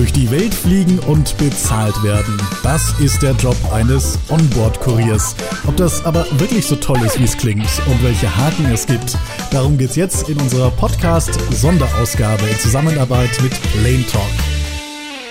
durch 0.00 0.12
die 0.14 0.30
Welt 0.30 0.54
fliegen 0.54 0.98
und 1.00 1.36
bezahlt 1.36 2.02
werden. 2.02 2.34
Das 2.62 2.98
ist 3.00 3.20
der 3.20 3.32
Job 3.32 3.54
eines 3.70 4.18
Onboard-Kuriers. 4.30 5.36
Ob 5.66 5.76
das 5.76 6.06
aber 6.06 6.24
wirklich 6.40 6.64
so 6.64 6.76
toll 6.76 6.96
ist, 7.04 7.18
wie 7.18 7.24
es 7.24 7.36
klingt 7.36 7.68
und 7.86 8.02
welche 8.02 8.34
Haken 8.34 8.64
es 8.72 8.86
gibt, 8.86 9.18
darum 9.50 9.76
geht's 9.76 9.96
jetzt 9.96 10.30
in 10.30 10.40
unserer 10.40 10.70
Podcast-Sonderausgabe 10.70 12.46
in 12.46 12.58
Zusammenarbeit 12.60 13.42
mit 13.42 13.52
Lane 13.84 14.06
Talk. 14.06 14.49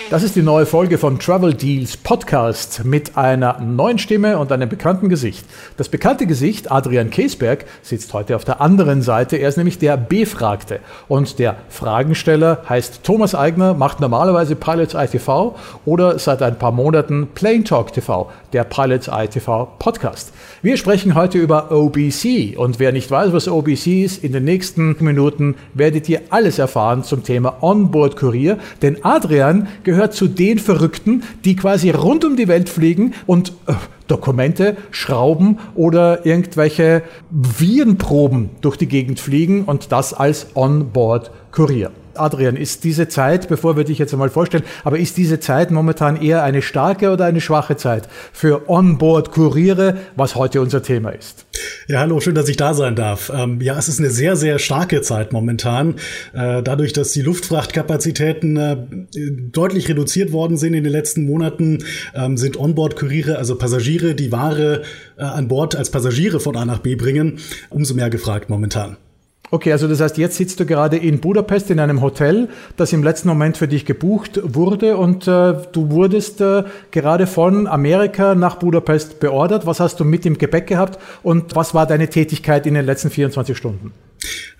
Das 0.09 0.23
ist 0.23 0.35
die 0.35 0.41
neue 0.41 0.65
Folge 0.65 0.97
von 0.97 1.19
Travel 1.19 1.53
Deals 1.53 1.95
Podcast 1.95 2.83
mit 2.83 3.15
einer 3.15 3.59
neuen 3.59 3.99
Stimme 3.99 4.39
und 4.39 4.51
einem 4.51 4.67
bekannten 4.67 5.07
Gesicht. 5.07 5.45
Das 5.77 5.87
bekannte 5.87 6.25
Gesicht, 6.25 6.71
Adrian 6.71 7.11
Käsberg, 7.11 7.65
sitzt 7.83 8.11
heute 8.13 8.35
auf 8.35 8.43
der 8.43 8.59
anderen 8.59 9.03
Seite. 9.03 9.37
Er 9.37 9.49
ist 9.49 9.57
nämlich 9.57 9.77
der 9.77 9.97
Befragte. 9.97 10.79
Und 11.07 11.37
der 11.37 11.57
Fragensteller 11.69 12.63
heißt 12.67 13.03
Thomas 13.03 13.35
Eigner, 13.35 13.75
macht 13.75 13.99
normalerweise 13.99 14.55
Pilots 14.55 14.95
ITV 14.95 15.55
oder 15.85 16.17
seit 16.17 16.41
ein 16.41 16.57
paar 16.57 16.71
Monaten 16.71 17.27
Plain 17.35 17.63
Talk 17.63 17.93
TV, 17.93 18.31
der 18.53 18.63
Pilots 18.63 19.07
ITV 19.07 19.67
Podcast. 19.79 20.33
Wir 20.61 20.77
sprechen 20.77 21.15
heute 21.15 21.37
über 21.37 21.71
OBC. 21.71 22.57
Und 22.57 22.79
wer 22.79 22.91
nicht 22.91 23.09
weiß, 23.09 23.33
was 23.33 23.47
OBC 23.47 24.03
ist, 24.03 24.23
in 24.23 24.31
den 24.31 24.43
nächsten 24.43 24.95
Minuten 24.99 25.55
werdet 25.73 26.09
ihr 26.09 26.21
alles 26.29 26.59
erfahren 26.59 27.03
zum 27.03 27.23
Thema 27.23 27.61
Onboard 27.61 28.15
Kurier. 28.15 28.57
Denn 28.81 29.03
Adrian 29.03 29.67
gehört 29.83 30.13
zu 30.13 30.27
den 30.27 30.59
Verrückten, 30.59 31.23
die 31.45 31.55
quasi 31.55 31.89
rund 31.89 32.25
um 32.25 32.35
die 32.35 32.47
Welt 32.47 32.69
fliegen 32.69 33.13
und 33.25 33.53
äh, 33.67 33.73
Dokumente, 34.07 34.75
Schrauben 34.91 35.59
oder 35.75 36.25
irgendwelche 36.25 37.03
Virenproben 37.29 38.49
durch 38.61 38.75
die 38.75 38.87
Gegend 38.87 39.19
fliegen 39.19 39.63
und 39.65 39.91
das 39.91 40.13
als 40.13 40.47
Onboard-Kurier. 40.55 41.91
Adrian, 42.15 42.55
ist 42.55 42.83
diese 42.83 43.07
Zeit, 43.07 43.47
bevor 43.47 43.77
wir 43.77 43.83
dich 43.83 43.97
jetzt 43.97 44.13
einmal 44.13 44.29
vorstellen, 44.29 44.63
aber 44.83 44.99
ist 44.99 45.17
diese 45.17 45.39
Zeit 45.39 45.71
momentan 45.71 46.21
eher 46.21 46.43
eine 46.43 46.61
starke 46.61 47.11
oder 47.11 47.25
eine 47.25 47.41
schwache 47.41 47.77
Zeit 47.77 48.07
für 48.33 48.69
Onboard-Kuriere, 48.69 49.97
was 50.15 50.35
heute 50.35 50.61
unser 50.61 50.83
Thema 50.83 51.09
ist? 51.09 51.45
Ja, 51.87 51.99
hallo, 51.99 52.19
schön, 52.19 52.35
dass 52.35 52.47
ich 52.49 52.57
da 52.57 52.73
sein 52.73 52.95
darf. 52.95 53.31
Ähm, 53.33 53.61
ja, 53.61 53.77
es 53.77 53.87
ist 53.87 53.99
eine 53.99 54.11
sehr, 54.11 54.35
sehr 54.35 54.59
starke 54.59 55.01
Zeit 55.01 55.33
momentan. 55.33 55.95
Äh, 56.33 56.61
dadurch, 56.61 56.93
dass 56.93 57.11
die 57.11 57.21
Luftfrachtkapazitäten 57.21 58.57
äh, 58.57 58.77
deutlich 59.51 59.89
reduziert 59.89 60.31
worden 60.31 60.57
sind 60.57 60.73
in 60.73 60.83
den 60.83 60.93
letzten 60.93 61.25
Monaten, 61.25 61.83
ähm, 62.13 62.37
sind 62.37 62.57
Onboard-Kuriere, 62.57 63.37
also 63.37 63.55
Passagiere, 63.55 64.13
die 64.13 64.31
Ware 64.31 64.83
äh, 65.17 65.23
an 65.23 65.47
Bord 65.47 65.75
als 65.75 65.89
Passagiere 65.89 66.39
von 66.39 66.55
A 66.55 66.65
nach 66.65 66.79
B 66.79 66.95
bringen, 66.95 67.39
umso 67.69 67.93
mehr 67.95 68.09
gefragt 68.09 68.49
momentan. 68.49 68.97
Okay, 69.51 69.71
also 69.71 69.87
das 69.87 69.99
heißt, 69.99 70.17
jetzt 70.17 70.35
sitzt 70.35 70.59
du 70.59 70.65
gerade 70.65 70.97
in 70.97 71.19
Budapest 71.19 71.71
in 71.71 71.79
einem 71.79 72.01
Hotel, 72.01 72.49
das 72.77 72.93
im 72.93 73.03
letzten 73.03 73.27
Moment 73.29 73.57
für 73.57 73.67
dich 73.67 73.85
gebucht 73.85 74.39
wurde 74.43 74.95
und 74.95 75.27
äh, 75.27 75.55
du 75.71 75.89
wurdest 75.89 76.39
äh, 76.41 76.63
gerade 76.91 77.25
von 77.25 77.65
Amerika 77.65 78.35
nach 78.35 78.57
Budapest 78.57 79.19
beordert. 79.19 79.65
Was 79.65 79.79
hast 79.79 79.99
du 79.99 80.05
mit 80.05 80.25
im 80.27 80.37
Gepäck 80.37 80.67
gehabt 80.67 80.99
und 81.23 81.55
was 81.55 81.73
war 81.73 81.87
deine 81.87 82.09
Tätigkeit 82.09 82.67
in 82.67 82.75
den 82.75 82.85
letzten 82.85 83.09
24 83.09 83.57
Stunden? 83.57 83.91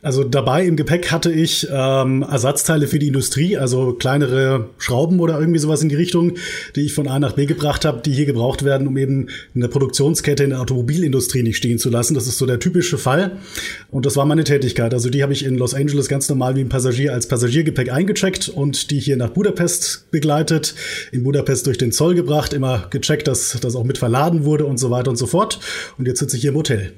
Also 0.02 0.24
dabei 0.24 0.66
im 0.66 0.78
Gepäck 0.78 1.12
hatte 1.12 1.32
ich 1.32 1.68
ähm, 1.70 2.24
Ersatzteile 2.24 2.88
für 2.88 3.00
die 3.00 3.08
Industrie, 3.08 3.58
also 3.58 3.94
kleinere 3.94 4.70
Schrauben 4.78 5.20
oder 5.20 5.38
irgendwie 5.40 5.60
sowas 5.60 5.82
in 5.82 5.90
die 5.90 5.96
Richtung, 5.96 6.38
die 6.76 6.82
ich 6.82 6.94
von 6.94 7.08
A 7.10 7.20
nach 7.20 7.34
B 7.34 7.46
gebracht 7.46 7.84
habe, 7.84 8.02
die 8.02 8.14
hier 8.14 8.26
gebraucht 8.26 8.64
werden, 8.64 8.88
um 8.88 8.98
eben 8.98 9.28
in 9.54 9.62
der 9.62 9.68
Produktionskette 9.68 10.46
in 10.46 10.52
der 10.52 10.62
Automobilindustrie 10.62 11.44
nicht 11.44 11.58
stehen 11.58 11.80
zu 11.80 11.90
lassen. 11.90 12.14
Das 12.14 12.28
ist 12.28 12.38
so 12.38 12.46
der 12.46 12.60
typische 12.60 12.98
Fall. 12.98 13.38
Und 13.92 14.06
das 14.06 14.16
war 14.16 14.26
meine 14.26 14.46
Tätigkeit. 14.46 14.94
Also 14.94 15.10
die 15.10 15.22
habe 15.22 15.34
ich 15.34 15.44
in 15.44 15.58
Los 15.58 15.74
Angeles 15.74 16.08
ganz 16.08 16.30
normal 16.30 16.56
wie 16.56 16.62
ein 16.62 16.70
Passagier 16.70 17.12
als 17.12 17.28
Passagiergepäck 17.28 17.92
eingecheckt 17.92 18.48
und 18.48 18.92
die 18.92 19.00
hier 19.00 19.18
nach 19.18 19.32
Budapest 19.32 20.10
begleitet, 20.12 20.76
in 21.12 21.24
Budapest 21.24 21.68
durch 21.68 21.78
den 21.78 21.92
Zoll 21.92 22.16
gebracht, 22.16 22.54
immer 22.54 22.88
gecheckt, 22.90 23.28
dass 23.28 23.58
das 23.60 23.76
auch 23.76 23.84
mit 23.84 23.98
verladen 23.98 24.46
wurde 24.46 24.66
und 24.66 24.78
so 24.78 24.92
weiter 24.92 25.10
und 25.10 25.18
so 25.18 25.28
fort. 25.28 25.60
Und 25.98 26.08
jetzt 26.08 26.20
sitze 26.20 26.38
ich 26.38 26.42
hier 26.42 26.52
im 26.52 26.58
Hotel. 26.58 26.94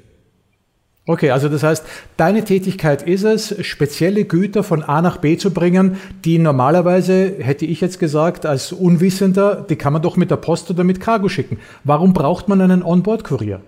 Okay, 1.04 1.30
also 1.30 1.48
das 1.48 1.64
heißt, 1.64 1.84
deine 2.16 2.44
Tätigkeit 2.44 3.02
ist 3.02 3.24
es, 3.24 3.66
spezielle 3.66 4.24
Güter 4.24 4.62
von 4.62 4.84
A 4.84 5.02
nach 5.02 5.16
B 5.16 5.36
zu 5.36 5.50
bringen, 5.50 5.96
die 6.24 6.38
normalerweise, 6.38 7.38
hätte 7.40 7.66
ich 7.66 7.80
jetzt 7.80 7.98
gesagt, 7.98 8.46
als 8.46 8.70
Unwissender, 8.70 9.66
die 9.68 9.74
kann 9.74 9.92
man 9.92 10.02
doch 10.02 10.16
mit 10.16 10.30
der 10.30 10.36
Post 10.36 10.70
oder 10.70 10.84
mit 10.84 11.00
Cargo 11.00 11.28
schicken. 11.28 11.58
Warum 11.82 12.12
braucht 12.12 12.48
man 12.48 12.60
einen 12.60 12.84
Onboard-Kurier? 12.84 13.62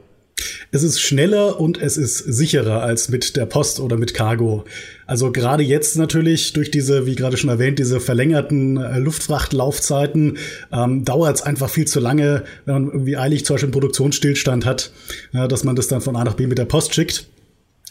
Es 0.71 0.83
ist 0.83 1.01
schneller 1.01 1.61
und 1.61 1.81
es 1.81 1.97
ist 1.97 2.19
sicherer 2.19 2.83
als 2.83 3.09
mit 3.09 3.37
der 3.37 3.47
Post 3.47 3.81
oder 3.81 3.97
mit 3.97 4.15
Cargo. 4.15 4.65
Also 5.07 5.33
gerade 5.33 5.63
jetzt 5.63 5.97
natürlich 5.97 6.53
durch 6.53 6.71
diese, 6.71 7.07
wie 7.07 7.15
gerade 7.15 7.37
schon 7.37 7.51
erwähnt, 7.51 7.79
diese 7.79 8.01
verlängerten 8.01 8.77
äh, 8.77 8.99
Luftfrachtlaufzeiten 8.99 10.39
ähm, 10.73 11.05
dauert 11.05 11.37
es 11.37 11.43
einfach 11.43 11.69
viel 11.69 11.87
zu 11.87 12.01
lange, 12.01 12.45
wenn 12.65 12.75
man 12.75 12.87
irgendwie 12.87 13.17
eilig 13.17 13.45
zum 13.45 13.55
Beispiel 13.55 13.67
einen 13.67 13.73
Produktionsstillstand 13.73 14.65
hat, 14.65 14.93
ja, 15.33 15.47
dass 15.47 15.65
man 15.65 15.77
das 15.77 15.89
dann 15.89 16.01
von 16.01 16.17
A 16.17 16.25
nach 16.25 16.35
B 16.35 16.47
mit 16.47 16.59
der 16.59 16.65
Post 16.65 16.95
schickt. 16.95 17.29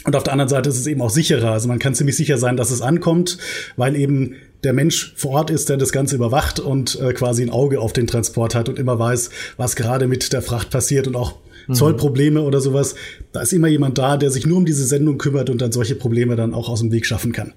Und 0.05 0.15
auf 0.15 0.23
der 0.23 0.33
anderen 0.33 0.49
Seite 0.49 0.69
ist 0.69 0.77
es 0.77 0.87
eben 0.87 1.01
auch 1.01 1.09
sicherer. 1.09 1.51
Also 1.51 1.67
man 1.67 1.79
kann 1.79 1.95
ziemlich 1.95 2.17
sicher 2.17 2.37
sein, 2.37 2.57
dass 2.57 2.71
es 2.71 2.81
ankommt, 2.81 3.37
weil 3.77 3.95
eben 3.95 4.35
der 4.63 4.73
Mensch 4.73 5.13
vor 5.15 5.31
Ort 5.31 5.49
ist, 5.49 5.69
der 5.69 5.77
das 5.77 5.91
Ganze 5.91 6.15
überwacht 6.15 6.59
und 6.59 6.99
äh, 6.99 7.13
quasi 7.13 7.43
ein 7.43 7.49
Auge 7.49 7.79
auf 7.79 7.93
den 7.93 8.07
Transport 8.07 8.55
hat 8.55 8.69
und 8.69 8.79
immer 8.79 8.99
weiß, 8.99 9.29
was 9.57 9.75
gerade 9.75 10.07
mit 10.07 10.33
der 10.33 10.41
Fracht 10.41 10.69
passiert 10.71 11.07
und 11.07 11.15
auch 11.15 11.35
mhm. 11.67 11.73
Zollprobleme 11.73 12.41
oder 12.41 12.59
sowas. 12.59 12.95
Da 13.31 13.41
ist 13.41 13.53
immer 13.53 13.67
jemand 13.67 13.97
da, 13.97 14.17
der 14.17 14.31
sich 14.31 14.45
nur 14.45 14.57
um 14.57 14.65
diese 14.65 14.85
Sendung 14.85 15.17
kümmert 15.17 15.49
und 15.49 15.61
dann 15.61 15.71
solche 15.71 15.95
Probleme 15.95 16.35
dann 16.35 16.53
auch 16.53 16.69
aus 16.69 16.81
dem 16.81 16.91
Weg 16.91 17.05
schaffen 17.05 17.31
kann. 17.31 17.53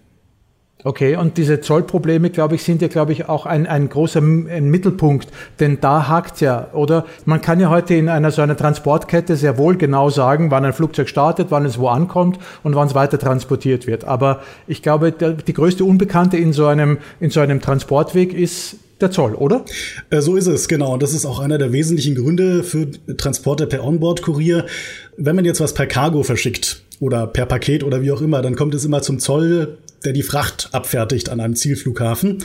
Okay, 0.84 1.16
und 1.16 1.36
diese 1.36 1.60
Zollprobleme, 1.60 2.30
glaube 2.30 2.54
ich, 2.54 2.62
sind 2.62 2.80
ja, 2.80 2.86
glaube 2.86 3.10
ich, 3.10 3.28
auch 3.28 3.44
ein, 3.44 3.66
ein 3.66 3.88
großer 3.88 4.20
ein 4.20 4.70
Mittelpunkt, 4.70 5.28
denn 5.58 5.78
da 5.80 6.06
hakt 6.06 6.40
ja, 6.40 6.68
oder? 6.74 7.06
Man 7.24 7.40
kann 7.40 7.58
ja 7.58 7.70
heute 7.70 7.94
in 7.94 8.08
einer 8.08 8.30
so 8.30 8.40
einer 8.40 8.56
Transportkette 8.56 9.34
sehr 9.34 9.58
wohl 9.58 9.76
genau 9.76 10.10
sagen, 10.10 10.52
wann 10.52 10.64
ein 10.64 10.72
Flugzeug 10.72 11.08
startet, 11.08 11.48
wann 11.50 11.64
es 11.64 11.80
wo 11.80 11.88
ankommt 11.88 12.38
und 12.62 12.76
wann 12.76 12.86
es 12.86 12.94
weiter 12.94 13.18
transportiert 13.18 13.88
wird. 13.88 14.04
Aber 14.04 14.42
ich 14.68 14.80
glaube, 14.80 15.10
der, 15.10 15.32
die 15.32 15.54
größte 15.54 15.84
Unbekannte 15.84 16.36
in 16.36 16.52
so 16.52 16.66
einem, 16.66 16.98
in 17.18 17.30
so 17.30 17.40
einem 17.40 17.60
Transportweg 17.60 18.32
ist 18.32 18.76
der 19.00 19.10
Zoll, 19.10 19.34
oder? 19.34 19.64
Äh, 20.10 20.20
so 20.20 20.36
ist 20.36 20.46
es, 20.46 20.68
genau. 20.68 20.94
Und 20.94 21.02
das 21.02 21.12
ist 21.12 21.26
auch 21.26 21.38
einer 21.38 21.58
der 21.58 21.72
wesentlichen 21.72 22.14
Gründe 22.14 22.62
für 22.62 22.90
Transporte 23.16 23.66
per 23.66 23.84
Onboard-Kurier. 23.84 24.66
Wenn 25.16 25.36
man 25.36 25.44
jetzt 25.44 25.60
was 25.60 25.74
per 25.74 25.86
Cargo 25.86 26.22
verschickt 26.22 26.82
oder 27.00 27.26
per 27.26 27.46
Paket 27.46 27.84
oder 27.84 28.02
wie 28.02 28.12
auch 28.12 28.20
immer, 28.20 28.42
dann 28.42 28.56
kommt 28.56 28.74
es 28.74 28.84
immer 28.84 29.02
zum 29.02 29.18
Zoll 29.18 29.78
der 30.04 30.12
die 30.12 30.22
Fracht 30.22 30.68
abfertigt 30.72 31.28
an 31.28 31.40
einem 31.40 31.56
Zielflughafen. 31.56 32.38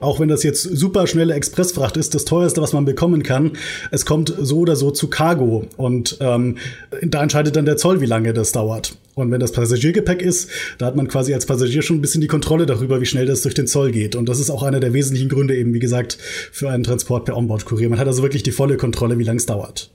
Auch 0.00 0.20
wenn 0.20 0.28
das 0.28 0.42
jetzt 0.42 0.62
super 0.62 1.06
schnelle 1.06 1.34
Expressfracht 1.34 1.96
ist, 1.96 2.14
das 2.14 2.24
teuerste, 2.24 2.62
was 2.62 2.72
man 2.72 2.84
bekommen 2.84 3.22
kann, 3.22 3.52
es 3.90 4.06
kommt 4.06 4.32
so 4.38 4.60
oder 4.60 4.76
so 4.76 4.90
zu 4.90 5.08
Cargo. 5.10 5.66
Und 5.76 6.16
ähm, 6.20 6.56
da 7.02 7.22
entscheidet 7.22 7.56
dann 7.56 7.64
der 7.64 7.76
Zoll, 7.76 8.00
wie 8.00 8.06
lange 8.06 8.32
das 8.32 8.52
dauert. 8.52 8.96
Und 9.14 9.32
wenn 9.32 9.40
das 9.40 9.52
Passagiergepäck 9.52 10.22
ist, 10.22 10.48
da 10.78 10.86
hat 10.86 10.96
man 10.96 11.08
quasi 11.08 11.34
als 11.34 11.44
Passagier 11.44 11.82
schon 11.82 11.98
ein 11.98 12.02
bisschen 12.02 12.20
die 12.20 12.28
Kontrolle 12.28 12.66
darüber, 12.66 13.00
wie 13.00 13.06
schnell 13.06 13.26
das 13.26 13.42
durch 13.42 13.54
den 13.54 13.66
Zoll 13.66 13.90
geht. 13.90 14.14
Und 14.14 14.28
das 14.28 14.38
ist 14.38 14.50
auch 14.50 14.62
einer 14.62 14.78
der 14.78 14.92
wesentlichen 14.92 15.28
Gründe 15.28 15.56
eben, 15.56 15.74
wie 15.74 15.80
gesagt, 15.80 16.18
für 16.52 16.70
einen 16.70 16.84
Transport 16.84 17.24
per 17.24 17.36
Onboard-Kurier. 17.36 17.88
Man 17.88 17.98
hat 17.98 18.06
also 18.06 18.22
wirklich 18.22 18.44
die 18.44 18.52
volle 18.52 18.76
Kontrolle, 18.76 19.18
wie 19.18 19.24
lange 19.24 19.38
es 19.38 19.46
dauert. 19.46 19.90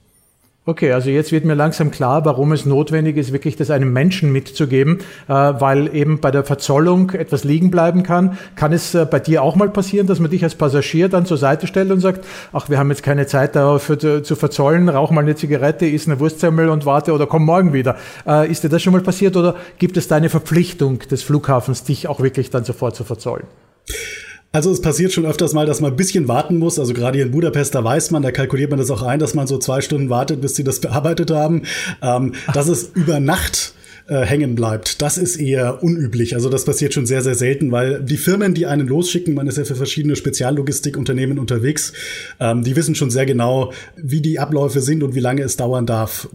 Okay, 0.65 0.93
also 0.93 1.09
jetzt 1.09 1.33
wird 1.33 1.43
mir 1.43 1.55
langsam 1.55 1.91
klar, 1.91 2.23
warum 2.23 2.53
es 2.53 2.65
notwendig 2.65 3.17
ist, 3.17 3.33
wirklich 3.33 3.57
das 3.57 3.69
einem 3.69 3.91
Menschen 3.91 4.31
mitzugeben, 4.31 4.99
äh, 5.27 5.33
weil 5.33 5.93
eben 5.93 6.21
bei 6.21 6.31
der 6.31 6.45
Verzollung 6.45 7.09
etwas 7.09 7.43
liegen 7.43 7.69
bleiben 7.69 8.03
kann. 8.03 8.37
Kann 8.55 8.71
es 8.71 8.95
äh, 8.95 9.05
bei 9.05 9.19
dir 9.19 9.43
auch 9.43 9.57
mal 9.57 9.67
passieren, 9.67 10.07
dass 10.07 10.21
man 10.21 10.31
dich 10.31 10.41
als 10.41 10.55
Passagier 10.55 11.09
dann 11.09 11.25
zur 11.25 11.35
Seite 11.35 11.67
stellt 11.67 11.91
und 11.91 11.99
sagt, 11.99 12.23
ach, 12.53 12.69
wir 12.69 12.77
haben 12.77 12.89
jetzt 12.91 13.03
keine 13.03 13.27
Zeit 13.27 13.57
dafür 13.57 14.23
zu 14.23 14.35
verzollen, 14.37 14.87
rauch 14.87 15.11
mal 15.11 15.19
eine 15.19 15.35
Zigarette, 15.35 15.85
isst 15.85 16.07
eine 16.07 16.21
Wurstsemmel 16.21 16.69
und 16.69 16.85
warte 16.85 17.11
oder 17.11 17.27
komm 17.27 17.43
morgen 17.43 17.73
wieder. 17.73 17.97
Äh, 18.25 18.49
ist 18.49 18.63
dir 18.63 18.69
das 18.69 18.81
schon 18.81 18.93
mal 18.93 19.01
passiert 19.01 19.35
oder 19.35 19.55
gibt 19.79 19.97
es 19.97 20.07
da 20.07 20.15
eine 20.15 20.29
Verpflichtung 20.29 20.99
des 20.99 21.23
Flughafens, 21.23 21.83
dich 21.83 22.07
auch 22.07 22.21
wirklich 22.21 22.51
dann 22.51 22.63
sofort 22.63 22.95
zu 22.95 23.03
verzollen? 23.03 23.47
Also 24.55 24.71
es 24.71 24.81
passiert 24.81 25.11
schon 25.11 25.25
öfters 25.25 25.53
mal, 25.53 25.65
dass 25.65 25.81
man 25.81 25.93
ein 25.93 25.97
bisschen 25.97 26.27
warten 26.27 26.59
muss. 26.59 26.77
Also 26.77 26.93
gerade 26.93 27.17
hier 27.17 27.25
in 27.25 27.31
Budapest, 27.31 27.73
da 27.73 27.83
weiß 27.83 28.11
man, 28.11 28.21
da 28.21 28.31
kalkuliert 28.31 28.69
man 28.69 28.77
das 28.77 28.91
auch 28.91 29.01
ein, 29.01 29.17
dass 29.17 29.33
man 29.33 29.47
so 29.47 29.57
zwei 29.57 29.81
Stunden 29.81 30.11
wartet, 30.11 30.41
bis 30.41 30.53
sie 30.53 30.63
das 30.63 30.79
bearbeitet 30.81 31.31
haben. 31.31 31.63
Ähm, 32.03 32.33
dass 32.53 32.67
es 32.67 32.91
über 32.93 33.19
Nacht 33.19 33.73
äh, 34.07 34.21
hängen 34.21 34.53
bleibt. 34.53 35.01
Das 35.01 35.17
ist 35.17 35.37
eher 35.37 35.81
unüblich. 35.81 36.35
Also 36.35 36.49
das 36.49 36.65
passiert 36.65 36.93
schon 36.93 37.07
sehr, 37.07 37.23
sehr 37.23 37.33
selten, 37.33 37.71
weil 37.71 38.03
die 38.03 38.17
Firmen, 38.17 38.53
die 38.53 38.67
einen 38.67 38.87
losschicken, 38.87 39.33
man 39.33 39.47
ist 39.47 39.57
ja 39.57 39.65
für 39.65 39.75
verschiedene 39.75 40.15
Speziallogistikunternehmen 40.15 41.39
unterwegs, 41.39 41.91
ähm, 42.39 42.63
die 42.63 42.75
wissen 42.75 42.93
schon 42.93 43.09
sehr 43.09 43.25
genau, 43.25 43.73
wie 43.95 44.21
die 44.21 44.37
Abläufe 44.37 44.81
sind 44.81 45.01
und 45.01 45.15
wie 45.15 45.19
lange 45.19 45.41
es 45.41 45.57
dauern 45.57 45.87
darf. 45.87 46.27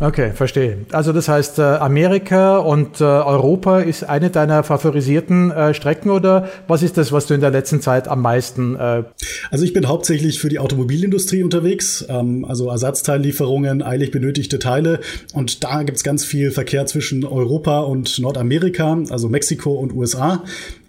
Okay, 0.00 0.30
verstehe. 0.32 0.86
Also 0.92 1.12
das 1.12 1.28
heißt, 1.28 1.58
äh, 1.58 1.62
Amerika 1.62 2.58
und 2.58 3.00
äh, 3.00 3.04
Europa 3.04 3.80
ist 3.80 4.04
eine 4.04 4.30
deiner 4.30 4.62
favorisierten 4.62 5.50
äh, 5.50 5.74
Strecken 5.74 6.10
oder 6.10 6.48
was 6.68 6.84
ist 6.84 6.96
das, 6.96 7.10
was 7.10 7.26
du 7.26 7.34
in 7.34 7.40
der 7.40 7.50
letzten 7.50 7.80
Zeit 7.80 8.06
am 8.06 8.22
meisten? 8.22 8.76
Also 8.76 9.64
ich 9.64 9.72
bin 9.72 9.88
hauptsächlich 9.88 10.38
für 10.38 10.48
die 10.48 10.60
Automobilindustrie 10.60 11.42
unterwegs, 11.42 12.06
ähm, 12.08 12.44
also 12.44 12.68
Ersatzteillieferungen, 12.70 13.82
eilig 13.82 14.12
benötigte 14.12 14.58
Teile 14.58 15.00
und 15.32 15.64
da 15.64 15.82
gibt's 15.82 16.04
ganz 16.04 16.24
viel 16.24 16.52
Verkehr 16.52 16.86
zwischen 16.86 17.24
Europa 17.24 17.80
und 17.80 18.18
Nordamerika, 18.20 18.98
also 19.10 19.28
Mexiko 19.28 19.72
und 19.72 19.92
USA. 19.92 20.44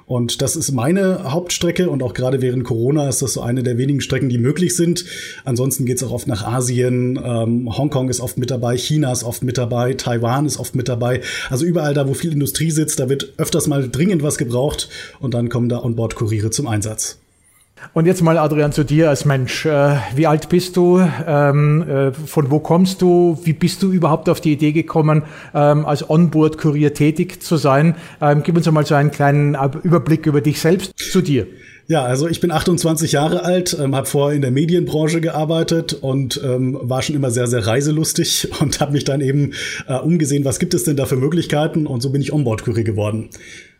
Und 0.09 0.41
das 0.41 0.55
ist 0.55 0.71
meine 0.71 1.31
Hauptstrecke 1.31 1.87
und 1.87 2.01
auch 2.01 2.15
gerade 2.15 2.41
während 2.41 2.63
Corona 2.63 3.07
ist 3.07 3.21
das 3.21 3.33
so 3.33 3.41
eine 3.41 3.61
der 3.61 3.77
wenigen 3.77 4.01
Strecken, 4.01 4.27
die 4.27 4.39
möglich 4.39 4.75
sind. 4.75 5.05
Ansonsten 5.45 5.85
geht's 5.85 6.01
auch 6.01 6.09
oft 6.09 6.25
nach 6.25 6.43
Asien. 6.43 7.19
Ähm, 7.23 7.77
Hongkong 7.77 8.09
ist 8.09 8.19
oft 8.19 8.39
mit 8.39 8.49
dabei, 8.49 8.75
China 8.75 9.11
ist 9.11 9.23
oft 9.23 9.43
mit 9.43 9.59
dabei, 9.59 9.93
Taiwan 9.93 10.47
ist 10.47 10.57
oft 10.57 10.73
mit 10.73 10.89
dabei. 10.89 11.21
Also 11.51 11.63
überall 11.63 11.93
da, 11.93 12.07
wo 12.07 12.15
viel 12.15 12.33
Industrie 12.33 12.71
sitzt, 12.71 12.99
da 12.99 13.07
wird 13.07 13.33
öfters 13.37 13.67
mal 13.67 13.87
dringend 13.87 14.23
was 14.23 14.39
gebraucht 14.39 14.89
und 15.19 15.35
dann 15.35 15.47
kommen 15.47 15.69
da 15.69 15.83
Onboard-Kuriere 15.83 16.49
zum 16.49 16.65
Einsatz. 16.65 17.19
Und 17.93 18.05
jetzt 18.05 18.21
mal, 18.21 18.37
Adrian, 18.37 18.71
zu 18.71 18.83
dir 18.83 19.09
als 19.09 19.25
Mensch. 19.25 19.65
Äh, 19.65 19.95
wie 20.15 20.27
alt 20.27 20.49
bist 20.49 20.77
du? 20.77 21.01
Ähm, 21.27 21.81
äh, 21.89 22.11
von 22.11 22.51
wo 22.51 22.59
kommst 22.59 23.01
du? 23.01 23.39
Wie 23.43 23.53
bist 23.53 23.81
du 23.81 23.91
überhaupt 23.91 24.29
auf 24.29 24.41
die 24.41 24.53
Idee 24.53 24.71
gekommen, 24.71 25.23
ähm, 25.53 25.85
als 25.85 26.09
Onboard-Kurier 26.09 26.93
tätig 26.93 27.41
zu 27.41 27.57
sein? 27.57 27.95
Ähm, 28.21 28.43
gib 28.43 28.55
uns 28.55 28.67
einmal 28.67 28.85
so 28.85 28.95
einen 28.95 29.11
kleinen 29.11 29.57
Überblick 29.83 30.25
über 30.25 30.41
dich 30.41 30.59
selbst 30.61 30.93
zu 30.97 31.21
dir. 31.21 31.47
Ja, 31.89 32.05
also 32.05 32.27
ich 32.27 32.39
bin 32.39 32.51
28 32.51 33.13
Jahre 33.13 33.43
alt, 33.43 33.75
ähm, 33.81 33.95
habe 33.95 34.05
vorher 34.05 34.35
in 34.35 34.43
der 34.43 34.51
Medienbranche 34.51 35.21
gearbeitet 35.21 35.93
und 35.93 36.39
ähm, 36.43 36.77
war 36.83 37.01
schon 37.01 37.15
immer 37.15 37.31
sehr, 37.31 37.47
sehr 37.47 37.65
reiselustig 37.65 38.47
und 38.59 38.79
habe 38.79 38.91
mich 38.91 39.05
dann 39.05 39.21
eben 39.21 39.53
äh, 39.87 39.95
umgesehen, 39.95 40.45
was 40.45 40.59
gibt 40.59 40.75
es 40.75 40.83
denn 40.83 40.97
da 40.97 41.07
für 41.07 41.15
Möglichkeiten 41.15 41.87
und 41.87 42.01
so 42.01 42.11
bin 42.11 42.21
ich 42.21 42.31
Onboard-Kurier 42.31 42.83
geworden. 42.83 43.29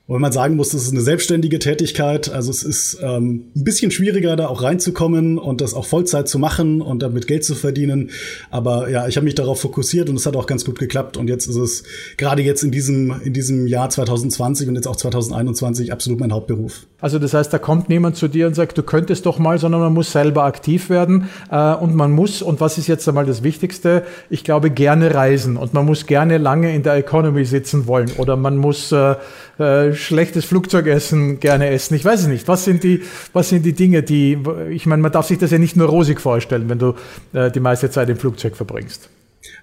Weil 0.10 0.18
man 0.18 0.32
sagen 0.32 0.56
muss, 0.56 0.70
das 0.70 0.82
ist 0.82 0.92
eine 0.92 1.02
selbstständige 1.02 1.60
Tätigkeit. 1.60 2.30
Also 2.30 2.50
es 2.50 2.64
ist 2.64 2.98
ähm, 3.04 3.46
ein 3.56 3.64
bisschen 3.64 3.92
schwieriger, 3.92 4.36
da 4.36 4.48
auch 4.48 4.64
reinzukommen 4.64 5.38
und 5.38 5.62
das 5.62 5.76
auch 5.76 5.86
Vollzeit 5.86 6.28
zu 6.28 6.40
machen 6.40 6.82
und 6.82 7.04
damit 7.04 7.28
Geld 7.28 7.46
zu 7.46 7.54
verdienen. 7.54 8.10
Aber 8.50 8.90
ja, 8.90 9.08
ich 9.08 9.18
habe 9.18 9.26
mich 9.26 9.36
darauf 9.36 9.62
fokussiert 9.62 10.10
und 10.10 10.16
es 10.16 10.26
hat 10.26 10.36
auch 10.36 10.48
ganz 10.48 10.66
gut 10.66 10.80
geklappt. 10.80 11.16
Und 11.16 11.28
jetzt 11.28 11.46
ist 11.46 11.58
es 11.58 11.84
gerade 12.18 12.42
jetzt 12.42 12.64
in 12.64 12.72
diesem, 12.72 13.22
in 13.24 13.34
diesem 13.34 13.68
Jahr 13.68 13.92
2020 13.92 14.68
und 14.68 14.74
jetzt 14.74 14.88
auch 14.88 14.96
2021 14.96 15.94
absolut 15.94 16.20
mein 16.20 16.34
Hauptberuf. 16.34 16.88
Also 17.02 17.20
das 17.20 17.36
heißt, 17.36 17.54
da 17.54 17.60
kommt 17.60 17.88
niemand 17.88 18.16
zu 18.16 18.28
dir 18.28 18.48
und 18.48 18.56
sagt, 18.56 18.80
du 18.80 18.84
könntest 18.84 19.28
doch 19.28 19.38
mal, 19.38 19.60
sondern 19.60 19.80
man 19.80 19.94
muss 19.94 20.12
selber 20.12 20.44
aktiv 20.46 20.90
werden 20.90 21.30
äh, 21.52 21.76
und 21.76 21.94
man 21.94 22.12
muss, 22.12 22.42
und 22.42 22.60
was 22.60 22.80
ist 22.80 22.88
jetzt 22.88 23.08
einmal 23.08 23.28
das 23.28 23.44
Wichtigste, 23.44 24.04
ich 24.32 24.44
glaube, 24.44 24.72
gerne 24.72 25.14
reisen 25.14 25.56
und 25.56 25.76
man 25.76 25.86
muss 25.86 26.08
gerne 26.08 26.40
lange 26.40 26.76
in 26.76 26.82
der 26.82 26.96
Economy 26.96 27.46
sitzen 27.46 27.86
wollen 27.86 28.10
oder 28.18 28.36
man 28.36 28.58
muss 28.58 28.92
äh, 28.92 29.16
äh, 29.60 29.94
schlechtes 30.04 30.46
Flugzeugessen 30.46 31.40
gerne 31.40 31.70
essen. 31.70 31.96
Ich 31.96 32.06
weiß 32.06 32.22
es 32.22 32.28
nicht. 32.28 32.48
Was 32.48 32.66
sind 32.66 32.84
die, 32.84 33.02
was 33.34 33.50
sind 33.50 33.66
die 33.66 33.74
Dinge, 33.74 34.04
die, 34.04 34.38
ich 34.72 34.86
meine, 34.86 35.02
man 35.02 35.12
darf 35.12 35.28
sich 35.28 35.38
das 35.38 35.52
ja 35.52 35.58
nicht 35.58 35.76
nur 35.76 35.88
rosig 35.88 36.20
vorstellen, 36.20 36.70
wenn 36.70 36.80
du 36.80 36.96
äh, 37.34 37.52
die 37.52 37.60
meiste 37.60 37.90
Zeit 37.90 38.10
im 38.10 38.18
Flugzeug 38.18 38.56
verbringst. 38.56 39.10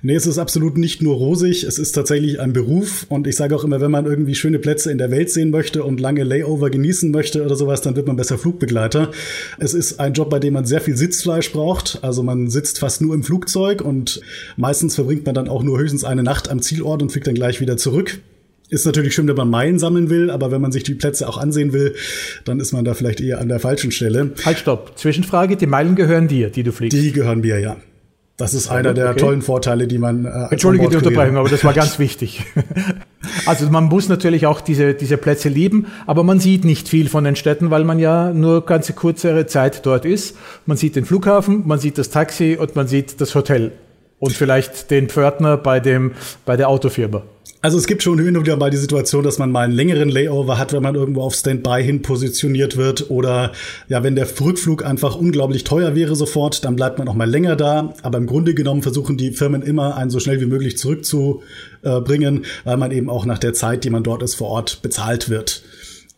Nee, 0.03 0.15
es 0.15 0.27
ist 0.27 0.39
absolut 0.39 0.79
nicht 0.79 1.03
nur 1.03 1.17
rosig, 1.17 1.65
es 1.65 1.79
ist 1.79 1.93
tatsächlich 1.93 2.41
ein 2.41 2.53
Beruf 2.53 3.07
und 3.09 3.27
ich 3.27 3.37
sage 3.37 3.55
auch 3.55 3.65
immer, 3.65 3.81
wenn 3.81 3.91
man 3.91 4.07
irgendwie 4.07 4.35
schöne 4.35 4.59
Plätze 4.59 4.91
in 4.91 4.99
der 4.99 5.11
Welt 5.11 5.31
sehen 5.31 5.51
möchte 5.51 5.85
und 5.85 6.01
lange 6.01 6.25
Layover 6.25 6.71
genießen 6.71 7.11
möchte 7.11 7.45
oder 7.45 7.57
sowas, 7.57 7.83
dann 7.83 7.97
wird 7.97 8.07
man 8.07 8.17
besser 8.17 8.39
Flugbegleiter. 8.39 9.11
Es 9.59 9.75
ist 9.75 10.01
ein 10.01 10.13
Job, 10.13 10.31
bei 10.31 10.39
dem 10.39 10.55
man 10.55 10.65
sehr 10.65 10.81
viel 10.81 10.97
Sitzfleisch 10.97 11.53
braucht, 11.53 11.99
also 12.03 12.23
man 12.23 12.49
sitzt 12.51 12.79
fast 12.79 13.01
nur 13.03 13.15
im 13.15 13.23
Flugzeug 13.23 13.83
und 13.83 14.21
meistens 14.57 14.95
verbringt 14.95 15.27
man 15.27 15.35
dann 15.35 15.49
auch 15.49 15.63
nur 15.63 15.79
höchstens 15.79 16.05
eine 16.05 16.23
Nacht 16.23 16.49
am 16.49 16.63
Zielort 16.63 17.03
und 17.03 17.11
fliegt 17.11 17.27
dann 17.27 17.35
gleich 17.35 17.61
wieder 17.61 17.77
zurück. 17.77 18.21
Ist 18.69 18.85
natürlich 18.85 19.15
schön, 19.15 19.29
wenn 19.29 19.37
man 19.37 19.49
Meilen 19.49 19.79
sammeln 19.79 20.11
will, 20.11 20.31
aber 20.31 20.51
wenn 20.51 20.61
man 20.61 20.73
sich 20.73 20.83
die 20.83 20.95
Plätze 20.95 21.29
auch 21.29 21.39
ansehen 21.39 21.73
will, 21.73 21.95
dann 22.45 22.59
ist 22.59 22.73
man 22.73 22.85
da 22.85 22.95
vielleicht 22.95 23.21
eher 23.21 23.41
an 23.41 23.49
der 23.49 23.61
falschen 23.61 23.93
Stelle. 23.93 24.33
Halt, 24.45 24.59
stopp. 24.59 24.99
Zwischenfrage, 24.99 25.57
die 25.57 25.67
Meilen 25.67 25.95
gehören 25.95 26.27
dir, 26.27 26.51
die 26.51 26.65
du 26.65 26.73
fliegst. 26.73 26.99
Die 26.99 27.13
gehören 27.13 27.41
mir, 27.41 27.61
ja. 27.61 27.77
Das 28.37 28.53
ist 28.53 28.69
einer 28.69 28.93
der 28.93 29.11
okay. 29.11 29.21
tollen 29.21 29.41
Vorteile, 29.41 29.87
die 29.87 29.97
man. 29.97 30.27
Äh, 30.27 30.49
Entschuldige 30.51 30.89
die 30.91 30.97
Unterbrechung, 30.97 31.39
aber 31.39 31.49
das 31.49 31.65
war 31.65 31.73
ganz 31.73 31.99
wichtig. 32.01 32.45
also 33.47 33.71
man 33.71 33.85
muss 33.85 34.09
natürlich 34.09 34.47
auch 34.47 34.61
diese, 34.61 34.93
diese 34.93 35.17
Plätze 35.17 35.49
lieben, 35.49 35.87
aber 36.07 36.23
man 36.23 36.39
sieht 36.39 36.65
nicht 36.65 36.89
viel 36.89 37.09
von 37.09 37.25
den 37.25 37.37
Städten, 37.37 37.71
weil 37.71 37.85
man 37.85 37.99
ja 37.99 38.35
nur 38.35 38.67
ganz 38.67 38.95
kurze 38.95 39.47
Zeit 39.47 39.87
dort 39.87 40.05
ist. 40.05 40.37
Man 40.67 40.77
sieht 40.77 40.97
den 40.97 41.07
Flughafen, 41.07 41.63
man 41.67 41.79
sieht 41.79 41.97
das 41.97 42.11
Taxi 42.11 42.59
und 42.61 42.77
man 42.77 42.89
sieht 42.89 43.21
das 43.23 43.35
Hotel. 43.35 43.73
Und 44.19 44.33
vielleicht 44.33 44.91
den 44.91 45.09
Pförtner 45.09 45.57
bei, 45.57 45.81
dem, 45.81 46.13
bei 46.45 46.57
der 46.57 46.69
Autofirma. 46.69 47.23
Also 47.67 47.79
es 47.79 47.87
gibt 47.87 48.03
schon 48.05 48.21
hin 48.21 48.37
und 48.37 48.45
wieder 48.45 48.57
mal 48.57 48.71
die 48.71 48.77
Situation, 48.77 49.25
dass 49.25 49.39
man 49.39 49.51
mal 49.51 49.63
einen 49.63 49.73
längeren 49.73 50.09
Layover 50.09 50.57
hat, 50.57 50.73
wenn 50.73 50.85
man 50.85 50.95
irgendwo 50.95 51.23
auf 51.23 51.35
Standby 51.35 51.83
hin 51.83 52.01
positioniert 52.01 52.77
wird 52.77 53.11
oder 53.11 53.51
ja, 53.89 54.05
wenn 54.05 54.15
der 54.15 54.29
Rückflug 54.41 54.85
einfach 54.85 55.17
unglaublich 55.17 55.65
teuer 55.65 55.97
wäre 55.97 56.15
sofort, 56.15 56.65
dann 56.65 56.77
bleibt 56.77 56.99
man 56.99 57.09
auch 57.09 57.15
mal 57.15 57.29
länger 57.29 57.57
da. 57.57 57.95
Aber 58.03 58.19
im 58.19 58.27
Grunde 58.27 58.55
genommen 58.55 58.83
versuchen 58.83 59.17
die 59.17 59.33
Firmen 59.33 59.63
immer, 59.63 59.97
einen 59.97 60.11
so 60.11 60.21
schnell 60.21 60.41
wie 60.41 60.47
möglich 60.47 60.79
zurückzubringen, 60.79 62.45
weil 62.63 62.77
man 62.77 62.93
eben 62.93 63.11
auch 63.11 63.27
nach 63.27 63.39
der 63.39 63.53
Zeit, 63.53 63.83
die 63.83 63.91
man 63.91 64.05
dort 64.05 64.23
ist, 64.23 64.37
vor 64.37 64.49
Ort 64.49 64.83
bezahlt 64.83 65.29
wird. 65.29 65.63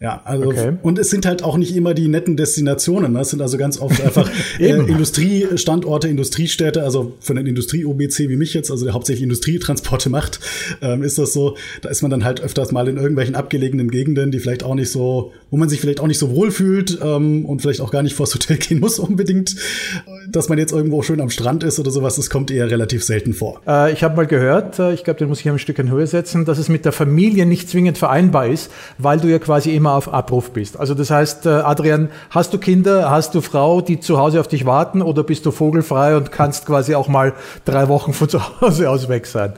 Ja, 0.01 0.23
also 0.25 0.45
okay. 0.47 0.75
und 0.83 0.97
es 0.97 1.11
sind 1.11 1.27
halt 1.27 1.43
auch 1.43 1.57
nicht 1.57 1.75
immer 1.75 1.93
die 1.93 2.07
netten 2.07 2.37
Destinationen. 2.37 3.15
Ne? 3.15 3.21
Es 3.21 3.31
sind 3.31 3.43
also 3.43 3.59
ganz 3.59 3.81
oft 3.81 4.01
einfach 4.01 4.31
äh, 4.61 4.71
Industriestandorte, 4.71 6.07
Industriestädte. 6.07 6.85
Also 6.85 7.17
für 7.19 7.33
einen 7.33 7.47
Industrie-OBC 7.47 8.29
wie 8.29 8.37
mich 8.37 8.55
jetzt, 8.55 8.71
also 8.71 8.85
der 8.85 8.95
hauptsächlich 8.95 9.25
Industrietransporte 9.25 10.09
macht, 10.09 10.39
ähm, 10.83 11.03
ist 11.03 11.19
das 11.19 11.33
so. 11.33 11.57
Da 11.83 11.89
ist 11.89 12.03
man 12.03 12.13
dann 12.13 12.25
halt 12.25 12.41
öfters 12.41 12.71
mal 12.71 12.87
in 12.87 12.97
irgendwelchen 12.97 13.35
abgelegenen 13.35 13.91
Gegenden, 13.91 14.31
die 14.31 14.39
vielleicht 14.39 14.63
auch 14.63 14.77
nicht 14.77 14.93
so, 14.93 15.33
wo 15.51 15.57
man 15.57 15.69
sich 15.69 15.81
vielleicht 15.81 15.99
auch 15.99 16.07
nicht 16.07 16.21
so 16.21 16.31
wohl 16.31 16.53
fühlt 16.53 16.97
ähm, 17.03 17.45
und 17.45 17.63
vielleicht 17.63 17.81
auch 17.81 17.91
gar 17.91 18.05
nicht 18.05 18.15
vors 18.15 18.33
Hotel 18.33 18.57
gehen 18.59 18.79
muss 18.79 19.01
unbedingt, 19.01 19.57
dass 20.29 20.49
man 20.49 20.59
jetzt 20.59 20.71
irgendwo 20.71 21.03
schön 21.03 21.21
am 21.21 21.31
Strand 21.31 21.65
ist 21.65 21.81
oder 21.81 21.91
sowas. 21.91 22.15
Das 22.15 22.31
kommt 22.31 22.53
eher 22.53 22.71
relativ 22.71 23.03
selten 23.03 23.33
vor. 23.33 23.63
Äh, 23.67 23.93
ich 23.93 24.05
habe 24.05 24.15
mal 24.15 24.29
gehört, 24.29 24.79
äh, 24.79 24.93
ich 24.93 25.03
glaube, 25.03 25.19
den 25.19 25.29
muss 25.29 25.41
ich 25.41 25.49
ein 25.49 25.59
Stück 25.59 25.81
in 25.81 25.91
Höhe 25.91 26.07
setzen, 26.07 26.45
dass 26.45 26.59
es 26.59 26.69
mit 26.69 26.85
der 26.85 26.93
Familie 26.93 27.47
nicht 27.47 27.69
zwingend 27.69 27.99
vereinbar 27.99 28.47
ist, 28.47 28.71
weil 28.97 29.19
du 29.19 29.27
ja 29.27 29.41
quasi 29.41 29.75
immer 29.75 29.88
immer 29.89 29.97
auf 29.97 30.13
Abruf 30.13 30.51
bist. 30.51 30.79
Also 30.79 30.95
das 30.95 31.11
heißt, 31.11 31.47
äh, 31.47 31.49
Adrian, 31.49 32.11
hast 32.31 32.53
du 32.53 32.59
Kinder, 32.59 33.11
hast 33.11 33.35
du 33.35 33.41
Frau, 33.41 33.81
die 33.81 34.01
zu 34.01 34.19
Hause 34.19 34.41
auf 34.41 34.49
dich 34.49 34.67
warten 34.67 35.01
oder 35.01 35.25
bist 35.25 35.47
du 35.47 35.51
vogelfrei 35.51 36.17
und 36.17 36.31
kannst 36.31 36.67
quasi 36.67 36.95
auch 36.95 37.09
mal 37.09 37.35
drei 37.65 37.89
Wochen 37.89 38.13
von 38.13 38.29
zu 38.29 38.61
Hause 38.61 38.91
aus 38.91 39.09
weg 39.09 39.27
sein? 39.27 39.55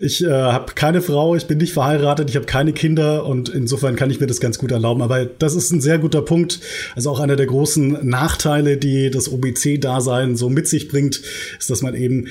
Ich 0.00 0.24
äh, 0.24 0.28
habe 0.28 0.74
keine 0.74 1.02
Frau, 1.02 1.34
ich 1.34 1.46
bin 1.46 1.58
nicht 1.58 1.72
verheiratet, 1.72 2.30
ich 2.30 2.36
habe 2.36 2.46
keine 2.46 2.72
Kinder 2.72 3.26
und 3.26 3.48
insofern 3.48 3.96
kann 3.96 4.10
ich 4.10 4.20
mir 4.20 4.28
das 4.28 4.38
ganz 4.38 4.58
gut 4.58 4.70
erlauben. 4.70 5.02
Aber 5.02 5.24
das 5.24 5.54
ist 5.54 5.72
ein 5.72 5.80
sehr 5.80 5.98
guter 5.98 6.22
Punkt. 6.22 6.60
Also 6.94 7.10
auch 7.10 7.20
einer 7.20 7.34
der 7.36 7.46
großen 7.46 8.08
Nachteile, 8.08 8.76
die 8.76 9.10
das 9.10 9.30
OBC-Dasein 9.30 10.36
so 10.36 10.48
mit 10.48 10.68
sich 10.68 10.88
bringt, 10.88 11.20
ist, 11.58 11.70
dass 11.70 11.82
man 11.82 11.94
eben 11.94 12.28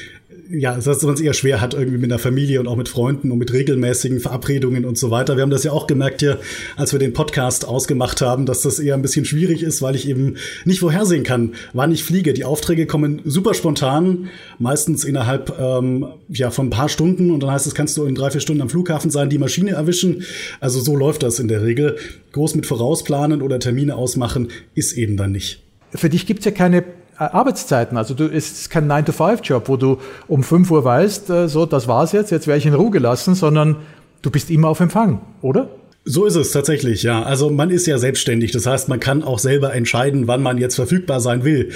ja, 0.49 0.75
dass 0.75 1.03
man 1.03 1.13
es 1.13 1.21
eher 1.21 1.33
schwer 1.33 1.61
hat, 1.61 1.73
irgendwie 1.73 1.97
mit 1.97 2.11
der 2.11 2.19
Familie 2.19 2.59
und 2.59 2.67
auch 2.67 2.75
mit 2.75 2.89
Freunden 2.89 3.31
und 3.31 3.38
mit 3.38 3.53
regelmäßigen 3.53 4.19
Verabredungen 4.19 4.85
und 4.85 4.97
so 4.97 5.11
weiter. 5.11 5.35
Wir 5.35 5.44
haben 5.44 5.49
das 5.49 5.63
ja 5.63 5.71
auch 5.71 5.88
gemerkt 5.88 6.21
hier, 6.21 6.39
als 6.75 6.91
wir 6.91 6.99
den 6.99 7.13
Podcast 7.13 7.65
ausgemacht 7.67 8.21
haben, 8.21 8.45
dass 8.45 8.61
das 8.61 8.79
eher 8.79 8.94
ein 8.94 9.01
bisschen 9.01 9.25
schwierig 9.25 9.63
ist, 9.63 9.81
weil 9.81 9.95
ich 9.95 10.07
eben 10.07 10.38
nicht 10.66 10.80
vorhersehen 10.80 11.23
kann, 11.23 11.54
wann 11.73 11.92
ich 11.92 12.04
fliege. 12.04 12.33
Die 12.33 12.45
Aufträge 12.45 12.85
kommen 12.85 13.21
super 13.25 13.54
spontan, 13.54 14.30
meistens 14.59 15.04
innerhalb 15.04 15.57
ähm, 15.59 16.07
ja, 16.30 16.51
von 16.51 16.68
ein 16.68 16.71
paar 16.71 16.89
Stunden 16.89 17.31
und 17.31 17.42
dann 17.42 17.51
heißt 17.51 17.68
es, 17.68 17.75
kannst 17.75 17.97
du 17.97 18.06
in 18.06 18.16
drei, 18.16 18.30
vier 18.31 18.42
Stunden 18.42 18.61
am 18.61 18.69
Flughafen 18.69 19.11
sein, 19.11 19.30
die 19.30 19.37
Maschine 19.37 19.71
erwischen. 19.71 20.23
Also 20.59 20.80
so 20.80 20.95
läuft 20.95 21.23
das 21.23 21.39
in 21.39 21.47
der 21.47 21.63
Regel. 21.63 21.97
Groß 22.31 22.56
mit 22.56 22.66
vorausplanen 22.66 23.42
oder 23.42 23.59
Termine 23.59 23.95
ausmachen 23.95 24.49
ist 24.75 24.94
eben 24.94 25.18
dann 25.18 25.31
nicht. 25.31 25.63
Für 25.94 26.09
dich 26.09 26.25
gibt's 26.25 26.45
ja 26.45 26.51
keine 26.51 26.83
Arbeitszeiten. 27.18 27.97
Also 27.97 28.14
du, 28.14 28.26
ist 28.26 28.69
kein 28.69 28.90
9-to-5-Job, 28.92 29.68
wo 29.68 29.78
du 29.78 29.97
um 30.28 30.44
5 30.44 30.69
Uhr 30.71 30.83
weißt, 30.83 31.30
äh, 31.30 31.47
so, 31.47 31.66
das 31.66 31.88
war's 31.88 32.12
jetzt, 32.12 32.31
jetzt 32.31 32.47
werde 32.47 32.59
ich 32.59 32.66
in 32.66 32.74
Ruhe 32.74 32.92
gelassen, 32.92 33.36
sondern 33.36 33.78
du 34.21 34.30
bist 34.31 34.50
immer 34.50 34.69
auf 34.69 34.80
Empfang, 34.80 35.21
oder? 35.42 35.69
So 36.09 36.26
ist 36.26 36.36
es 36.36 36.52
tatsächlich, 36.52 37.04
ja. 37.04 37.24
Also 37.24 37.50
man 37.50 37.69
ist 37.69 37.86
ja 37.86 37.97
selbstständig. 37.97 38.54
Das 38.54 38.66
heißt, 38.66 38.88
man 38.88 39.02
kann 39.02 39.24
auch 39.24 39.40
selber 39.40 39.74
entscheiden, 39.74 40.26
wann 40.28 40.42
man 40.42 40.57
jetzt 40.57 40.76
verfügbar 40.76 41.19
sein 41.19 41.44
will. 41.44 41.71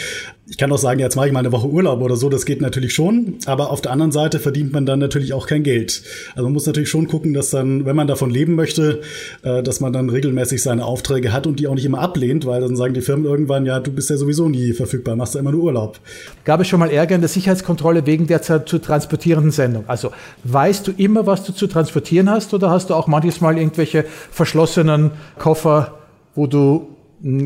Ich 0.48 0.58
kann 0.58 0.72
auch 0.72 0.80
sagen, 0.80 1.00
jetzt 1.00 1.16
mache 1.16 1.28
ich 1.28 1.34
mal 1.34 1.40
eine 1.40 1.52
Woche 1.52 1.68
Urlaub 1.68 2.02
oder 2.02 2.16
so, 2.16 2.28
das 2.28 2.46
geht 2.46 2.62
natürlich 2.62 2.96
schon, 2.96 3.38
aber 3.46 3.70
auf 3.70 3.80
der 3.80 3.92
anderen 3.92 4.12
Seite 4.12 4.40
verdient 4.40 4.74
man 4.74 4.88
dann 4.88 4.98
natürlich 4.98 5.34
auch 5.34 5.46
kein 5.46 5.62
Geld. 5.62 6.02
Also 6.32 6.44
man 6.44 6.54
muss 6.54 6.66
natürlich 6.66 6.90
schon 6.90 7.08
gucken, 7.08 7.36
dass 7.36 7.52
dann, 7.52 7.86
wenn 7.86 7.96
man 7.96 8.08
davon 8.08 8.32
leben 8.32 8.56
möchte, 8.56 9.02
äh, 9.44 9.62
dass 9.62 9.82
man 9.82 9.94
dann 9.94 10.10
regelmäßig 10.10 10.64
seine 10.64 10.84
Aufträge 10.84 11.32
hat 11.32 11.46
und 11.46 11.60
die 11.60 11.68
auch 11.68 11.76
nicht 11.76 11.86
immer 11.86 12.00
ablehnt, 12.00 12.48
weil 12.48 12.60
dann 12.60 12.76
sagen 12.76 12.96
die 12.96 13.02
Firmen 13.02 13.26
irgendwann, 13.26 13.68
ja, 13.68 13.80
du 13.80 13.92
bist 13.92 14.10
ja 14.10 14.18
sowieso 14.18 14.50
nie 14.50 14.74
verfügbar, 14.74 15.16
machst 15.16 15.36
ja 15.36 15.42
immer 15.42 15.52
nur 15.52 15.62
Urlaub. 15.62 16.00
Gab 16.44 16.60
es 16.60 16.68
schon 16.68 16.80
mal 16.80 16.90
Ärger 16.90 17.14
in 17.14 17.22
der 17.22 17.30
Sicherheitskontrolle 17.30 18.08
wegen 18.08 18.26
der 18.26 18.42
zu 18.42 18.80
transportierenden 18.80 19.52
Sendung? 19.52 19.84
Also 19.88 20.12
weißt 20.44 20.88
du 20.88 20.92
immer, 20.98 21.28
was 21.28 21.44
du 21.44 21.54
zu 21.54 21.68
transportieren 21.68 22.32
hast 22.32 22.52
oder 22.56 22.72
hast 22.72 22.90
du 22.90 22.96
auch 22.96 23.06
manchmal 23.06 23.60
irgendwelche 23.60 24.06
verschlossenen 24.32 25.12
Koffer, 25.38 26.00
wo 26.34 26.48
du 26.48 26.91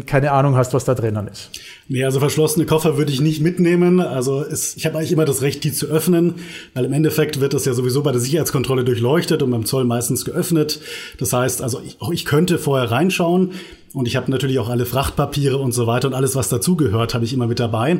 keine 0.05 0.31
Ahnung 0.31 0.55
hast, 0.55 0.73
was 0.73 0.85
da 0.85 0.95
drinnen 0.95 1.27
ist. 1.27 1.51
Nee, 1.87 2.03
also 2.03 2.19
verschlossene 2.19 2.65
Koffer 2.65 2.97
würde 2.97 3.11
ich 3.11 3.21
nicht 3.21 3.41
mitnehmen. 3.41 3.99
Also 3.99 4.41
es, 4.41 4.75
ich 4.77 4.85
habe 4.85 4.97
eigentlich 4.97 5.11
immer 5.11 5.25
das 5.25 5.41
Recht, 5.41 5.63
die 5.63 5.73
zu 5.73 5.87
öffnen, 5.87 6.35
weil 6.73 6.85
im 6.85 6.93
Endeffekt 6.93 7.41
wird 7.41 7.53
das 7.53 7.65
ja 7.65 7.73
sowieso 7.73 8.01
bei 8.01 8.11
der 8.11 8.21
Sicherheitskontrolle 8.21 8.83
durchleuchtet 8.83 9.43
und 9.43 9.51
beim 9.51 9.65
Zoll 9.65 9.83
meistens 9.83 10.25
geöffnet. 10.25 10.79
Das 11.19 11.33
heißt, 11.33 11.61
also 11.61 11.81
ich, 11.85 12.01
auch 12.01 12.11
ich 12.11 12.25
könnte 12.25 12.57
vorher 12.57 12.89
reinschauen 12.89 13.51
und 13.93 14.07
ich 14.07 14.15
habe 14.15 14.31
natürlich 14.31 14.59
auch 14.59 14.69
alle 14.69 14.85
Frachtpapiere 14.85 15.57
und 15.57 15.73
so 15.73 15.87
weiter 15.87 16.07
und 16.07 16.13
alles, 16.13 16.35
was 16.35 16.49
dazugehört, 16.49 17.13
habe 17.13 17.25
ich 17.25 17.33
immer 17.33 17.47
mit 17.47 17.59
dabei. 17.59 17.99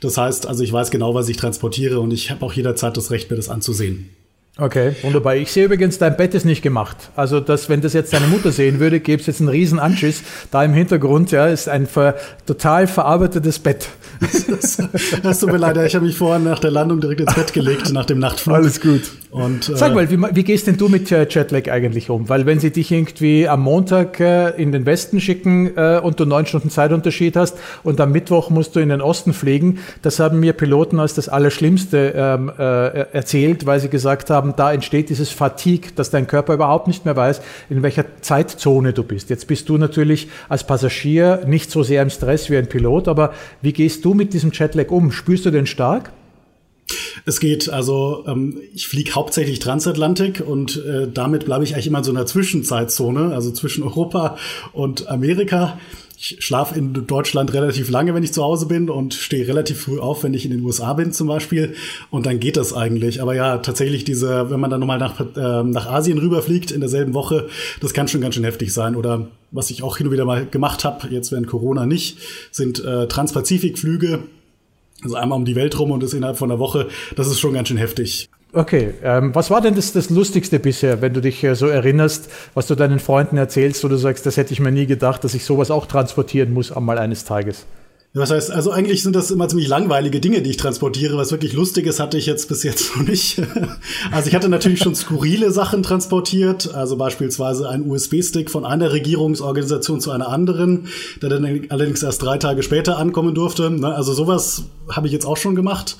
Das 0.00 0.18
heißt, 0.18 0.46
also 0.46 0.62
ich 0.62 0.72
weiß 0.72 0.90
genau, 0.90 1.14
was 1.14 1.28
ich 1.28 1.36
transportiere 1.36 2.00
und 2.00 2.12
ich 2.12 2.30
habe 2.30 2.44
auch 2.44 2.52
jederzeit 2.52 2.96
das 2.96 3.10
Recht, 3.10 3.30
mir 3.30 3.36
das 3.36 3.48
anzusehen. 3.48 4.10
Okay, 4.58 4.94
wunderbar. 5.00 5.36
Ich 5.36 5.50
sehe 5.50 5.64
übrigens, 5.64 5.96
dein 5.96 6.14
Bett 6.14 6.34
ist 6.34 6.44
nicht 6.44 6.60
gemacht. 6.60 6.96
Also, 7.16 7.40
dass, 7.40 7.70
wenn 7.70 7.80
das 7.80 7.94
jetzt 7.94 8.12
deine 8.12 8.26
Mutter 8.26 8.52
sehen 8.52 8.80
würde, 8.80 9.00
gäbe 9.00 9.18
es 9.18 9.26
jetzt 9.26 9.40
einen 9.40 9.48
riesen 9.48 9.78
Anschiss. 9.78 10.22
Da 10.50 10.62
im 10.62 10.74
Hintergrund, 10.74 11.30
ja, 11.30 11.46
ist 11.46 11.70
ein 11.70 11.86
ver, 11.86 12.16
total 12.44 12.86
verarbeitetes 12.86 13.58
Bett. 13.58 13.88
Das, 14.50 14.78
das 15.22 15.40
tut 15.40 15.52
mir 15.52 15.58
leid, 15.58 15.76
ich 15.78 15.94
habe 15.94 16.04
mich 16.04 16.16
vorhin 16.16 16.44
nach 16.44 16.58
der 16.58 16.70
Landung 16.70 17.00
direkt 17.00 17.20
ins 17.20 17.34
Bett 17.34 17.52
gelegt, 17.52 17.92
nach 17.92 18.04
dem 18.04 18.18
Nachtflug. 18.18 18.54
Alles 18.54 18.80
gut. 18.80 19.02
Und, 19.30 19.68
äh, 19.70 19.76
Sag 19.76 19.94
mal, 19.94 20.10
wie, 20.10 20.18
wie, 20.18 20.44
gehst 20.44 20.66
denn 20.66 20.76
du 20.76 20.88
mit 20.88 21.10
äh, 21.10 21.26
Jetlag 21.28 21.70
eigentlich 21.70 22.10
um? 22.10 22.28
Weil 22.28 22.44
wenn 22.44 22.60
sie 22.60 22.70
dich 22.70 22.92
irgendwie 22.92 23.48
am 23.48 23.62
Montag 23.62 24.20
äh, 24.20 24.50
in 24.50 24.72
den 24.72 24.84
Westen 24.84 25.20
schicken 25.20 25.76
äh, 25.76 26.00
und 26.02 26.20
du 26.20 26.26
neun 26.26 26.44
Stunden 26.44 26.68
Zeitunterschied 26.68 27.36
hast 27.36 27.56
und 27.82 28.00
am 28.00 28.12
Mittwoch 28.12 28.50
musst 28.50 28.76
du 28.76 28.80
in 28.80 28.90
den 28.90 29.00
Osten 29.00 29.32
fliegen, 29.32 29.78
das 30.02 30.20
haben 30.20 30.40
mir 30.40 30.52
Piloten 30.52 31.00
als 31.00 31.14
das 31.14 31.30
Allerschlimmste 31.30 32.12
ähm, 32.14 32.52
äh, 32.58 32.62
erzählt, 33.12 33.64
weil 33.64 33.80
sie 33.80 33.88
gesagt 33.88 34.28
haben, 34.28 34.42
haben, 34.42 34.54
da 34.56 34.72
entsteht 34.72 35.08
dieses 35.08 35.30
Fatigue, 35.30 35.92
dass 35.94 36.10
dein 36.10 36.26
Körper 36.26 36.54
überhaupt 36.54 36.88
nicht 36.88 37.04
mehr 37.04 37.16
weiß, 37.16 37.40
in 37.70 37.82
welcher 37.82 38.04
Zeitzone 38.20 38.92
du 38.92 39.04
bist. 39.04 39.30
Jetzt 39.30 39.46
bist 39.46 39.68
du 39.68 39.78
natürlich 39.78 40.28
als 40.48 40.64
Passagier 40.64 41.42
nicht 41.46 41.70
so 41.70 41.82
sehr 41.82 42.02
im 42.02 42.10
Stress 42.10 42.50
wie 42.50 42.56
ein 42.56 42.68
Pilot, 42.68 43.08
aber 43.08 43.32
wie 43.60 43.72
gehst 43.72 44.04
du 44.04 44.11
mit 44.14 44.34
diesem 44.34 44.50
Jetlag 44.52 44.90
um? 44.90 45.12
Spürst 45.12 45.44
du 45.46 45.50
den 45.50 45.66
stark? 45.66 46.12
Es 47.24 47.40
geht, 47.40 47.68
also 47.68 48.24
ähm, 48.26 48.60
ich 48.74 48.88
fliege 48.88 49.12
hauptsächlich 49.12 49.58
Transatlantik 49.60 50.42
und 50.44 50.84
äh, 50.84 51.08
damit 51.12 51.44
bleibe 51.44 51.64
ich 51.64 51.74
eigentlich 51.74 51.86
immer 51.86 51.98
in 51.98 52.04
so 52.04 52.10
einer 52.10 52.26
Zwischenzeitzone, 52.26 53.32
also 53.34 53.52
zwischen 53.52 53.82
Europa 53.84 54.36
und 54.72 55.08
Amerika 55.08 55.78
ich 56.22 56.36
schlafe 56.38 56.78
in 56.78 56.92
Deutschland 57.08 57.52
relativ 57.52 57.90
lange, 57.90 58.14
wenn 58.14 58.22
ich 58.22 58.32
zu 58.32 58.44
Hause 58.44 58.66
bin 58.66 58.88
und 58.88 59.12
stehe 59.12 59.48
relativ 59.48 59.80
früh 59.80 59.98
auf, 59.98 60.22
wenn 60.22 60.34
ich 60.34 60.44
in 60.44 60.52
den 60.52 60.62
USA 60.62 60.92
bin 60.92 61.12
zum 61.12 61.26
Beispiel. 61.26 61.74
Und 62.10 62.26
dann 62.26 62.38
geht 62.38 62.56
das 62.56 62.72
eigentlich. 62.72 63.20
Aber 63.20 63.34
ja, 63.34 63.58
tatsächlich 63.58 64.04
diese, 64.04 64.48
wenn 64.48 64.60
man 64.60 64.70
dann 64.70 64.78
nochmal 64.78 64.98
nach, 64.98 65.18
äh, 65.18 65.64
nach 65.64 65.86
Asien 65.86 66.18
rüberfliegt 66.18 66.70
in 66.70 66.78
derselben 66.78 67.12
Woche, 67.12 67.48
das 67.80 67.92
kann 67.92 68.06
schon 68.06 68.20
ganz 68.20 68.36
schön 68.36 68.44
heftig 68.44 68.72
sein. 68.72 68.94
Oder 68.94 69.26
was 69.50 69.70
ich 69.70 69.82
auch 69.82 69.96
hin 69.96 70.06
und 70.06 70.12
wieder 70.12 70.24
mal 70.24 70.46
gemacht 70.46 70.84
habe, 70.84 71.08
jetzt 71.08 71.32
während 71.32 71.48
Corona 71.48 71.86
nicht, 71.86 72.18
sind 72.52 72.84
äh, 72.84 73.08
Transpazifikflüge. 73.08 74.20
Also 75.02 75.16
einmal 75.16 75.36
um 75.36 75.44
die 75.44 75.56
Welt 75.56 75.76
rum 75.76 75.90
und 75.90 76.04
das 76.04 76.14
innerhalb 76.14 76.38
von 76.38 76.52
einer 76.52 76.60
Woche. 76.60 76.86
Das 77.16 77.26
ist 77.26 77.40
schon 77.40 77.54
ganz 77.54 77.66
schön 77.66 77.78
heftig. 77.78 78.28
Okay, 78.54 78.92
ähm, 79.02 79.34
was 79.34 79.50
war 79.50 79.62
denn 79.62 79.74
das, 79.74 79.92
das 79.92 80.10
Lustigste 80.10 80.58
bisher, 80.58 81.00
wenn 81.00 81.14
du 81.14 81.22
dich 81.22 81.42
äh, 81.42 81.54
so 81.54 81.68
erinnerst, 81.68 82.28
was 82.52 82.66
du 82.66 82.74
deinen 82.74 82.98
Freunden 82.98 83.38
erzählst, 83.38 83.82
wo 83.82 83.88
du 83.88 83.96
sagst, 83.96 84.26
das 84.26 84.36
hätte 84.36 84.52
ich 84.52 84.60
mir 84.60 84.70
nie 84.70 84.86
gedacht, 84.86 85.24
dass 85.24 85.32
ich 85.32 85.44
sowas 85.44 85.70
auch 85.70 85.86
transportieren 85.86 86.52
muss 86.52 86.70
einmal 86.70 86.98
eines 86.98 87.24
Tages? 87.24 87.64
Was 88.14 88.30
heißt, 88.30 88.50
also 88.50 88.70
eigentlich 88.70 89.02
sind 89.02 89.16
das 89.16 89.30
immer 89.30 89.48
ziemlich 89.48 89.68
langweilige 89.68 90.20
Dinge, 90.20 90.42
die 90.42 90.50
ich 90.50 90.58
transportiere. 90.58 91.16
Was 91.16 91.30
wirklich 91.30 91.54
Lustiges 91.54 91.98
hatte 91.98 92.18
ich 92.18 92.26
jetzt 92.26 92.46
bis 92.48 92.62
jetzt 92.62 92.94
noch 92.94 93.06
nicht. 93.06 93.40
Also 94.10 94.28
ich 94.28 94.34
hatte 94.34 94.50
natürlich 94.50 94.80
schon 94.80 94.94
skurrile 94.94 95.50
Sachen 95.50 95.82
transportiert, 95.82 96.74
also 96.74 96.96
beispielsweise 96.96 97.70
ein 97.70 97.88
USB-Stick 97.88 98.50
von 98.50 98.66
einer 98.66 98.92
Regierungsorganisation 98.92 100.02
zu 100.02 100.10
einer 100.10 100.28
anderen, 100.28 100.88
der 101.22 101.30
dann 101.30 101.62
allerdings 101.70 102.02
erst 102.02 102.22
drei 102.22 102.36
Tage 102.36 102.62
später 102.62 102.98
ankommen 102.98 103.34
durfte. 103.34 103.70
Ne? 103.70 103.94
Also 103.94 104.12
sowas 104.12 104.64
habe 104.90 105.06
ich 105.06 105.12
jetzt 105.14 105.24
auch 105.24 105.38
schon 105.38 105.54
gemacht. 105.54 105.96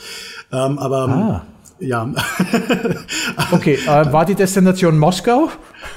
Ähm, 0.53 0.79
aber 0.79 1.09
ah. 1.09 1.47
Ja. 1.83 2.09
okay, 3.51 3.75
äh, 3.75 4.13
war 4.13 4.25
die 4.25 4.35
Destination 4.35 4.99
Moskau? 4.99 5.51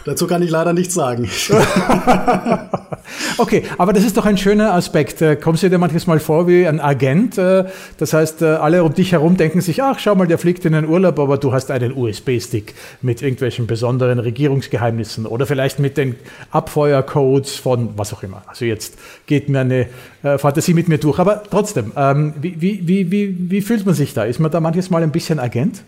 Dazu 0.06 0.27
kann 0.27 0.42
ich 0.42 0.50
leider 0.50 0.74
nichts 0.74 0.94
sagen. 0.94 1.30
okay, 3.38 3.63
aber 3.77 3.94
das 3.94 4.04
ist 4.04 4.18
doch 4.18 4.25
ein 4.25 4.38
schöner 4.38 4.74
Aspekt. 4.74 5.22
Äh, 5.22 5.36
kommst 5.36 5.63
du 5.63 5.70
dir 5.70 5.77
manches 5.77 6.08
Mal 6.08 6.20
vor 6.20 6.48
wie 6.48 6.68
ein 6.68 6.80
Agent? 6.80 7.38
Äh, 7.38 7.65
das 7.98 8.13
heißt, 8.13 8.42
äh, 8.42 8.46
alle 8.46 8.84
um 8.84 8.94
dich 8.94 9.12
herum 9.12 9.38
denken 9.38 9.62
sich, 9.62 9.82
ach, 9.82 10.00
schau 10.00 10.15
mal, 10.15 10.27
der 10.27 10.38
fliegt 10.38 10.65
in 10.65 10.74
den 10.74 10.88
Urlaub, 10.88 11.20
aber 11.20 11.38
du 11.38 11.54
hast 11.54 11.72
einen 11.72 11.94
USB-Stick 11.96 12.75
mit 13.01 13.22
irgendwelchen 13.22 13.68
besonderen 13.68 14.20
Regierungsgeheimnissen 14.20 15.25
oder 15.25 15.46
vielleicht 15.46 15.80
mit 15.80 15.98
den 15.98 16.15
Abfeuercodes 16.51 17.56
von 17.56 17.89
was 17.98 18.13
auch 18.13 18.24
immer. 18.24 18.44
Also 18.48 18.65
jetzt 18.65 18.96
geht 19.25 19.50
mir 19.50 19.62
eine 19.62 19.88
Fantasie 20.22 20.74
mit 20.74 20.88
mir 20.88 20.98
durch. 20.98 21.20
Aber 21.20 21.44
trotzdem, 21.50 21.92
ähm, 21.96 22.34
wie, 22.39 22.60
wie, 22.62 23.12
wie, 23.12 23.51
wie 23.51 23.62
fühlt 23.62 23.86
man 23.86 23.96
sich 23.96 24.13
da? 24.13 24.24
Ist 24.24 24.39
man 24.39 24.51
da 24.51 24.60
manches 24.60 24.89
Mal 24.89 25.04
ein 25.04 25.12
bisschen 25.12 25.39
Agent? 25.39 25.84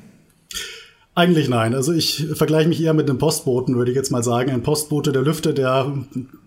Eigentlich 1.18 1.50
nein. 1.50 1.74
Also 1.74 1.94
ich 1.94 2.28
vergleiche 2.36 2.70
mich 2.70 2.80
eher 2.80 2.94
mit 2.94 3.10
einem 3.10 3.18
Postboten, 3.18 3.76
würde 3.76 3.90
ich 3.90 3.98
jetzt 3.98 4.12
mal 4.12 4.22
sagen. 4.22 4.52
Ein 4.52 4.62
Postbote 4.62 5.12
der 5.12 5.24
Lüfte, 5.24 5.52
der 5.52 5.92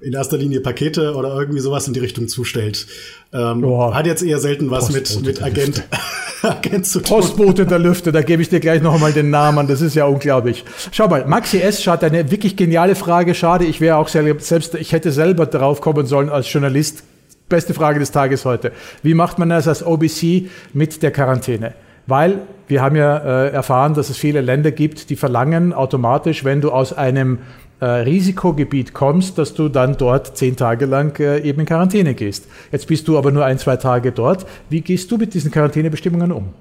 in 0.00 0.12
erster 0.12 0.36
Linie 0.36 0.60
Pakete 0.60 1.16
oder 1.16 1.34
irgendwie 1.34 1.58
sowas 1.58 1.88
in 1.88 1.92
die 1.92 1.98
Richtung 1.98 2.28
zustellt. 2.28 2.86
Ähm, 3.32 3.64
oh. 3.64 3.92
Hat 3.92 4.06
jetzt 4.06 4.22
eher 4.22 4.38
selten 4.38 4.70
was 4.70 4.86
Postbote 4.86 5.26
mit, 5.26 5.40
mit 5.40 5.42
Agent, 5.42 5.82
Agent 6.42 6.86
zu 6.86 7.00
tun. 7.00 7.16
Postbote 7.18 7.66
der 7.66 7.80
Lüfte, 7.80 8.12
da 8.12 8.22
gebe 8.22 8.42
ich 8.42 8.48
dir 8.48 8.60
gleich 8.60 8.80
noch 8.80 8.96
mal 9.00 9.12
den 9.12 9.30
Namen. 9.30 9.66
Das 9.66 9.80
ist 9.80 9.96
ja 9.96 10.04
unglaublich. 10.04 10.64
Schau 10.92 11.08
mal, 11.08 11.26
Maxi 11.26 11.58
S. 11.58 11.84
hat 11.88 12.04
eine 12.04 12.30
wirklich 12.30 12.54
geniale 12.54 12.94
Frage. 12.94 13.34
Schade, 13.34 13.64
ich 13.64 13.80
wäre 13.80 13.96
auch 13.96 14.06
selbst, 14.06 14.76
ich 14.76 14.92
hätte 14.92 15.10
selber 15.10 15.46
drauf 15.46 15.80
kommen 15.80 16.06
sollen 16.06 16.28
als 16.28 16.52
Journalist. 16.52 17.02
Beste 17.48 17.74
Frage 17.74 17.98
des 17.98 18.12
Tages 18.12 18.44
heute. 18.44 18.70
Wie 19.02 19.14
macht 19.14 19.40
man 19.40 19.48
das 19.48 19.66
als 19.66 19.84
OBC 19.84 20.48
mit 20.72 21.02
der 21.02 21.10
Quarantäne? 21.10 21.74
Weil 22.07 22.42
wir 22.69 22.83
haben 22.83 22.97
ja 22.97 23.16
äh, 23.16 23.50
erfahren, 23.50 23.95
dass 23.95 24.11
es 24.11 24.16
viele 24.16 24.40
Länder 24.40 24.71
gibt, 24.71 25.11
die 25.11 25.16
verlangen 25.16 25.73
automatisch, 25.73 26.45
wenn 26.45 26.61
du 26.61 26.71
aus 26.71 26.92
einem 26.92 27.38
äh, 27.80 27.87
Risikogebiet 27.87 28.92
kommst, 28.92 29.38
dass 29.38 29.54
du 29.54 29.69
dann 29.69 29.97
dort 29.97 30.37
zehn 30.37 30.57
Tage 30.57 30.87
lang 30.87 31.19
äh, 31.19 31.40
eben 31.40 31.61
in 31.61 31.66
Quarantäne 31.66 32.14
gehst. 32.14 32.47
Jetzt 32.71 32.87
bist 32.87 33.09
du 33.09 33.19
aber 33.19 33.33
nur 33.33 33.45
ein, 33.45 33.59
zwei 33.59 33.76
Tage 33.76 34.12
dort. 34.12 34.47
Wie 34.69 34.83
gehst 34.83 35.11
du 35.11 35.16
mit 35.16 35.35
diesen 35.35 35.50
Quarantänebestimmungen 35.50 36.30
um? 36.30 36.52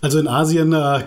Also 0.00 0.20
in 0.20 0.28
Asien 0.28 0.72
äh, 0.72 1.00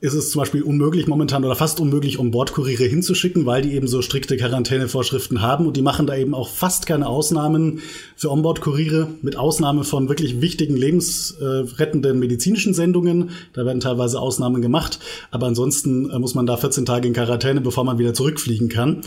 ist 0.00 0.14
es 0.14 0.30
zum 0.30 0.40
Beispiel 0.40 0.62
unmöglich 0.62 1.08
momentan 1.08 1.44
oder 1.44 1.56
fast 1.56 1.80
unmöglich, 1.80 2.18
um 2.18 2.30
Bordkuriere 2.30 2.84
hinzuschicken, 2.84 3.46
weil 3.46 3.62
die 3.62 3.74
eben 3.74 3.88
so 3.88 4.00
strikte 4.00 4.36
Quarantänevorschriften 4.36 5.42
haben 5.42 5.66
und 5.66 5.76
die 5.76 5.82
machen 5.82 6.06
da 6.06 6.16
eben 6.16 6.34
auch 6.34 6.48
fast 6.48 6.86
keine 6.86 7.08
Ausnahmen 7.08 7.80
für 8.14 8.30
Onboard-Kuriere, 8.30 9.08
mit 9.22 9.36
Ausnahme 9.36 9.82
von 9.82 10.08
wirklich 10.08 10.40
wichtigen 10.40 10.76
lebensrettenden 10.76 12.20
medizinischen 12.20 12.74
Sendungen. 12.74 13.30
Da 13.54 13.66
werden 13.66 13.80
teilweise 13.80 14.20
Ausnahmen 14.20 14.62
gemacht, 14.62 15.00
aber 15.32 15.46
ansonsten 15.46 16.08
äh, 16.10 16.18
muss 16.20 16.36
man 16.36 16.46
da 16.46 16.56
14 16.56 16.86
Tage 16.86 17.08
in 17.08 17.14
Quarantäne, 17.14 17.60
bevor 17.60 17.82
man 17.82 17.98
wieder 17.98 18.14
zurückfliegen 18.14 18.68
kann. 18.68 19.00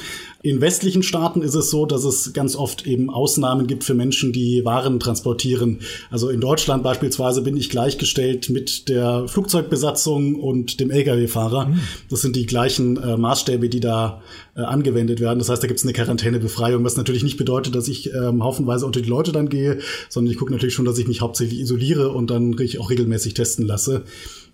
In 0.43 0.59
westlichen 0.59 1.03
Staaten 1.03 1.41
ist 1.41 1.55
es 1.55 1.69
so, 1.69 1.85
dass 1.85 2.03
es 2.03 2.33
ganz 2.33 2.57
oft 2.57 2.85
eben 2.85 3.09
Ausnahmen 3.09 3.65
gibt 3.65 3.85
für 3.85 3.93
Menschen, 3.93 4.33
die 4.33 4.65
Waren 4.65 4.99
transportieren. 4.99 5.79
Also 6.09 6.27
in 6.27 6.41
Deutschland 6.41 6.83
beispielsweise 6.83 7.43
bin 7.43 7.55
ich 7.55 7.69
gleichgestellt 7.69 8.49
mit 8.49 8.89
der 8.89 9.29
Flugzeugbesatzung 9.29 10.35
und 10.35 10.80
dem 10.81 10.91
Lkw-Fahrer. 10.91 11.67
Mhm. 11.67 11.79
Das 12.09 12.21
sind 12.21 12.35
die 12.35 12.45
gleichen 12.45 12.97
äh, 12.97 13.17
Maßstäbe, 13.17 13.69
die 13.69 13.79
da 13.79 14.21
äh, 14.55 14.61
angewendet 14.61 15.19
werden. 15.19 15.39
Das 15.39 15.49
heißt, 15.49 15.63
da 15.63 15.67
gibt 15.67 15.79
es 15.79 15.85
eine 15.85 15.93
Quarantänebefreiung, 15.93 16.83
was 16.83 16.97
natürlich 16.97 17.23
nicht 17.23 17.37
bedeutet, 17.37 17.75
dass 17.75 17.87
ich 17.87 18.13
ähm, 18.13 18.43
haufenweise 18.43 18.85
unter 18.85 19.01
die 19.01 19.09
Leute 19.09 19.31
dann 19.31 19.49
gehe, 19.49 19.79
sondern 20.09 20.31
ich 20.31 20.37
gucke 20.37 20.51
natürlich 20.51 20.73
schon, 20.73 20.85
dass 20.85 20.97
ich 20.97 21.07
mich 21.07 21.21
hauptsächlich 21.21 21.59
isoliere 21.59 22.11
und 22.11 22.29
dann 22.29 22.55
auch 22.79 22.89
regelmäßig 22.89 23.33
testen 23.33 23.65
lasse. 23.65 24.03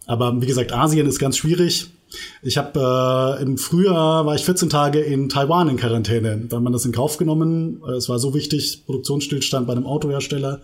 Aber 0.06 0.42
wie 0.42 0.46
gesagt, 0.46 0.72
Asien 0.72 1.08
ist 1.08 1.20
ganz 1.20 1.38
schwierig. 1.38 1.88
Ich 2.42 2.58
habe 2.58 3.38
äh, 3.40 3.44
im 3.44 3.58
Frühjahr 3.58 4.26
war 4.26 4.36
ich 4.36 4.44
14 4.44 4.70
Tage 4.70 5.00
in 5.00 5.30
Taiwan 5.30 5.70
in 5.70 5.78
Quarantäne. 5.78 6.46
Da 6.48 6.58
hat 6.58 6.64
man 6.64 6.74
das 6.74 6.86
in 6.86 6.92
Kauf 6.92 7.18
genommen. 7.18 7.82
Es 7.98 8.10
war 8.10 8.20
so 8.20 8.34
wichtig, 8.34 8.84
Produktionsstillstand 8.86 9.68
bei 9.68 9.74
einem 9.74 9.86
Autohersteller, 9.86 10.62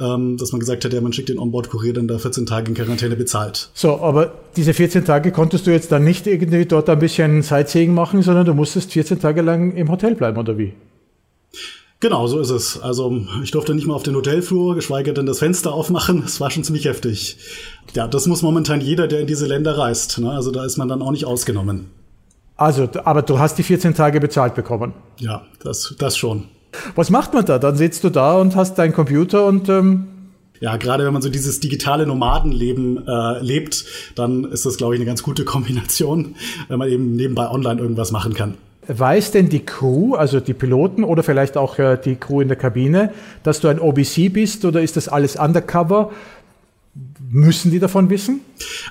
ähm, 0.00 0.36
dass 0.36 0.52
man 0.52 0.60
gesagt 0.60 0.84
hat, 0.84 0.92
ja, 0.92 1.00
man 1.00 1.12
schickt 1.12 1.28
den 1.28 1.38
Onboard-Kurier 1.38 1.92
dann 1.92 2.08
da 2.08 2.18
14 2.18 2.46
Tage 2.46 2.68
in 2.70 2.74
Quarantäne 2.74 3.16
bezahlt. 3.16 3.70
So, 3.74 4.00
aber 4.00 4.32
diese 4.56 4.74
14 4.74 5.04
Tage 5.04 5.32
konntest 5.32 5.66
du 5.66 5.70
jetzt 5.70 5.92
dann 5.92 6.04
nicht 6.04 6.26
irgendwie 6.26 6.64
dort 6.64 6.88
ein 6.88 6.98
bisschen 6.98 7.42
Sightseeing 7.42 7.92
machen, 7.92 8.22
sondern 8.22 8.46
du 8.46 8.54
musstest 8.54 8.92
14 8.92 9.20
Tage 9.20 9.42
lang 9.42 9.74
im 9.76 9.90
Hotel 9.90 10.14
bleiben, 10.14 10.38
oder 10.38 10.56
wie? 10.58 10.72
Genau, 12.00 12.28
so 12.28 12.38
ist 12.38 12.50
es. 12.50 12.80
Also 12.80 13.24
ich 13.42 13.50
durfte 13.50 13.74
nicht 13.74 13.86
mal 13.86 13.94
auf 13.94 14.04
den 14.04 14.14
Hotelflur, 14.14 14.76
geschweige 14.76 15.12
denn 15.12 15.26
das 15.26 15.40
Fenster 15.40 15.72
aufmachen. 15.72 16.22
Es 16.24 16.40
war 16.40 16.50
schon 16.50 16.62
ziemlich 16.62 16.84
heftig. 16.84 17.38
Ja, 17.94 18.06
das 18.06 18.26
muss 18.26 18.42
momentan 18.42 18.80
jeder, 18.80 19.08
der 19.08 19.20
in 19.20 19.26
diese 19.26 19.46
Länder 19.46 19.76
reist. 19.76 20.18
Ne? 20.18 20.30
Also 20.30 20.52
da 20.52 20.64
ist 20.64 20.76
man 20.76 20.88
dann 20.88 21.02
auch 21.02 21.10
nicht 21.10 21.24
ausgenommen. 21.24 21.90
Also, 22.56 22.88
aber 23.04 23.22
du 23.22 23.38
hast 23.38 23.58
die 23.58 23.62
14 23.62 23.94
Tage 23.94 24.20
bezahlt 24.20 24.54
bekommen. 24.54 24.92
Ja, 25.18 25.44
das, 25.62 25.94
das 25.98 26.16
schon. 26.16 26.44
Was 26.94 27.10
macht 27.10 27.34
man 27.34 27.44
da? 27.44 27.58
Dann 27.58 27.76
sitzt 27.76 28.04
du 28.04 28.10
da 28.10 28.36
und 28.36 28.54
hast 28.54 28.78
deinen 28.78 28.92
Computer 28.92 29.46
und 29.46 29.68
ähm 29.68 30.08
ja, 30.60 30.76
gerade 30.76 31.04
wenn 31.04 31.12
man 31.12 31.22
so 31.22 31.28
dieses 31.28 31.60
digitale 31.60 32.04
Nomadenleben 32.04 33.06
äh, 33.06 33.40
lebt, 33.40 33.84
dann 34.16 34.42
ist 34.42 34.66
das, 34.66 34.76
glaube 34.76 34.94
ich, 34.94 34.98
eine 34.98 35.06
ganz 35.06 35.22
gute 35.22 35.44
Kombination, 35.44 36.34
wenn 36.66 36.80
man 36.80 36.88
eben 36.88 37.14
nebenbei 37.14 37.48
online 37.48 37.80
irgendwas 37.80 38.10
machen 38.10 38.34
kann. 38.34 38.54
Weiß 38.90 39.32
denn 39.32 39.50
die 39.50 39.66
Crew, 39.66 40.14
also 40.14 40.40
die 40.40 40.54
Piloten 40.54 41.04
oder 41.04 41.22
vielleicht 41.22 41.58
auch 41.58 41.78
äh, 41.78 41.98
die 42.02 42.16
Crew 42.16 42.40
in 42.40 42.48
der 42.48 42.56
Kabine, 42.56 43.12
dass 43.42 43.60
du 43.60 43.68
ein 43.68 43.78
OBC 43.78 44.32
bist 44.32 44.64
oder 44.64 44.80
ist 44.80 44.96
das 44.96 45.08
alles 45.08 45.36
undercover? 45.36 46.10
Müssen 47.30 47.70
die 47.70 47.80
davon 47.80 48.08
wissen? 48.08 48.40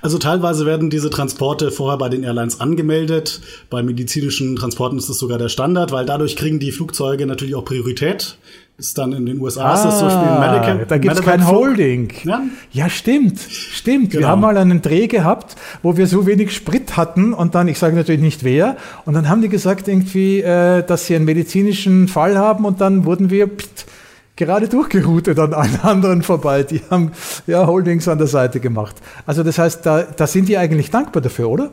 Also 0.03 0.19
teilweise 0.19 0.67
werden 0.67 0.91
diese 0.91 1.09
Transporte 1.09 1.71
vorher 1.71 1.97
bei 1.97 2.09
den 2.09 2.23
Airlines 2.23 2.59
angemeldet. 2.59 3.41
Bei 3.71 3.81
medizinischen 3.81 4.55
Transporten 4.55 4.99
ist 4.99 5.09
das 5.09 5.17
sogar 5.17 5.39
der 5.39 5.49
Standard, 5.49 5.91
weil 5.91 6.05
dadurch 6.05 6.35
kriegen 6.35 6.59
die 6.59 6.71
Flugzeuge 6.71 7.25
natürlich 7.25 7.55
auch 7.55 7.65
Priorität 7.65 8.37
ist 8.79 8.95
dann 8.99 9.11
in 9.11 9.25
den 9.25 9.39
USA 9.41 9.71
ah, 9.71 9.73
ist 9.73 9.83
das 9.85 9.97
zum 9.97 10.07
Beispiel 10.07 10.27
in 10.27 10.39
Medical. 10.39 10.85
Da 10.87 10.97
gibt 10.99 11.15
es 11.15 11.21
kein 11.23 11.47
Holding. 11.47 12.13
Ja? 12.23 12.43
ja, 12.71 12.89
stimmt, 12.89 13.39
stimmt. 13.39 14.11
Genau. 14.11 14.21
Wir 14.21 14.27
haben 14.27 14.41
mal 14.41 14.55
einen 14.55 14.83
Dreh 14.83 15.07
gehabt, 15.07 15.55
wo 15.81 15.97
wir 15.97 16.05
so 16.05 16.27
wenig 16.27 16.53
Sprit 16.55 16.95
hatten 16.95 17.33
und 17.33 17.55
dann, 17.55 17.67
ich 17.67 17.79
sage 17.79 17.95
natürlich 17.95 18.21
nicht 18.21 18.43
wer, 18.43 18.77
und 19.05 19.15
dann 19.15 19.29
haben 19.29 19.41
die 19.41 19.49
gesagt 19.49 19.87
irgendwie, 19.87 20.41
äh, 20.41 20.83
dass 20.83 21.07
sie 21.07 21.15
einen 21.15 21.25
medizinischen 21.25 22.07
Fall 22.07 22.37
haben 22.37 22.65
und 22.65 22.79
dann 22.79 23.05
wurden 23.05 23.31
wir 23.31 23.47
pst, 23.47 23.87
gerade 24.35 24.67
durchgeroutet 24.67 25.39
an 25.39 25.55
allen 25.55 25.79
anderen 25.81 26.21
vorbei. 26.21 26.61
Die 26.61 26.81
haben 26.91 27.13
ja 27.47 27.65
Holdings 27.65 28.07
an 28.07 28.19
der 28.19 28.27
Seite 28.27 28.59
gemacht. 28.59 28.97
Also 29.25 29.41
das 29.41 29.57
heißt, 29.57 29.87
da, 29.87 30.03
da 30.03 30.27
sind 30.27 30.49
die 30.49 30.57
eigentlich 30.59 30.91
dankbar 30.91 31.23
dafür, 31.23 31.49
oder? 31.49 31.71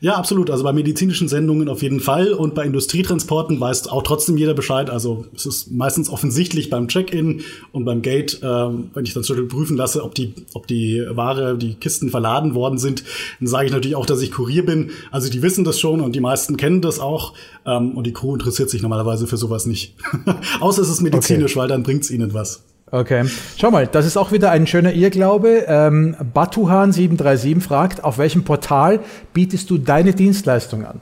Ja, 0.00 0.14
absolut. 0.14 0.50
Also 0.50 0.64
bei 0.64 0.72
medizinischen 0.72 1.28
Sendungen 1.28 1.68
auf 1.68 1.82
jeden 1.82 2.00
Fall 2.00 2.32
und 2.32 2.54
bei 2.54 2.64
Industrietransporten 2.64 3.60
weiß 3.60 3.88
auch 3.88 4.02
trotzdem 4.02 4.36
jeder 4.36 4.54
Bescheid. 4.54 4.90
Also 4.90 5.26
es 5.34 5.46
ist 5.46 5.72
meistens 5.72 6.10
offensichtlich 6.10 6.70
beim 6.70 6.88
Check-in 6.88 7.42
und 7.72 7.84
beim 7.84 8.02
Gate, 8.02 8.42
äh, 8.42 8.46
wenn 8.46 9.04
ich 9.04 9.14
dann 9.14 9.22
zum 9.22 9.48
prüfen 9.48 9.76
lasse, 9.76 10.02
ob 10.02 10.14
die, 10.14 10.34
ob 10.54 10.66
die 10.66 11.04
Ware, 11.10 11.56
die 11.56 11.74
Kisten 11.74 12.10
verladen 12.10 12.54
worden 12.54 12.78
sind, 12.78 13.04
dann 13.40 13.48
sage 13.48 13.66
ich 13.66 13.72
natürlich 13.72 13.96
auch, 13.96 14.06
dass 14.06 14.22
ich 14.22 14.32
Kurier 14.32 14.64
bin. 14.64 14.90
Also 15.10 15.30
die 15.30 15.42
wissen 15.42 15.64
das 15.64 15.78
schon 15.78 16.00
und 16.00 16.14
die 16.14 16.20
meisten 16.20 16.56
kennen 16.56 16.80
das 16.80 16.98
auch. 16.98 17.34
Ähm, 17.64 17.96
und 17.96 18.06
die 18.06 18.12
Crew 18.12 18.34
interessiert 18.34 18.70
sich 18.70 18.82
normalerweise 18.82 19.26
für 19.26 19.36
sowas 19.36 19.66
nicht. 19.66 19.94
Außer 20.60 20.82
es 20.82 20.88
ist 20.88 21.02
medizinisch, 21.02 21.52
okay. 21.52 21.60
weil 21.60 21.68
dann 21.68 21.82
bringt's 21.82 22.10
ihnen 22.10 22.34
was. 22.34 22.62
Okay. 22.90 23.28
Schau 23.58 23.70
mal, 23.70 23.86
das 23.86 24.06
ist 24.06 24.16
auch 24.16 24.30
wieder 24.30 24.50
ein 24.52 24.66
schöner 24.66 24.92
Irrglaube. 24.92 25.64
Ähm, 25.66 26.14
Batuhan737 26.34 27.60
fragt, 27.60 28.04
auf 28.04 28.18
welchem 28.18 28.44
Portal 28.44 29.00
bietest 29.32 29.70
du 29.70 29.78
deine 29.78 30.14
Dienstleistung 30.14 30.84
an? 30.84 31.00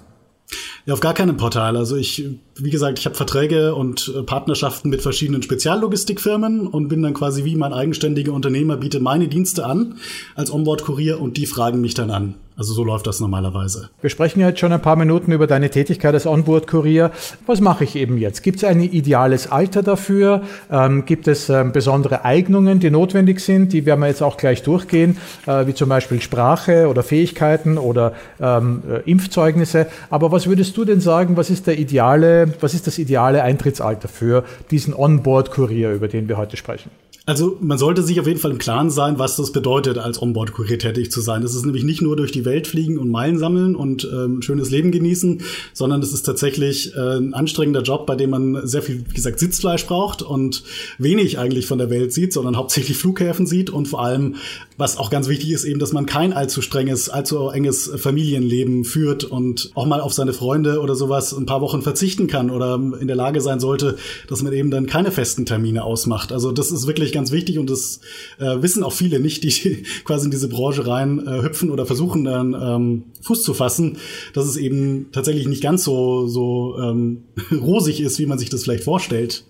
Ja, 0.86 0.94
auf 0.94 1.00
gar 1.00 1.14
keinem 1.14 1.36
Portal. 1.36 1.76
Also 1.76 1.96
ich, 1.96 2.24
wie 2.56 2.70
gesagt, 2.70 2.98
ich 2.98 3.06
habe 3.06 3.16
Verträge 3.16 3.74
und 3.74 4.12
äh, 4.14 4.22
Partnerschaften 4.22 4.90
mit 4.90 5.02
verschiedenen 5.02 5.42
Speziallogistikfirmen 5.42 6.66
und 6.66 6.88
bin 6.88 7.02
dann 7.02 7.14
quasi 7.14 7.44
wie 7.44 7.56
mein 7.56 7.72
eigenständiger 7.72 8.32
Unternehmer, 8.32 8.76
biete 8.76 9.00
meine 9.00 9.28
Dienste 9.28 9.64
an 9.64 9.96
als 10.34 10.50
Onboard-Kurier 10.50 11.20
und 11.20 11.36
die 11.36 11.46
fragen 11.46 11.80
mich 11.80 11.94
dann 11.94 12.10
an. 12.10 12.34
Also 12.56 12.72
so 12.72 12.84
läuft 12.84 13.06
das 13.08 13.18
normalerweise. 13.18 13.90
Wir 14.00 14.10
sprechen 14.10 14.38
jetzt 14.38 14.60
schon 14.60 14.72
ein 14.72 14.80
paar 14.80 14.94
Minuten 14.94 15.32
über 15.32 15.48
deine 15.48 15.70
Tätigkeit 15.70 16.14
als 16.14 16.24
Onboard-Kurier. 16.24 17.10
Was 17.46 17.60
mache 17.60 17.82
ich 17.82 17.96
eben 17.96 18.16
jetzt? 18.16 18.42
Gibt 18.42 18.58
es 18.58 18.64
ein 18.64 18.80
ideales 18.80 19.50
Alter 19.50 19.82
dafür? 19.82 20.42
Ähm, 20.70 21.04
gibt 21.04 21.26
es 21.26 21.48
ähm, 21.48 21.72
besondere 21.72 22.24
Eignungen, 22.24 22.78
die 22.78 22.90
notwendig 22.90 23.40
sind? 23.40 23.72
Die 23.72 23.86
werden 23.86 24.00
wir 24.00 24.06
jetzt 24.06 24.22
auch 24.22 24.36
gleich 24.36 24.62
durchgehen, 24.62 25.16
äh, 25.46 25.66
wie 25.66 25.74
zum 25.74 25.88
Beispiel 25.88 26.20
Sprache 26.20 26.88
oder 26.88 27.02
Fähigkeiten 27.02 27.76
oder 27.76 28.12
ähm, 28.40 28.82
äh, 28.88 29.10
Impfzeugnisse. 29.10 29.88
Aber 30.08 30.30
was 30.30 30.46
würdest 30.46 30.76
du 30.76 30.84
denn 30.84 31.00
sagen, 31.00 31.36
was 31.36 31.50
ist 31.50 31.66
der 31.66 31.76
ideale, 31.76 32.54
was 32.60 32.72
ist 32.72 32.86
das 32.86 32.98
ideale 32.98 33.42
Eintrittsalter 33.42 34.06
für 34.06 34.44
diesen 34.70 34.94
Onboard-Kurier, 34.94 35.92
über 35.92 36.06
den 36.06 36.28
wir 36.28 36.36
heute 36.36 36.56
sprechen? 36.56 36.90
Also 37.26 37.56
man 37.62 37.78
sollte 37.78 38.02
sich 38.02 38.20
auf 38.20 38.26
jeden 38.26 38.38
Fall 38.38 38.50
im 38.50 38.58
Klaren 38.58 38.90
sein, 38.90 39.18
was 39.18 39.36
das 39.36 39.50
bedeutet, 39.50 39.96
als 39.96 40.20
Onboard-Kurier 40.20 40.78
tätig 40.78 41.10
zu 41.10 41.22
sein. 41.22 41.40
Das 41.40 41.54
ist 41.54 41.64
nämlich 41.64 41.82
nicht 41.82 42.02
nur 42.02 42.16
durch 42.16 42.32
die 42.32 42.44
Welt 42.44 42.66
fliegen 42.66 42.98
und 42.98 43.08
Meilen 43.10 43.38
sammeln 43.38 43.74
und 43.74 44.06
ähm, 44.12 44.42
schönes 44.42 44.70
Leben 44.70 44.92
genießen, 44.92 45.40
sondern 45.72 46.02
es 46.02 46.12
ist 46.12 46.24
tatsächlich 46.24 46.94
äh, 46.94 47.16
ein 47.16 47.32
anstrengender 47.32 47.80
Job, 47.80 48.04
bei 48.04 48.14
dem 48.14 48.28
man 48.28 48.66
sehr 48.66 48.82
viel, 48.82 49.06
wie 49.08 49.14
gesagt, 49.14 49.38
Sitzfleisch 49.38 49.86
braucht 49.86 50.20
und 50.20 50.64
wenig 50.98 51.38
eigentlich 51.38 51.66
von 51.66 51.78
der 51.78 51.88
Welt 51.88 52.12
sieht, 52.12 52.34
sondern 52.34 52.58
hauptsächlich 52.58 52.98
Flughäfen 52.98 53.46
sieht 53.46 53.70
und 53.70 53.88
vor 53.88 54.02
allem, 54.02 54.36
was 54.76 54.96
auch 54.96 55.10
ganz 55.10 55.28
wichtig 55.28 55.52
ist, 55.52 55.64
eben, 55.64 55.78
dass 55.78 55.92
man 55.92 56.06
kein 56.06 56.32
allzu 56.32 56.60
strenges, 56.60 57.08
allzu 57.08 57.48
enges 57.48 57.90
Familienleben 57.96 58.84
führt 58.84 59.24
und 59.24 59.70
auch 59.74 59.86
mal 59.86 60.00
auf 60.00 60.12
seine 60.12 60.32
Freunde 60.32 60.80
oder 60.80 60.96
sowas 60.96 61.32
ein 61.32 61.46
paar 61.46 61.60
Wochen 61.60 61.82
verzichten 61.82 62.26
kann 62.26 62.50
oder 62.50 62.74
in 62.74 63.06
der 63.06 63.16
Lage 63.16 63.40
sein 63.40 63.60
sollte, 63.60 63.96
dass 64.28 64.42
man 64.42 64.52
eben 64.52 64.70
dann 64.70 64.86
keine 64.86 65.12
festen 65.12 65.46
Termine 65.46 65.84
ausmacht. 65.84 66.32
Also 66.32 66.50
das 66.52 66.72
ist 66.72 66.86
wirklich 66.86 67.12
ganz 67.12 67.30
wichtig 67.30 67.58
und 67.58 67.70
das 67.70 68.00
äh, 68.38 68.62
wissen 68.62 68.82
auch 68.82 68.92
viele 68.92 69.20
nicht, 69.20 69.44
die 69.44 69.84
quasi 70.04 70.26
in 70.26 70.30
diese 70.30 70.48
Branche 70.48 70.86
rein 70.86 71.24
äh, 71.26 71.42
hüpfen 71.42 71.70
oder 71.70 71.86
versuchen 71.86 72.24
dann 72.24 72.54
ähm, 72.54 73.02
Fuß 73.22 73.42
zu 73.42 73.54
fassen, 73.54 73.98
dass 74.32 74.46
es 74.46 74.56
eben 74.56 75.06
tatsächlich 75.12 75.46
nicht 75.46 75.62
ganz 75.62 75.84
so, 75.84 76.26
so 76.26 76.76
ähm, 76.78 77.24
rosig 77.52 78.00
ist, 78.00 78.18
wie 78.18 78.26
man 78.26 78.38
sich 78.38 78.50
das 78.50 78.64
vielleicht 78.64 78.84
vorstellt. 78.84 79.44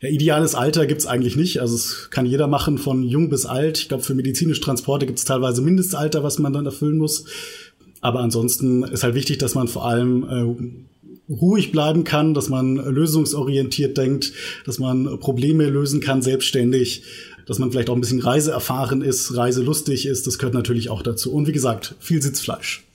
Ja, 0.00 0.08
ideales 0.08 0.54
Alter 0.54 0.86
gibt's 0.86 1.06
eigentlich 1.06 1.36
nicht. 1.36 1.60
Also 1.60 1.74
es 1.74 2.10
kann 2.10 2.24
jeder 2.24 2.46
machen, 2.46 2.78
von 2.78 3.02
jung 3.02 3.30
bis 3.30 3.46
alt. 3.46 3.78
Ich 3.78 3.88
glaube, 3.88 4.04
für 4.04 4.14
medizinische 4.14 4.60
Transporte 4.60 5.06
gibt's 5.06 5.24
teilweise 5.24 5.60
Mindestalter, 5.60 6.22
was 6.22 6.38
man 6.38 6.52
dann 6.52 6.66
erfüllen 6.66 6.98
muss. 6.98 7.24
Aber 8.00 8.20
ansonsten 8.20 8.84
ist 8.84 9.02
halt 9.02 9.16
wichtig, 9.16 9.38
dass 9.38 9.56
man 9.56 9.66
vor 9.66 9.86
allem 9.86 10.22
äh, 11.28 11.32
ruhig 11.32 11.72
bleiben 11.72 12.04
kann, 12.04 12.32
dass 12.32 12.48
man 12.48 12.76
lösungsorientiert 12.76 13.98
denkt, 13.98 14.32
dass 14.64 14.78
man 14.78 15.18
Probleme 15.18 15.68
lösen 15.68 16.00
kann 16.00 16.22
selbstständig, 16.22 17.02
dass 17.46 17.58
man 17.58 17.72
vielleicht 17.72 17.90
auch 17.90 17.96
ein 17.96 18.00
bisschen 18.00 18.20
reiseerfahren 18.20 19.02
ist, 19.02 19.36
reiselustig 19.36 20.06
ist, 20.06 20.26
das 20.26 20.38
gehört 20.38 20.54
natürlich 20.54 20.90
auch 20.90 21.02
dazu. 21.02 21.32
Und 21.32 21.48
wie 21.48 21.52
gesagt, 21.52 21.96
viel 21.98 22.22
Sitzfleisch. 22.22 22.87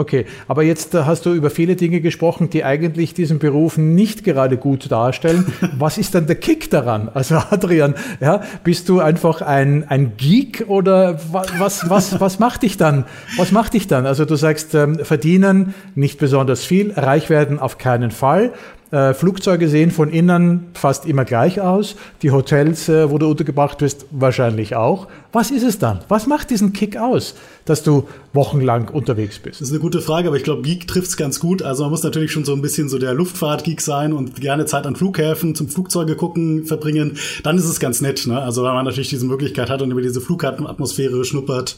Okay, 0.00 0.24
aber 0.48 0.62
jetzt 0.62 0.94
äh, 0.94 1.02
hast 1.04 1.26
du 1.26 1.34
über 1.34 1.50
viele 1.50 1.76
Dinge 1.76 2.00
gesprochen, 2.00 2.48
die 2.48 2.64
eigentlich 2.64 3.12
diesen 3.12 3.38
Beruf 3.38 3.76
nicht 3.76 4.24
gerade 4.24 4.56
gut 4.56 4.90
darstellen. 4.90 5.44
Was 5.78 5.98
ist 5.98 6.14
dann 6.14 6.26
der 6.26 6.36
Kick 6.36 6.70
daran? 6.70 7.10
Also 7.12 7.34
Adrian, 7.50 7.94
ja, 8.18 8.40
bist 8.64 8.88
du 8.88 9.00
einfach 9.00 9.42
ein, 9.42 9.86
ein 9.86 10.16
Geek 10.16 10.64
oder 10.68 11.18
was, 11.58 11.90
was, 11.90 12.18
was 12.18 12.38
macht 12.38 12.62
dich 12.62 12.78
dann? 12.78 13.04
Was 13.36 13.52
macht 13.52 13.74
dich 13.74 13.88
dann? 13.88 14.06
Also 14.06 14.24
du 14.24 14.36
sagst, 14.36 14.74
ähm, 14.74 15.00
verdienen 15.00 15.74
nicht 15.94 16.18
besonders 16.18 16.64
viel, 16.64 16.92
reich 16.92 17.28
werden 17.28 17.58
auf 17.58 17.76
keinen 17.76 18.10
Fall. 18.10 18.54
Äh, 18.90 19.14
Flugzeuge 19.14 19.68
sehen 19.68 19.92
von 19.92 20.08
innen 20.08 20.68
fast 20.74 21.06
immer 21.06 21.24
gleich 21.24 21.60
aus. 21.60 21.94
Die 22.22 22.32
Hotels, 22.32 22.88
äh, 22.88 23.08
wo 23.10 23.18
du 23.18 23.28
untergebracht 23.28 23.78
bist, 23.78 24.06
wahrscheinlich 24.10 24.74
auch. 24.74 25.06
Was 25.32 25.52
ist 25.52 25.62
es 25.62 25.78
dann? 25.78 26.00
Was 26.08 26.26
macht 26.26 26.50
diesen 26.50 26.72
Kick 26.72 26.96
aus, 26.96 27.34
dass 27.64 27.84
du 27.84 28.08
wochenlang 28.32 28.88
unterwegs 28.88 29.38
bist? 29.38 29.60
Das 29.60 29.68
ist 29.68 29.72
eine 29.72 29.80
gute 29.80 30.00
Frage, 30.00 30.26
aber 30.26 30.36
ich 30.36 30.42
glaube, 30.42 30.62
Geek 30.62 30.88
trifft 30.88 31.08
es 31.08 31.16
ganz 31.16 31.38
gut. 31.38 31.62
Also 31.62 31.84
man 31.84 31.90
muss 31.92 32.02
natürlich 32.02 32.32
schon 32.32 32.44
so 32.44 32.52
ein 32.52 32.62
bisschen 32.62 32.88
so 32.88 32.98
der 32.98 33.14
Luftfahrt-Geek 33.14 33.80
sein 33.80 34.12
und 34.12 34.40
gerne 34.40 34.66
Zeit 34.66 34.86
an 34.86 34.96
Flughäfen 34.96 35.54
zum 35.54 35.68
Flugzeuge 35.68 36.16
gucken 36.16 36.64
verbringen. 36.64 37.16
Dann 37.44 37.58
ist 37.58 37.66
es 37.66 37.78
ganz 37.78 38.00
nett. 38.00 38.26
Ne? 38.26 38.40
Also 38.40 38.64
wenn 38.64 38.74
man 38.74 38.84
natürlich 38.84 39.08
diese 39.08 39.24
Möglichkeit 39.24 39.70
hat 39.70 39.82
und 39.82 39.92
über 39.92 40.02
diese 40.02 40.20
Flughafenatmosphäre 40.20 41.24
schnuppert. 41.24 41.76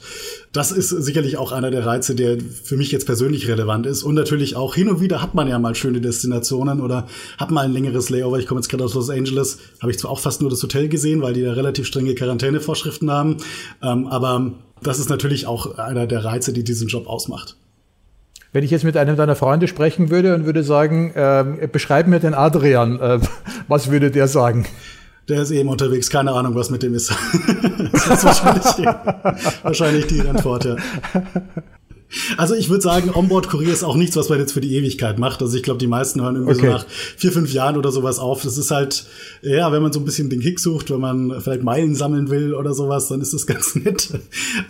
Das 0.53 0.73
ist 0.73 0.89
sicherlich 0.89 1.37
auch 1.37 1.53
einer 1.53 1.71
der 1.71 1.85
Reize, 1.85 2.15
der 2.15 2.39
für 2.41 2.77
mich 2.77 2.91
jetzt 2.91 3.05
persönlich 3.05 3.49
relevant 3.49 3.87
ist. 3.87 4.03
Und 4.03 4.15
natürlich 4.15 4.57
auch 4.57 4.75
hin 4.75 4.89
und 4.89 5.01
wieder 5.01 5.21
hat 5.21 5.35
man 5.35 5.49
ja 5.49 5.59
mal 5.59 5.75
schöne 5.75 6.01
Destinationen 6.01 6.81
oder 6.81 7.07
hat 7.39 7.51
mal 7.51 7.67
ein 7.67 7.73
längeres 7.73 8.09
Layover. 8.09 8.39
Ich 8.39 8.47
komme 8.47 8.61
jetzt 8.61 8.69
gerade 8.69 8.85
aus 8.85 8.95
Los 8.95 9.11
Angeles, 9.11 9.59
habe 9.81 9.91
ich 9.91 9.99
zwar 9.99 10.11
auch 10.11 10.21
fast 10.21 10.41
nur 10.41 10.51
das 10.51 10.63
Hotel 10.63 10.89
gesehen, 10.89 11.21
weil 11.21 11.35
die 11.35 11.43
da 11.43 11.53
relativ 11.53 11.87
strenge 11.87 12.15
Quarantänevorschriften 12.15 13.11
haben. 13.11 13.37
Ähm, 13.83 14.07
aber 14.07 14.53
das 14.83 14.99
ist 14.99 15.11
natürlich 15.11 15.47
auch 15.47 15.79
einer 15.79 16.07
der 16.07 16.25
Reize, 16.25 16.53
die 16.53 16.65
diesen 16.65 16.89
Job 16.89 17.07
ausmacht. 17.07 17.57
Wenn 18.53 18.65
ich 18.65 18.71
jetzt 18.71 18.85
mit 18.85 18.97
einem 18.97 19.17
deiner 19.17 19.35
Freunde 19.35 19.67
sprechen 19.67 20.11
würde 20.11 20.35
und 20.35 20.45
würde 20.45 20.63
sagen, 20.63 21.13
äh, 21.15 21.69
beschreib 21.71 22.07
mir 22.07 22.21
den 22.21 22.35
Adrian, 22.35 23.01
äh, 23.01 23.21
was 23.69 23.91
würde 23.91 24.11
der 24.11 24.29
sagen? 24.29 24.67
Der 25.29 25.43
ist 25.43 25.53
eben 25.53 25.69
unterwegs, 25.69 26.11
keine 26.11 26.33
Ahnung, 26.33 26.55
was 26.55 26.69
mit 26.69 26.83
dem 26.83 26.95
ist. 26.95 27.11
das 27.93 28.07
ist 28.09 28.25
wahrscheinlich, 28.25 28.65
wahrscheinlich 29.63 30.07
die 30.09 30.21
Antwort, 30.21 30.65
ja. 30.65 30.77
Also 32.37 32.55
ich 32.55 32.69
würde 32.69 32.83
sagen, 32.83 33.11
Onboard-Kurier 33.13 33.73
ist 33.73 33.85
auch 33.85 33.97
nichts, 33.97 34.17
was 34.17 34.29
man 34.29 34.39
jetzt 34.39 34.53
für 34.53 34.61
die 34.61 34.75
Ewigkeit 34.75 35.19
macht. 35.19 35.43
Also 35.43 35.57
ich 35.57 35.63
glaube, 35.63 35.79
die 35.79 35.87
meisten 35.87 36.21
hören 36.21 36.37
irgendwie 36.37 36.55
okay. 36.55 36.67
so 36.67 36.73
nach 36.73 36.87
vier, 36.89 37.33
fünf 37.33 37.53
Jahren 37.53 37.77
oder 37.77 37.93
sowas 37.93 38.19
auf. 38.19 38.43
Das 38.43 38.59
ist 38.59 38.71
halt, 38.71 39.07
ja, 39.43 39.73
wenn 39.73 39.83
man 39.83 39.93
so 39.93 40.01
ein 40.01 40.05
bisschen 40.05 40.31
den 40.31 40.41
Kick 40.41 40.61
sucht, 40.61 40.91
wenn 40.91 41.01
man 41.01 41.41
vielleicht 41.41 41.63
Meilen 41.63 41.95
sammeln 41.95 42.31
will 42.31 42.55
oder 42.55 42.75
sowas, 42.75 43.09
dann 43.09 43.21
ist 43.21 43.33
das 43.33 43.47
ganz 43.47 43.75
nett. 43.75 44.11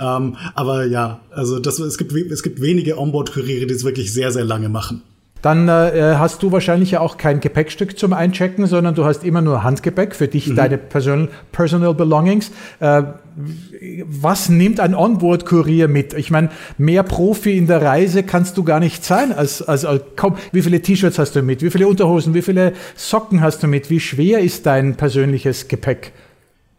ähm, 0.00 0.36
aber 0.54 0.84
ja, 0.86 1.20
also 1.30 1.58
das, 1.58 1.78
es, 1.78 1.98
gibt, 1.98 2.12
es 2.12 2.42
gibt 2.42 2.60
wenige 2.60 2.98
Onboard-Kuriere, 2.98 3.66
die 3.66 3.74
es 3.74 3.84
wirklich 3.84 4.12
sehr, 4.12 4.32
sehr 4.32 4.44
lange 4.44 4.68
machen. 4.68 5.02
Dann 5.42 5.68
äh, 5.68 6.14
hast 6.18 6.42
du 6.44 6.52
wahrscheinlich 6.52 6.92
ja 6.92 7.00
auch 7.00 7.16
kein 7.16 7.40
Gepäckstück 7.40 7.98
zum 7.98 8.12
Einchecken, 8.12 8.66
sondern 8.66 8.94
du 8.94 9.04
hast 9.04 9.24
immer 9.24 9.40
nur 9.40 9.64
Handgepäck 9.64 10.14
für 10.14 10.28
dich, 10.28 10.46
mhm. 10.46 10.54
deine 10.54 10.78
Personal, 10.78 11.28
Personal 11.50 11.94
Belongings. 11.94 12.52
Äh, 12.78 13.02
was 14.06 14.48
nimmt 14.48 14.78
ein 14.78 14.94
Onboard-Kurier 14.94 15.88
mit? 15.88 16.14
Ich 16.14 16.30
meine, 16.30 16.50
mehr 16.78 17.02
Profi 17.02 17.58
in 17.58 17.66
der 17.66 17.82
Reise 17.82 18.22
kannst 18.22 18.56
du 18.56 18.62
gar 18.62 18.78
nicht 18.78 19.04
sein. 19.04 19.32
Als, 19.32 19.62
als, 19.62 19.84
als 19.84 20.02
komm, 20.14 20.36
wie 20.52 20.62
viele 20.62 20.80
T-Shirts 20.80 21.18
hast 21.18 21.34
du 21.34 21.42
mit? 21.42 21.60
Wie 21.60 21.70
viele 21.70 21.88
Unterhosen? 21.88 22.34
Wie 22.34 22.42
viele 22.42 22.74
Socken 22.94 23.40
hast 23.40 23.64
du 23.64 23.66
mit? 23.66 23.90
Wie 23.90 23.98
schwer 23.98 24.40
ist 24.40 24.66
dein 24.66 24.94
persönliches 24.96 25.66
Gepäck? 25.66 26.12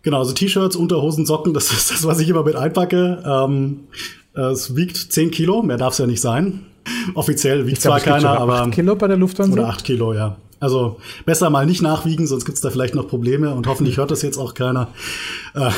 Genau, 0.04 0.20
also 0.20 0.32
T-Shirts, 0.32 0.78
Unterhosen, 0.78 1.26
Socken, 1.26 1.54
das 1.54 1.72
ist 1.72 1.92
das, 1.92 2.08
was 2.08 2.20
ich 2.22 2.30
immer 2.30 2.44
mit 2.44 2.56
einpacke. 2.56 3.24
Ähm, 3.26 3.88
es 4.34 4.76
wiegt 4.76 4.98
10 4.98 5.32
Kilo, 5.32 5.64
mehr 5.64 5.78
darf 5.78 5.94
es 5.94 6.00
ja 6.00 6.08
nicht 6.08 6.22
sein. 6.22 6.66
Offiziell 7.14 7.66
wiegt 7.68 7.82
zwar 7.82 8.00
keiner, 8.00 8.40
aber. 8.40 8.62
8 8.62 8.72
Kilo 8.72 8.96
bei 8.96 9.08
der 9.08 9.18
Lufthansa? 9.18 9.54
Oder 9.54 9.70
8 9.70 9.84
Kilo, 9.84 10.14
ja. 10.14 10.38
Also 10.64 10.98
besser 11.26 11.50
mal 11.50 11.66
nicht 11.66 11.82
nachwiegen, 11.82 12.26
sonst 12.26 12.46
gibt's 12.46 12.62
da 12.62 12.70
vielleicht 12.70 12.96
noch 12.96 13.06
Probleme 13.10 13.54
und 13.54 13.68
hoffentlich 13.68 13.98
hört 13.98 14.12
das 14.12 14.22
jetzt 14.22 14.38
auch 14.38 14.54
keiner, 14.54 14.88
äh, 15.56 15.70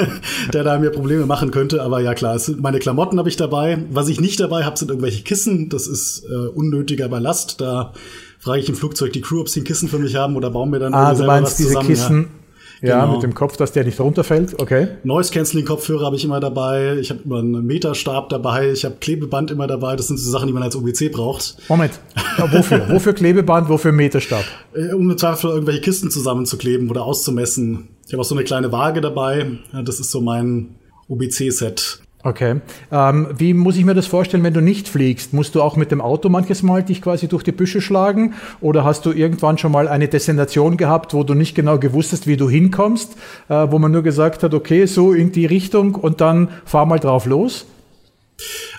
der 0.52 0.64
da 0.64 0.78
mir 0.78 0.90
Probleme 0.90 1.24
machen 1.24 1.50
könnte. 1.50 1.82
Aber 1.82 2.00
ja 2.00 2.12
klar, 2.12 2.34
es 2.34 2.44
sind 2.44 2.60
meine 2.60 2.78
Klamotten 2.78 3.18
habe 3.18 3.30
ich 3.30 3.38
dabei. 3.38 3.78
Was 3.90 4.08
ich 4.08 4.20
nicht 4.20 4.38
dabei 4.40 4.64
habe, 4.64 4.76
sind 4.76 4.90
irgendwelche 4.90 5.22
Kissen. 5.22 5.70
Das 5.70 5.86
ist 5.86 6.24
äh, 6.26 6.48
unnötiger 6.48 7.08
Ballast. 7.08 7.62
Da 7.62 7.94
frage 8.38 8.60
ich 8.60 8.68
im 8.68 8.74
Flugzeug 8.74 9.14
die 9.14 9.22
Crew, 9.22 9.40
ob 9.40 9.48
sie 9.48 9.62
ein 9.62 9.64
Kissen 9.64 9.88
für 9.88 9.98
mich 9.98 10.16
haben 10.16 10.36
oder 10.36 10.50
bauen 10.50 10.68
mir 10.68 10.78
dann 10.78 10.92
ah, 10.92 11.14
du 11.14 11.24
meinst 11.24 11.58
diese 11.58 11.68
zusammen. 11.68 11.88
Kissen, 11.88 12.20
ja. 12.20 12.43
Ja, 12.84 13.00
genau. 13.00 13.14
mit 13.14 13.22
dem 13.22 13.34
Kopf, 13.34 13.56
dass 13.56 13.72
der 13.72 13.84
nicht 13.84 13.98
runterfällt, 13.98 14.60
okay. 14.60 14.88
Noise 15.04 15.32
Cancelling 15.32 15.64
Kopfhörer 15.64 16.06
habe 16.06 16.16
ich 16.16 16.24
immer 16.24 16.40
dabei. 16.40 16.96
Ich 16.98 17.10
habe 17.10 17.20
immer 17.24 17.38
einen 17.38 17.64
Meterstab 17.64 18.28
dabei. 18.28 18.70
Ich 18.72 18.84
habe 18.84 18.96
Klebeband 19.00 19.50
immer 19.50 19.66
dabei. 19.66 19.96
Das 19.96 20.08
sind 20.08 20.18
so 20.18 20.30
Sachen, 20.30 20.46
die 20.46 20.52
man 20.52 20.62
als 20.62 20.76
OBC 20.76 21.10
braucht. 21.10 21.56
Moment. 21.68 21.98
Ja, 22.38 22.52
wofür? 22.52 22.88
wofür 22.90 23.14
Klebeband? 23.14 23.68
Wofür 23.68 23.92
Meterstab? 23.92 24.44
Äh, 24.74 24.92
um 24.92 25.10
im 25.10 25.16
Zweifel 25.16 25.50
irgendwelche 25.50 25.80
Kisten 25.80 26.10
zusammenzukleben 26.10 26.90
oder 26.90 27.04
auszumessen. 27.04 27.88
Ich 28.06 28.12
habe 28.12 28.20
auch 28.20 28.26
so 28.26 28.34
eine 28.34 28.44
kleine 28.44 28.70
Waage 28.70 29.00
dabei. 29.00 29.46
Das 29.84 29.98
ist 29.98 30.10
so 30.10 30.20
mein 30.20 30.74
OBC-Set. 31.08 32.03
Okay. 32.24 32.62
Ähm, 32.90 33.28
wie 33.36 33.52
muss 33.52 33.76
ich 33.76 33.84
mir 33.84 33.92
das 33.92 34.06
vorstellen, 34.06 34.42
wenn 34.44 34.54
du 34.54 34.62
nicht 34.62 34.88
fliegst? 34.88 35.34
Musst 35.34 35.54
du 35.54 35.60
auch 35.60 35.76
mit 35.76 35.90
dem 35.90 36.00
Auto 36.00 36.30
manches 36.30 36.62
Mal 36.62 36.82
dich 36.82 37.02
quasi 37.02 37.28
durch 37.28 37.42
die 37.42 37.52
Büsche 37.52 37.82
schlagen? 37.82 38.32
Oder 38.62 38.82
hast 38.82 39.04
du 39.04 39.12
irgendwann 39.12 39.58
schon 39.58 39.70
mal 39.70 39.88
eine 39.88 40.08
Destination 40.08 40.78
gehabt, 40.78 41.12
wo 41.12 41.22
du 41.22 41.34
nicht 41.34 41.54
genau 41.54 41.78
gewusst 41.78 42.12
hast, 42.12 42.26
wie 42.26 42.38
du 42.38 42.48
hinkommst, 42.48 43.16
äh, 43.50 43.66
wo 43.70 43.78
man 43.78 43.92
nur 43.92 44.02
gesagt 44.02 44.42
hat, 44.42 44.54
okay, 44.54 44.86
so 44.86 45.12
in 45.12 45.32
die 45.32 45.44
Richtung 45.44 45.94
und 45.96 46.22
dann 46.22 46.48
fahr 46.64 46.86
mal 46.86 46.98
drauf 46.98 47.26
los? 47.26 47.66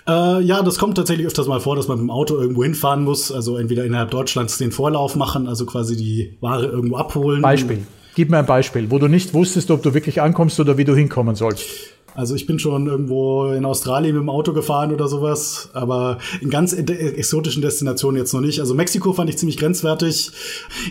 Äh, 0.08 0.42
ja, 0.42 0.64
das 0.64 0.80
kommt 0.80 0.98
tatsächlich 0.98 1.28
öfters 1.28 1.46
mal 1.46 1.60
vor, 1.60 1.76
dass 1.76 1.88
man 1.88 1.98
mit 1.98 2.06
dem 2.06 2.12
Auto 2.12 2.36
irgendwo 2.40 2.64
hinfahren 2.64 3.04
muss. 3.04 3.32
Also 3.32 3.58
entweder 3.58 3.86
innerhalb 3.86 4.10
Deutschlands 4.10 4.58
den 4.58 4.72
Vorlauf 4.72 5.16
machen, 5.16 5.48
also 5.48 5.68
quasi 5.68 5.96
die 5.96 6.36
Ware 6.42 6.66
irgendwo 6.66 6.96
abholen. 6.96 7.44
Beispiel. 7.44 7.86
Gib 8.16 8.32
mir 8.32 8.40
ein 8.40 8.46
Beispiel, 8.48 8.90
wo 8.90 8.98
du 8.98 9.08
nicht 9.08 9.36
wusstest, 9.36 9.70
ob 9.70 9.84
du 9.84 9.94
wirklich 9.94 10.20
ankommst 10.20 10.60
oder 10.60 10.78
wie 10.80 10.84
du 10.86 10.96
hinkommen 10.96 11.36
sollst. 11.36 11.95
Also 12.16 12.34
ich 12.34 12.46
bin 12.46 12.60
schon 12.60 12.88
irgendwo 12.88 13.48
in 13.48 13.66
Australien 13.66 14.16
mit 14.16 14.22
dem 14.22 14.30
Auto 14.30 14.54
gefahren 14.54 14.94
oder 14.94 15.10
sowas, 15.10 15.70
aber 15.74 16.18
in 16.40 16.50
ganz 16.50 16.72
exotischen 16.72 17.62
Destinationen 17.62 18.18
jetzt 18.18 18.34
noch 18.34 18.40
nicht. 18.40 18.62
Also 18.62 18.74
Mexiko 18.74 19.12
fand 19.12 19.30
ich 19.30 19.38
ziemlich 19.38 19.58
grenzwertig. 19.58 20.32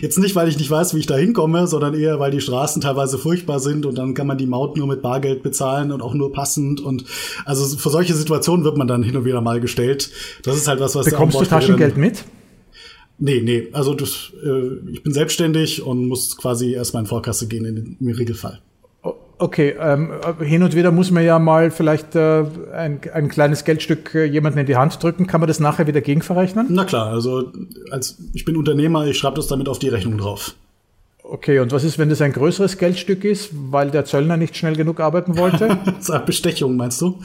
Jetzt 0.01 0.19
nicht, 0.19 0.35
weil 0.35 0.47
ich 0.47 0.59
nicht 0.59 0.69
weiß, 0.69 0.93
wie 0.93 0.99
ich 0.99 1.07
da 1.07 1.15
hinkomme, 1.15 1.65
sondern 1.65 1.95
eher, 1.95 2.19
weil 2.19 2.29
die 2.29 2.41
Straßen 2.41 2.79
teilweise 2.79 3.17
furchtbar 3.17 3.59
sind 3.59 3.87
und 3.87 3.97
dann 3.97 4.13
kann 4.13 4.27
man 4.27 4.37
die 4.37 4.45
Maut 4.45 4.77
nur 4.77 4.85
mit 4.85 5.01
Bargeld 5.01 5.41
bezahlen 5.41 5.91
und 5.91 6.03
auch 6.03 6.13
nur 6.13 6.31
passend. 6.31 6.79
Und 6.79 7.05
also 7.43 7.75
für 7.75 7.89
solche 7.89 8.13
Situationen 8.13 8.63
wird 8.63 8.77
man 8.77 8.87
dann 8.87 9.01
hin 9.01 9.17
und 9.17 9.25
wieder 9.25 9.41
mal 9.41 9.59
gestellt. 9.59 10.11
Das 10.43 10.55
ist 10.55 10.67
halt 10.67 10.79
was, 10.79 10.93
was 10.93 11.05
Bekommst 11.05 11.41
du 11.41 11.45
Taschengeld 11.45 11.97
mit? 11.97 12.23
Nee, 13.17 13.41
nee, 13.41 13.69
also 13.71 13.93
das, 13.93 14.33
äh, 14.43 14.91
ich 14.91 15.01
bin 15.01 15.13
selbstständig 15.13 15.81
und 15.81 16.07
muss 16.07 16.35
quasi 16.35 16.73
erstmal 16.73 17.03
in 17.03 17.07
Vorkasse 17.07 17.47
gehen 17.47 17.65
in, 17.65 17.97
im 17.99 18.13
Regelfall. 18.13 18.59
Okay, 19.37 19.75
ähm, 19.79 20.11
hin 20.39 20.63
und 20.63 20.75
wieder 20.75 20.91
muss 20.91 21.11
man 21.11 21.23
ja 21.23 21.39
mal 21.39 21.69
vielleicht 21.69 22.15
äh, 22.15 22.45
ein, 22.73 23.01
ein 23.13 23.27
kleines 23.27 23.65
Geldstück 23.65 24.15
äh, 24.15 24.23
jemandem 24.25 24.61
in 24.61 24.65
die 24.65 24.77
Hand 24.77 25.01
drücken. 25.03 25.27
Kann 25.27 25.41
man 25.41 25.47
das 25.47 25.59
nachher 25.59 25.87
wieder 25.87 26.01
gegenverrechnen? 26.01 26.67
Na 26.69 26.85
klar, 26.85 27.07
also 27.07 27.51
als 27.91 28.17
ich 28.33 28.45
bin 28.45 28.55
Unternehmer, 28.55 29.05
ich 29.05 29.17
schreibe 29.17 29.35
das 29.35 29.47
damit 29.47 29.67
auf 29.67 29.79
die 29.79 29.89
Rechnung 29.89 30.17
drauf. 30.17 30.55
Okay, 31.23 31.59
und 31.59 31.71
was 31.71 31.83
ist, 31.83 31.97
wenn 31.97 32.09
das 32.09 32.21
ein 32.21 32.33
größeres 32.33 32.77
Geldstück 32.77 33.23
ist, 33.25 33.49
weil 33.51 33.89
der 33.89 34.05
Zöllner 34.05 34.37
nicht 34.37 34.55
schnell 34.55 34.75
genug 34.75 34.99
arbeiten 34.99 35.37
wollte? 35.37 35.77
Bestechung, 36.25 36.77
meinst 36.77 37.01
du? 37.01 37.19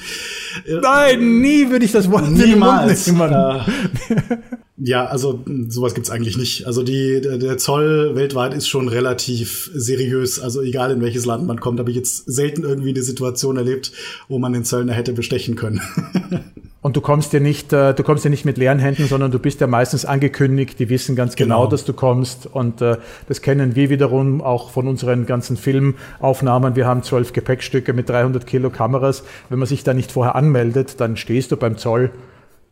Nein, 0.81 1.41
nie 1.41 1.69
würde 1.69 1.85
ich 1.85 1.93
das 1.93 2.11
Wort 2.11 2.31
Niemals. 2.31 3.07
Nehmen. 3.07 3.33
Äh, 3.33 3.61
ja, 4.83 5.05
also 5.05 5.45
sowas 5.69 5.95
gibt's 5.95 6.11
eigentlich 6.11 6.39
nicht. 6.39 6.67
Also 6.67 6.83
die, 6.83 7.21
der 7.21 7.59
Zoll 7.59 8.15
weltweit 8.15 8.55
ist 8.55 8.67
schon 8.67 8.89
relativ 8.89 9.71
seriös. 9.75 10.41
Also 10.41 10.63
egal 10.63 10.91
in 10.91 11.03
welches 11.03 11.27
Land 11.27 11.47
man 11.47 11.61
kommt, 11.61 11.79
habe 11.79 11.91
ich 11.91 11.97
jetzt 11.97 12.25
selten 12.31 12.63
irgendwie 12.63 12.91
eine 12.91 13.03
Situation 13.03 13.59
erlebt, 13.59 13.93
wo 14.29 14.39
man 14.39 14.55
den 14.55 14.65
Zöllner 14.65 14.95
hätte 14.95 15.13
bestechen 15.13 15.55
können. 15.55 15.83
Und 16.83 16.97
du 16.97 17.03
kommst 17.03 17.35
ja 17.35 17.41
nicht, 17.41 17.75
äh, 17.75 17.93
du 17.93 18.03
kommst 18.03 18.25
ja 18.25 18.31
nicht 18.31 18.47
mit 18.47 18.57
leeren 18.57 18.79
Händen, 18.79 19.07
sondern 19.07 19.31
du 19.31 19.39
bist 19.39 19.61
ja 19.61 19.67
meistens 19.67 20.07
angekündigt. 20.07 20.79
Die 20.79 20.89
wissen 20.89 21.15
ganz 21.15 21.37
genau, 21.37 21.59
genau 21.59 21.71
dass 21.71 21.85
du 21.85 21.93
kommst. 21.93 22.47
Und 22.47 22.81
äh, 22.81 22.97
das 23.29 23.43
kennen 23.43 23.77
wir 23.77 23.91
wiederum 23.91 24.41
auch 24.41 24.71
von 24.71 24.89
unseren 24.89 25.27
ganzen 25.27 25.59
Filmaufnahmen. 25.59 26.77
Wir 26.77 26.87
haben 26.87 27.03
zwölf 27.03 27.35
Gepäckstücke 27.35 27.93
mit 27.93 28.09
300 28.09 28.47
Kilo 28.47 28.71
Kameras. 28.71 29.25
Wenn 29.51 29.59
man 29.59 29.69
sich 29.69 29.85
da 29.85 29.93
nicht 29.93 30.11
vorher 30.11 30.37
anmeldet, 30.37 31.01
dann 31.01 31.19
stehst 31.19 31.53
du 31.53 31.59
beim 31.59 31.77
Zoll 31.77 32.13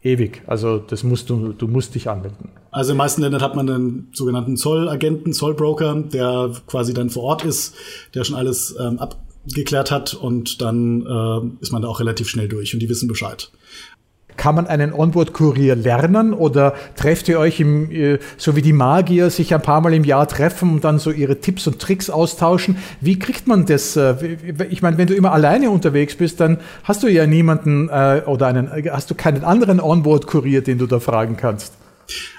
ewig. 0.02 0.42
Also 0.46 0.78
das 0.78 1.02
musst 1.02 1.30
du, 1.30 1.52
du 1.52 1.66
musst 1.66 1.94
dich 1.94 2.08
anmelden. 2.08 2.50
Also 2.70 2.92
in 2.92 2.94
den 2.94 2.98
meisten 2.98 3.22
Ländern 3.22 3.42
hat 3.42 3.56
man 3.56 3.68
einen 3.68 4.08
sogenannten 4.12 4.56
Zollagenten, 4.56 5.32
Zollbroker, 5.32 6.02
der 6.02 6.52
quasi 6.66 6.94
dann 6.94 7.10
vor 7.10 7.24
Ort 7.24 7.44
ist, 7.44 7.74
der 8.14 8.24
schon 8.24 8.36
alles 8.36 8.76
ähm, 8.78 8.98
abgeklärt 8.98 9.90
hat 9.90 10.14
und 10.14 10.60
dann 10.60 11.02
äh, 11.02 11.62
ist 11.62 11.72
man 11.72 11.82
da 11.82 11.88
auch 11.88 12.00
relativ 12.00 12.28
schnell 12.28 12.48
durch 12.48 12.74
und 12.74 12.80
die 12.80 12.88
wissen 12.88 13.08
Bescheid. 13.08 13.50
Kann 14.38 14.54
man 14.54 14.66
einen 14.66 14.94
Onboard-Kurier 14.94 15.76
lernen 15.76 16.32
oder 16.32 16.72
trefft 16.96 17.28
ihr 17.28 17.38
euch 17.38 17.60
im, 17.60 17.90
äh, 17.90 18.18
so 18.38 18.56
wie 18.56 18.62
die 18.62 18.72
Magier 18.72 19.28
sich 19.28 19.52
ein 19.52 19.60
paar 19.60 19.82
Mal 19.82 19.92
im 19.92 20.04
Jahr 20.04 20.26
treffen 20.26 20.72
und 20.72 20.84
dann 20.84 20.98
so 20.98 21.10
ihre 21.10 21.40
Tipps 21.40 21.66
und 21.66 21.78
Tricks 21.78 22.08
austauschen? 22.08 22.78
Wie 23.02 23.18
kriegt 23.18 23.46
man 23.46 23.66
das? 23.66 23.96
Äh, 23.96 24.38
ich 24.70 24.80
meine, 24.80 24.96
wenn 24.96 25.08
du 25.08 25.14
immer 25.14 25.32
alleine 25.32 25.68
unterwegs 25.68 26.16
bist, 26.16 26.40
dann 26.40 26.58
hast 26.84 27.02
du 27.02 27.08
ja 27.08 27.26
niemanden 27.26 27.90
äh, 27.90 28.22
oder 28.24 28.46
einen, 28.46 28.70
hast 28.90 29.10
du 29.10 29.14
keinen 29.14 29.44
anderen 29.44 29.80
Onboard-Kurier, 29.80 30.62
den 30.62 30.78
du 30.78 30.86
da 30.86 31.00
fragen 31.00 31.36
kannst. 31.36 31.74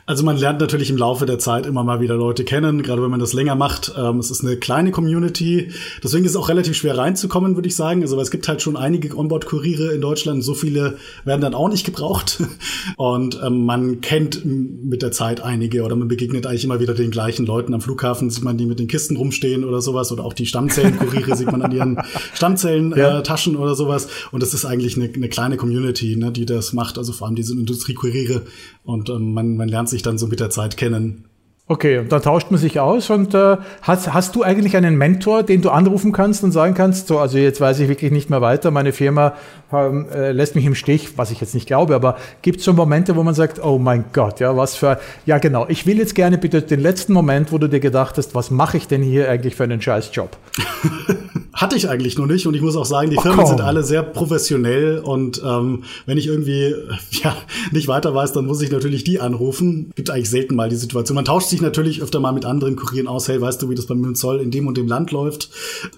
Also 0.09 0.23
man 0.23 0.37
lernt 0.37 0.59
natürlich 0.59 0.89
im 0.89 0.97
Laufe 0.97 1.27
der 1.27 1.37
Zeit 1.37 1.67
immer 1.67 1.83
mal 1.83 2.01
wieder 2.01 2.15
Leute 2.15 2.43
kennen, 2.43 2.81
gerade 2.81 3.03
wenn 3.03 3.11
man 3.11 3.19
das 3.19 3.33
länger 3.33 3.53
macht. 3.53 3.93
Ähm, 3.95 4.17
es 4.17 4.31
ist 4.31 4.43
eine 4.43 4.57
kleine 4.57 4.89
Community, 4.89 5.71
deswegen 6.03 6.25
ist 6.25 6.31
es 6.31 6.35
auch 6.35 6.49
relativ 6.49 6.75
schwer 6.75 6.97
reinzukommen, 6.97 7.53
würde 7.53 7.67
ich 7.67 7.75
sagen. 7.75 8.01
Also 8.01 8.19
es 8.19 8.31
gibt 8.31 8.47
halt 8.47 8.63
schon 8.63 8.75
einige 8.75 9.15
Onboard-Kuriere 9.15 9.93
in 9.93 10.01
Deutschland, 10.01 10.43
so 10.43 10.55
viele 10.55 10.97
werden 11.25 11.41
dann 11.41 11.53
auch 11.53 11.69
nicht 11.69 11.85
gebraucht. 11.85 12.41
Und 12.97 13.39
ähm, 13.45 13.65
man 13.65 14.01
kennt 14.01 14.43
mit 14.43 15.03
der 15.03 15.11
Zeit 15.11 15.41
einige 15.41 15.83
oder 15.83 15.95
man 15.95 16.07
begegnet 16.07 16.47
eigentlich 16.47 16.63
immer 16.63 16.79
wieder 16.79 16.95
den 16.95 17.11
gleichen 17.11 17.45
Leuten. 17.45 17.75
Am 17.75 17.81
Flughafen 17.81 18.31
sieht 18.31 18.43
man 18.43 18.57
die 18.57 18.65
mit 18.65 18.79
den 18.79 18.87
Kisten 18.87 19.15
rumstehen 19.15 19.63
oder 19.63 19.79
sowas 19.79 20.11
oder 20.11 20.25
auch 20.25 20.33
die 20.33 20.47
Stammzellen-Kuriere 20.47 21.35
sieht 21.35 21.51
man 21.51 21.61
an 21.61 21.71
ihren 21.71 22.01
Stammzellen-Taschen 22.33 23.53
ja. 23.53 23.59
äh, 23.59 23.61
oder 23.61 23.75
sowas. 23.75 24.07
Und 24.31 24.41
das 24.41 24.55
ist 24.55 24.65
eigentlich 24.65 24.95
eine, 24.95 25.07
eine 25.13 25.29
kleine 25.29 25.55
Community, 25.55 26.15
ne, 26.15 26.31
die 26.31 26.47
das 26.47 26.73
macht, 26.73 26.97
also 26.97 27.13
vor 27.13 27.27
allem 27.27 27.35
diese 27.35 27.53
Industriekuriere. 27.53 28.41
Und 28.83 29.11
ähm, 29.11 29.35
man, 29.35 29.55
man 29.55 29.69
lernt 29.69 29.87
sich 29.87 29.98
sich 29.99 30.03
dann 30.03 30.17
so 30.17 30.27
mit 30.27 30.39
der 30.39 30.49
Zeit 30.49 30.77
kennen. 30.77 31.25
Okay, 31.71 31.99
und 31.99 32.11
dann 32.11 32.23
tauscht 32.23 32.49
man 32.49 32.59
sich 32.59 32.79
aus 32.79 33.11
und 33.11 33.35
äh, 33.35 33.57
hast, 33.83 34.11
hast 34.11 34.35
du 34.35 34.41
eigentlich 34.41 34.75
einen 34.75 34.97
Mentor, 34.97 35.43
den 35.43 35.61
du 35.61 35.69
anrufen 35.69 36.11
kannst 36.11 36.43
und 36.43 36.51
sagen 36.51 36.73
kannst, 36.73 37.07
so, 37.07 37.19
also 37.19 37.37
jetzt 37.37 37.61
weiß 37.61 37.79
ich 37.79 37.87
wirklich 37.87 38.11
nicht 38.11 38.27
mehr 38.31 38.41
weiter, 38.41 38.71
meine 38.71 38.91
Firma 38.91 39.35
ähm, 39.71 40.07
äh, 40.11 40.31
lässt 40.31 40.55
mich 40.55 40.65
im 40.65 40.73
Stich, 40.73 41.19
was 41.19 41.29
ich 41.29 41.41
jetzt 41.41 41.53
nicht 41.53 41.67
glaube, 41.67 41.93
aber 41.93 42.17
gibt 42.41 42.57
es 42.57 42.65
so 42.65 42.73
Momente, 42.73 43.15
wo 43.15 43.21
man 43.21 43.35
sagt, 43.35 43.63
oh 43.63 43.77
mein 43.77 44.05
Gott, 44.13 44.39
ja, 44.39 44.57
was 44.57 44.77
für, 44.77 44.99
ja 45.27 45.37
genau, 45.37 45.67
ich 45.69 45.85
will 45.85 45.99
jetzt 45.99 46.15
gerne 46.15 46.39
bitte 46.39 46.63
den 46.63 46.79
letzten 46.79 47.13
Moment, 47.13 47.51
wo 47.51 47.59
du 47.59 47.67
dir 47.67 47.79
gedacht 47.79 48.17
hast, 48.17 48.33
was 48.33 48.49
mache 48.49 48.77
ich 48.77 48.87
denn 48.87 49.03
hier 49.03 49.29
eigentlich 49.29 49.55
für 49.55 49.65
einen 49.65 49.79
scheiß 49.79 50.09
Job? 50.11 50.37
Hatte 51.59 51.75
ich 51.75 51.89
eigentlich 51.89 52.17
noch 52.17 52.25
nicht 52.25 52.47
und 52.47 52.53
ich 52.53 52.61
muss 52.61 52.77
auch 52.77 52.85
sagen, 52.85 53.09
die 53.09 53.17
oh, 53.17 53.21
Firmen 53.21 53.41
komm. 53.41 53.49
sind 53.49 53.59
alle 53.59 53.83
sehr 53.83 54.01
professionell 54.01 54.99
und 54.99 55.41
ähm, 55.45 55.83
wenn 56.05 56.17
ich 56.17 56.27
irgendwie 56.27 56.73
ja, 57.21 57.35
nicht 57.73 57.89
weiter 57.89 58.15
weiß, 58.15 58.31
dann 58.31 58.45
muss 58.45 58.61
ich 58.61 58.71
natürlich 58.71 59.03
die 59.03 59.19
anrufen. 59.19 59.91
Gibt 59.93 60.09
eigentlich 60.09 60.29
selten 60.29 60.55
mal 60.55 60.69
die 60.69 60.77
Situation. 60.77 61.15
Man 61.15 61.25
tauscht 61.25 61.49
sich 61.49 61.59
natürlich 61.59 62.01
öfter 62.01 62.21
mal 62.21 62.31
mit 62.31 62.45
anderen 62.45 62.77
Kurieren 62.77 63.09
aus, 63.09 63.27
hey, 63.27 63.41
weißt 63.41 63.61
du, 63.61 63.69
wie 63.69 63.75
das 63.75 63.87
bei 63.87 63.95
beim 63.95 64.15
Zoll 64.15 64.39
in 64.39 64.51
dem 64.51 64.67
und 64.67 64.77
dem 64.77 64.87
Land 64.87 65.11
läuft? 65.11 65.49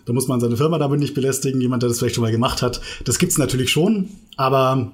Da 0.05 0.13
muss 0.13 0.27
man 0.27 0.39
seine 0.39 0.57
Firma 0.57 0.79
damit 0.79 0.99
nicht 0.99 1.13
belästigen, 1.13 1.61
jemand, 1.61 1.83
der 1.83 1.89
das 1.89 1.99
vielleicht 1.99 2.15
schon 2.15 2.23
mal 2.23 2.31
gemacht 2.31 2.63
hat. 2.63 2.81
Das 3.05 3.19
gibt's 3.19 3.37
natürlich 3.37 3.69
schon, 3.69 4.09
aber 4.37 4.91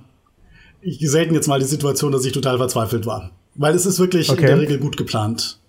ich 0.81 0.99
selten 1.09 1.33
jetzt 1.33 1.47
mal 1.47 1.61
die 1.61 1.65
Situation, 1.65 2.11
dass 2.11 2.25
ich 2.25 2.33
total 2.33 2.57
verzweifelt 2.57 3.05
war. 3.05 3.31
Weil 3.55 3.73
es 3.73 3.85
ist 3.85 3.99
wirklich 3.99 4.29
okay. 4.29 4.41
in 4.41 4.47
der 4.47 4.59
Regel 4.59 4.79
gut 4.79 4.97
geplant 4.97 5.59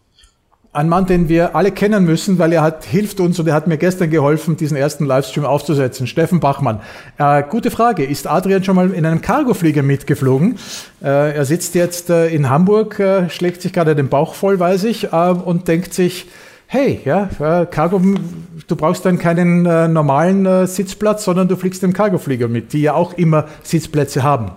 ein 0.78 0.88
Mann, 0.88 1.06
den 1.06 1.28
wir 1.28 1.56
alle 1.56 1.72
kennen 1.72 2.04
müssen, 2.04 2.38
weil 2.38 2.52
er 2.52 2.62
hat, 2.62 2.84
hilft 2.84 3.18
uns 3.18 3.40
und 3.40 3.48
er 3.48 3.54
hat 3.54 3.66
mir 3.66 3.78
gestern 3.78 4.10
geholfen, 4.10 4.56
diesen 4.56 4.76
ersten 4.76 5.04
Livestream 5.04 5.44
aufzusetzen. 5.44 6.06
Steffen 6.06 6.38
Bachmann. 6.38 6.78
Äh, 7.18 7.42
gute 7.50 7.72
Frage. 7.72 8.04
Ist 8.04 8.28
Adrian 8.28 8.62
schon 8.62 8.76
mal 8.76 8.92
in 8.92 9.04
einem 9.04 9.20
Cargoflieger 9.20 9.82
mitgeflogen? 9.82 10.56
Äh, 11.02 11.34
er 11.34 11.44
sitzt 11.44 11.74
jetzt 11.74 12.10
äh, 12.10 12.28
in 12.28 12.48
Hamburg, 12.48 13.00
äh, 13.00 13.28
schlägt 13.28 13.60
sich 13.60 13.72
gerade 13.72 13.96
den 13.96 14.08
Bauch 14.08 14.34
voll, 14.34 14.60
weiß 14.60 14.84
ich, 14.84 15.12
äh, 15.12 15.30
und 15.30 15.66
denkt 15.66 15.94
sich, 15.94 16.26
hey, 16.68 17.00
ja, 17.04 17.28
äh, 17.40 17.66
Cargo, 17.66 18.00
du 18.68 18.76
brauchst 18.76 19.04
dann 19.04 19.18
keinen 19.18 19.62
normalen 19.92 20.68
Sitzplatz, 20.68 21.24
sondern 21.24 21.48
du 21.48 21.56
fliegst 21.56 21.82
im 21.82 21.92
Cargoflieger 21.92 22.46
mit, 22.46 22.72
die 22.72 22.82
ja 22.82 22.94
auch 22.94 23.14
immer 23.14 23.46
Sitzplätze 23.64 24.22
haben. 24.22 24.52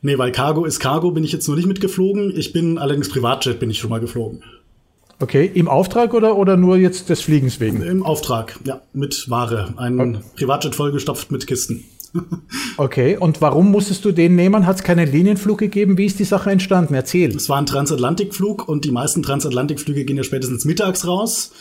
Nee, 0.00 0.16
weil 0.16 0.30
Cargo 0.30 0.64
ist 0.64 0.78
Cargo, 0.78 1.10
bin 1.10 1.24
ich 1.24 1.32
jetzt 1.32 1.48
noch 1.48 1.56
nicht 1.56 1.66
mitgeflogen. 1.66 2.32
Ich 2.36 2.52
bin 2.52 2.78
allerdings 2.78 3.08
Privatjet 3.08 3.58
bin 3.58 3.68
ich 3.68 3.78
schon 3.78 3.90
mal 3.90 3.98
geflogen. 3.98 4.44
Okay, 5.20 5.50
im 5.52 5.68
Auftrag 5.68 6.14
oder, 6.14 6.36
oder 6.36 6.56
nur 6.56 6.76
jetzt 6.76 7.08
des 7.08 7.20
Fliegens 7.20 7.58
wegen? 7.58 7.82
Im 7.82 8.04
Auftrag, 8.04 8.58
ja, 8.64 8.80
mit 8.92 9.28
Ware. 9.28 9.74
Ein 9.76 9.98
okay. 9.98 10.18
Privatjet 10.36 10.74
vollgestopft 10.76 11.32
mit 11.32 11.46
Kisten. 11.46 11.84
okay, 12.76 13.16
und 13.16 13.40
warum 13.40 13.70
musstest 13.70 14.04
du 14.04 14.12
den 14.12 14.36
nehmen? 14.36 14.64
Hat 14.64 14.76
es 14.76 14.82
keinen 14.82 15.10
Linienflug 15.10 15.58
gegeben? 15.58 15.98
Wie 15.98 16.06
ist 16.06 16.20
die 16.20 16.24
Sache 16.24 16.50
entstanden? 16.50 16.94
Erzähl. 16.94 17.34
Es 17.34 17.48
war 17.48 17.58
ein 17.58 17.66
Transatlantikflug 17.66 18.68
und 18.68 18.84
die 18.84 18.92
meisten 18.92 19.22
Transatlantikflüge 19.22 20.04
gehen 20.04 20.16
ja 20.16 20.22
spätestens 20.22 20.64
mittags 20.64 21.06
raus. 21.06 21.52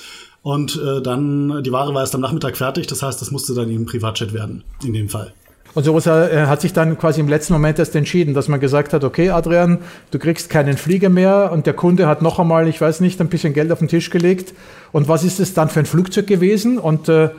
Und 0.44 0.80
äh, 0.82 1.02
dann, 1.02 1.64
die 1.64 1.72
Ware 1.72 1.94
war 1.94 2.02
erst 2.02 2.16
am 2.16 2.22
Nachmittag 2.22 2.58
fertig, 2.58 2.88
das 2.88 3.02
heißt, 3.02 3.20
das 3.20 3.32
musste 3.32 3.54
dann 3.54 3.70
eben 3.70 3.86
Privatjet 3.86 4.34
werden, 4.34 4.64
in 4.86 4.94
dem 4.94 5.10
Fall. 5.10 5.34
Und 5.78 5.86
äh, 6.08 6.48
hat 6.48 6.60
sich 6.60 6.74
dann 6.74 6.98
quasi 6.98 7.20
im 7.20 7.28
letzten 7.28 7.54
Moment 7.54 7.78
erst 7.78 7.96
entschieden, 7.96 8.34
dass 8.34 8.48
man 8.48 8.60
gesagt 8.60 8.94
hat, 8.94 9.04
okay, 9.04 9.30
Adrian, 9.30 9.78
du 10.10 10.18
kriegst 10.18 10.50
keinen 10.50 10.76
Flieger 10.76 11.10
mehr 11.10 11.52
und 11.54 11.68
der 11.68 11.76
Kunde 11.76 12.08
hat 12.08 12.24
noch 12.24 12.40
einmal, 12.40 12.68
ich 12.68 12.82
weiß 12.82 13.00
nicht, 13.00 13.22
ein 13.22 13.28
bisschen 13.28 13.54
Geld 13.54 13.72
auf 13.72 13.78
den 13.78 13.88
Tisch 13.88 14.10
gelegt. 14.10 14.56
Und 14.92 15.08
was 15.08 15.24
ist 15.24 15.40
es 15.40 15.54
dann 15.54 15.70
für 15.70 15.78
ein 15.78 15.86
Flugzeug 15.86 16.26
gewesen? 16.26 16.80
Und 16.80 17.10
äh, 17.10 17.30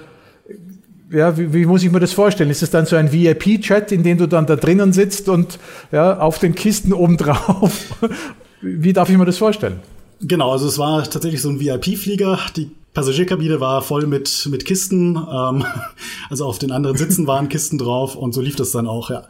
ja, 1.11 1.37
wie, 1.37 1.53
wie, 1.53 1.66
muss 1.66 1.83
ich 1.83 1.90
mir 1.90 1.98
das 1.98 2.12
vorstellen? 2.12 2.48
Ist 2.48 2.62
es 2.62 2.70
dann 2.70 2.87
so 2.87 2.94
ein 2.94 3.12
VIP-Chat, 3.12 3.90
in 3.90 4.05
dem 4.05 4.18
du 4.18 4.29
dann 4.29 4.46
da 4.46 4.55
drinnen 4.55 4.92
sitzt 4.92 5.29
und 5.29 5.59
ja, 5.90 6.20
auf 6.20 6.38
den 6.38 6.55
Kisten 6.55 6.92
obendrauf? 6.92 7.87
wie 8.61 8.92
darf 8.92 9.11
ich 9.11 9.18
mir 9.18 9.24
das 9.24 9.38
vorstellen? 9.38 9.81
Genau, 10.20 10.53
also 10.53 10.68
es 10.68 10.79
war 10.79 11.03
tatsächlich 11.03 11.42
so 11.42 11.48
ein 11.48 11.59
VIP-Flieger. 11.59 12.38
Die 12.55 12.70
Passagierkabine 12.99 13.61
war 13.61 13.81
voll 13.81 14.09
mit, 14.09 14.49
mit 14.51 14.65
Kisten. 14.65 15.15
Ähm, 15.15 15.65
also 16.31 16.47
auf 16.47 16.59
den 16.59 16.73
anderen 16.73 16.97
Sitzen 16.97 17.29
waren 17.29 17.49
Kisten 17.49 17.79
drauf 17.79 18.17
und 18.17 18.35
so 18.35 18.41
lief 18.41 18.57
das 18.57 18.73
dann 18.73 18.89
auch, 18.89 19.09
ja. 19.09 19.23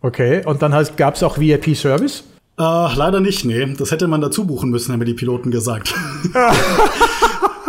Okay, 0.00 0.44
und 0.44 0.62
dann 0.62 0.72
gab 0.96 1.14
es 1.14 1.22
auch 1.22 1.38
VIP-Service? 1.38 2.24
Äh, 2.58 2.62
leider 2.62 3.20
nicht, 3.20 3.44
nee. 3.44 3.72
Das 3.78 3.92
hätte 3.92 4.08
man 4.08 4.20
dazu 4.20 4.46
buchen 4.48 4.70
müssen, 4.70 4.92
haben 4.92 4.98
mir 4.98 5.04
die 5.04 5.14
Piloten 5.14 5.52
gesagt. 5.52 5.94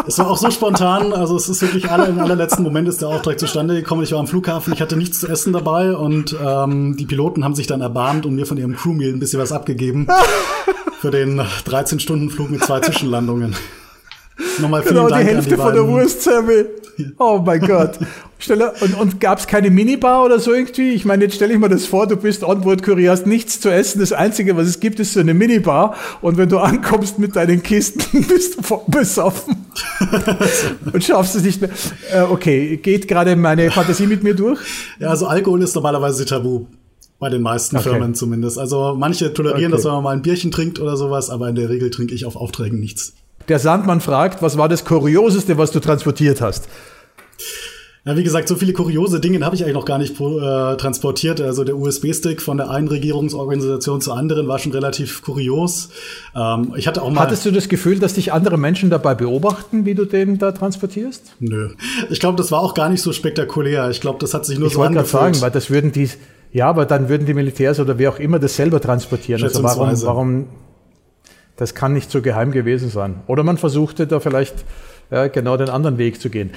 Es 0.08 0.20
war 0.20 0.30
auch 0.30 0.38
so 0.38 0.52
spontan, 0.52 1.14
also 1.14 1.36
es 1.36 1.50
ist 1.50 1.64
wirklich 1.64 1.90
alle, 1.90 2.06
im 2.06 2.20
allerletzten 2.20 2.64
Moment 2.64 2.88
ist 2.88 3.02
der 3.02 3.10
Auftrag 3.10 3.40
zustande 3.40 3.74
gekommen. 3.74 4.04
Ich 4.04 4.12
war 4.12 4.20
am 4.20 4.28
Flughafen, 4.28 4.72
ich 4.72 4.80
hatte 4.80 4.96
nichts 4.98 5.20
zu 5.20 5.28
essen 5.28 5.52
dabei 5.52 5.96
und 5.96 6.36
ähm, 6.40 6.96
die 6.96 7.08
Piloten 7.08 7.44
haben 7.44 7.56
sich 7.56 7.66
dann 7.66 7.82
erbarmt 7.82 8.28
und 8.28 8.36
mir 8.36 8.46
von 8.46 8.60
ihrem 8.60 8.76
Crewmeal 8.76 9.14
ein 9.14 9.20
bisschen 9.20 9.42
was 9.42 9.52
abgegeben 9.52 10.06
für 11.00 11.10
den 11.10 11.42
13-Stunden-Flug 11.42 12.52
mit 12.52 12.64
zwei 12.64 12.82
Zwischenlandungen. 12.82 13.56
Nochmal 14.60 14.82
vielen 14.82 14.96
genau, 14.96 15.10
Dank 15.10 15.22
die 15.22 15.28
Hälfte 15.34 15.56
die 15.56 15.62
von 15.62 15.74
der 15.74 15.88
Wurstsemmel. 15.88 16.70
Oh 17.20 17.42
mein 17.46 17.62
Gott. 17.62 18.00
Und, 18.82 18.94
und 19.00 19.20
gab 19.20 19.40
es 19.40 19.48
keine 19.48 19.70
Minibar 19.70 20.24
oder 20.24 20.40
so 20.40 20.54
irgendwie? 20.54 20.92
Ich 20.92 21.06
meine, 21.06 21.24
jetzt 21.24 21.36
stelle 21.36 21.54
ich 21.54 21.60
mir 21.60 21.70
das 21.70 21.86
vor, 21.86 22.06
du 22.06 22.16
bist 22.16 22.44
Onboard-Kurier, 22.44 23.12
hast 23.12 23.26
nichts 23.26 23.60
zu 23.60 23.70
essen. 23.70 24.00
Das 24.00 24.12
Einzige, 24.12 24.56
was 24.56 24.68
es 24.68 24.80
gibt, 24.80 25.00
ist 25.00 25.14
so 25.14 25.20
eine 25.20 25.34
Minibar. 25.34 25.96
Und 26.22 26.38
wenn 26.38 26.50
du 26.50 26.60
ankommst 26.60 27.18
mit 27.18 27.36
deinen 27.36 27.64
Kisten, 27.64 28.26
bist 28.28 28.58
du 28.58 28.82
besoffen. 28.88 29.66
und 30.94 31.04
schaffst 31.04 31.36
es 31.36 31.44
nicht 31.44 31.62
mehr. 31.62 31.72
Äh, 32.12 32.22
okay, 32.22 32.78
geht 32.78 33.08
gerade 33.08 33.36
meine 33.36 33.72
Fantasie 33.72 34.06
mit 34.06 34.24
mir 34.24 34.36
durch? 34.36 34.60
Ja, 35.00 35.10
also 35.10 35.28
Alkohol 35.28 35.64
ist 35.64 35.74
normalerweise 35.76 36.26
tabu. 36.26 36.68
Bei 37.18 37.30
den 37.30 37.42
meisten 37.42 37.78
okay. 37.78 37.90
Firmen 37.90 38.14
zumindest. 38.14 38.60
Also 38.60 38.94
manche 38.98 39.34
tolerieren 39.34 39.72
okay. 39.72 39.78
das, 39.78 39.86
wenn 39.86 39.94
man 39.94 40.04
mal 40.04 40.12
ein 40.12 40.22
Bierchen 40.22 40.52
trinkt 40.52 40.80
oder 40.80 40.98
sowas, 40.98 41.30
aber 41.30 41.48
in 41.48 41.56
der 41.56 41.70
Regel 41.70 41.90
trinke 41.90 42.14
ich 42.14 42.26
auf 42.26 42.36
Aufträgen 42.36 42.80
nichts. 42.80 43.14
Der 43.48 43.60
Sandmann 43.60 44.02
fragt, 44.02 44.42
was 44.42 44.58
war 44.58 44.70
das 44.70 44.86
Kurioseste, 44.86 45.58
was 45.58 45.72
du 45.72 45.80
transportiert 45.80 46.42
hast? 46.42 46.68
Ja, 48.08 48.16
wie 48.16 48.24
gesagt, 48.24 48.48
so 48.48 48.56
viele 48.56 48.72
kuriose 48.72 49.20
Dinge 49.20 49.44
habe 49.44 49.56
ich 49.56 49.64
eigentlich 49.64 49.74
noch 49.74 49.86
gar 49.86 49.98
nicht 49.98 50.20
äh, 50.22 50.78
transportiert. 50.78 51.42
Also 51.42 51.64
der 51.64 51.76
USB-Stick 51.76 52.40
von 52.40 52.58
der 52.58 52.70
einen 52.70 52.88
Regierungsorganisation 52.88 54.00
zur 54.00 54.16
anderen 54.16 54.48
war 54.48 54.60
schon 54.60 54.74
relativ 54.74 55.24
kurios. 55.24 55.90
Ähm, 56.36 56.74
ich 56.76 56.88
hatte 56.88 57.02
auch 57.02 57.10
mal. 57.10 57.22
Hattest 57.22 57.48
du 57.48 57.52
das 57.52 57.68
Gefühl, 57.68 57.98
dass 57.98 58.14
dich 58.14 58.32
andere 58.32 58.60
Menschen 58.60 58.92
dabei 58.92 59.16
beobachten, 59.16 59.86
wie 59.86 59.96
du 59.96 60.06
den 60.06 60.38
da 60.38 60.52
transportierst? 60.52 61.34
Nö. 61.40 61.72
Ich 62.12 62.20
glaube, 62.20 62.38
das 62.38 62.52
war 62.52 62.60
auch 62.60 62.76
gar 62.76 62.90
nicht 62.90 63.02
so 63.02 63.12
spektakulär. 63.12 63.90
Ich 63.90 64.02
glaube, 64.02 64.20
das 64.20 64.36
hat 64.36 64.46
sich 64.46 64.60
nur 64.60 64.68
ich 64.68 64.76
so 64.76 64.84
angefühlt. 64.84 65.08
Ich 65.08 65.14
wollte 65.14 65.34
sagen, 65.34 65.42
weil 65.42 65.52
das 65.52 65.72
würden 65.72 65.92
die, 65.92 66.08
ja, 66.52 66.70
aber 66.70 66.86
dann 66.86 67.10
würden 67.10 67.26
die 67.26 67.34
Militärs 67.34 67.80
oder 67.80 67.98
wer 67.98 68.12
auch 68.12 68.20
immer 68.20 68.38
das 68.38 68.56
selber 68.56 68.80
transportieren. 68.80 69.42
Also 69.42 69.64
warum, 69.64 70.02
warum 70.04 70.46
das 71.58 71.76
kann 71.76 71.94
nicht 71.94 72.12
so 72.12 72.22
geheim 72.22 72.52
gewesen 72.52 72.90
sein. 72.90 73.16
Oder 73.28 73.44
man 73.44 73.58
versuchte 73.58 74.08
da 74.08 74.20
vielleicht 74.20 74.66
ja, 75.12 75.28
genau 75.28 75.58
den 75.58 75.70
anderen 75.70 75.98
Weg 75.98 76.20
zu 76.20 76.30
gehen. 76.30 76.52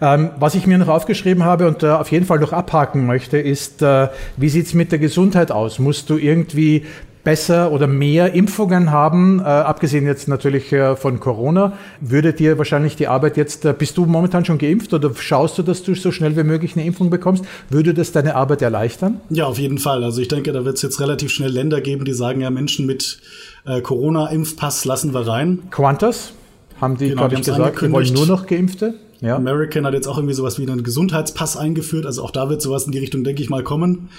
Ähm, 0.00 0.30
was 0.38 0.54
ich 0.54 0.66
mir 0.66 0.78
noch 0.78 0.88
aufgeschrieben 0.88 1.44
habe 1.44 1.66
und 1.66 1.82
äh, 1.82 1.88
auf 1.88 2.10
jeden 2.10 2.26
Fall 2.26 2.38
noch 2.38 2.52
abhaken 2.52 3.06
möchte, 3.06 3.38
ist, 3.38 3.82
äh, 3.82 4.08
wie 4.36 4.48
sieht's 4.48 4.74
mit 4.74 4.92
der 4.92 4.98
Gesundheit 4.98 5.52
aus? 5.52 5.78
Musst 5.78 6.10
du 6.10 6.16
irgendwie 6.16 6.84
besser 7.24 7.72
oder 7.72 7.86
mehr 7.86 8.34
Impfungen 8.34 8.90
haben, 8.90 9.40
äh, 9.40 9.44
abgesehen 9.44 10.06
jetzt 10.06 10.28
natürlich 10.28 10.70
äh, 10.72 10.94
von 10.94 11.18
Corona, 11.20 11.72
würde 12.00 12.34
dir 12.34 12.58
wahrscheinlich 12.58 12.96
die 12.96 13.08
Arbeit 13.08 13.38
jetzt, 13.38 13.64
äh, 13.64 13.74
bist 13.76 13.96
du 13.96 14.04
momentan 14.04 14.44
schon 14.44 14.58
geimpft 14.58 14.92
oder 14.92 15.10
schaust 15.14 15.56
du, 15.56 15.62
dass 15.62 15.82
du 15.82 15.94
so 15.94 16.12
schnell 16.12 16.36
wie 16.36 16.44
möglich 16.44 16.76
eine 16.76 16.84
Impfung 16.84 17.08
bekommst? 17.08 17.44
Würde 17.70 17.94
das 17.94 18.12
deine 18.12 18.36
Arbeit 18.36 18.60
erleichtern? 18.60 19.20
Ja, 19.30 19.46
auf 19.46 19.58
jeden 19.58 19.78
Fall. 19.78 20.04
Also 20.04 20.20
ich 20.20 20.28
denke, 20.28 20.52
da 20.52 20.64
wird 20.66 20.76
es 20.76 20.82
jetzt 20.82 21.00
relativ 21.00 21.30
schnell 21.30 21.50
Länder 21.50 21.80
geben, 21.80 22.04
die 22.04 22.12
sagen, 22.12 22.42
ja, 22.42 22.50
Menschen 22.50 22.84
mit 22.84 23.18
äh, 23.64 23.80
Corona-Impfpass 23.80 24.84
lassen 24.84 25.14
wir 25.14 25.26
rein. 25.26 25.64
Qantas 25.70 26.32
haben 26.80 26.96
die, 26.96 27.10
genau, 27.10 27.22
glaube 27.22 27.34
ich, 27.34 27.42
gesagt, 27.42 27.80
die 27.80 27.92
wollen 27.92 28.12
nur 28.12 28.26
noch 28.26 28.46
Geimpfte. 28.46 28.94
Ja. 29.20 29.36
American 29.36 29.86
hat 29.86 29.94
jetzt 29.94 30.06
auch 30.06 30.18
irgendwie 30.18 30.34
sowas 30.34 30.58
wie 30.58 30.70
einen 30.70 30.82
Gesundheitspass 30.82 31.56
eingeführt. 31.56 32.04
Also 32.04 32.22
auch 32.22 32.30
da 32.30 32.50
wird 32.50 32.60
sowas 32.60 32.84
in 32.84 32.92
die 32.92 32.98
Richtung, 32.98 33.24
denke 33.24 33.42
ich 33.42 33.48
mal, 33.48 33.62
kommen. 33.62 34.10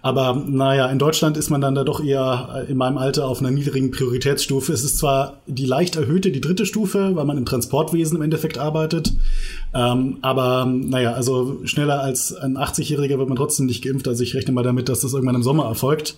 Aber 0.00 0.40
naja, 0.46 0.86
in 0.86 0.98
Deutschland 0.98 1.36
ist 1.36 1.50
man 1.50 1.60
dann 1.60 1.74
da 1.74 1.82
doch 1.82 2.02
eher 2.02 2.66
in 2.68 2.76
meinem 2.76 2.98
Alter 2.98 3.26
auf 3.26 3.40
einer 3.40 3.50
niedrigen 3.50 3.90
Prioritätsstufe. 3.90 4.72
Es 4.72 4.84
ist 4.84 4.98
zwar 4.98 5.40
die 5.46 5.66
leicht 5.66 5.96
erhöhte, 5.96 6.30
die 6.30 6.40
dritte 6.40 6.66
Stufe, 6.66 7.16
weil 7.16 7.24
man 7.24 7.36
im 7.36 7.44
Transportwesen 7.44 8.16
im 8.16 8.22
Endeffekt 8.22 8.58
arbeitet. 8.58 9.12
Ähm, 9.74 10.18
aber 10.22 10.66
naja, 10.66 11.14
also 11.14 11.58
schneller 11.64 12.00
als 12.00 12.32
ein 12.32 12.56
80-Jähriger 12.56 13.18
wird 13.18 13.28
man 13.28 13.36
trotzdem 13.36 13.66
nicht 13.66 13.82
geimpft. 13.82 14.06
Also 14.06 14.22
ich 14.22 14.34
rechne 14.34 14.52
mal 14.52 14.62
damit, 14.62 14.88
dass 14.88 15.00
das 15.00 15.14
irgendwann 15.14 15.34
im 15.34 15.42
Sommer 15.42 15.64
erfolgt. 15.64 16.14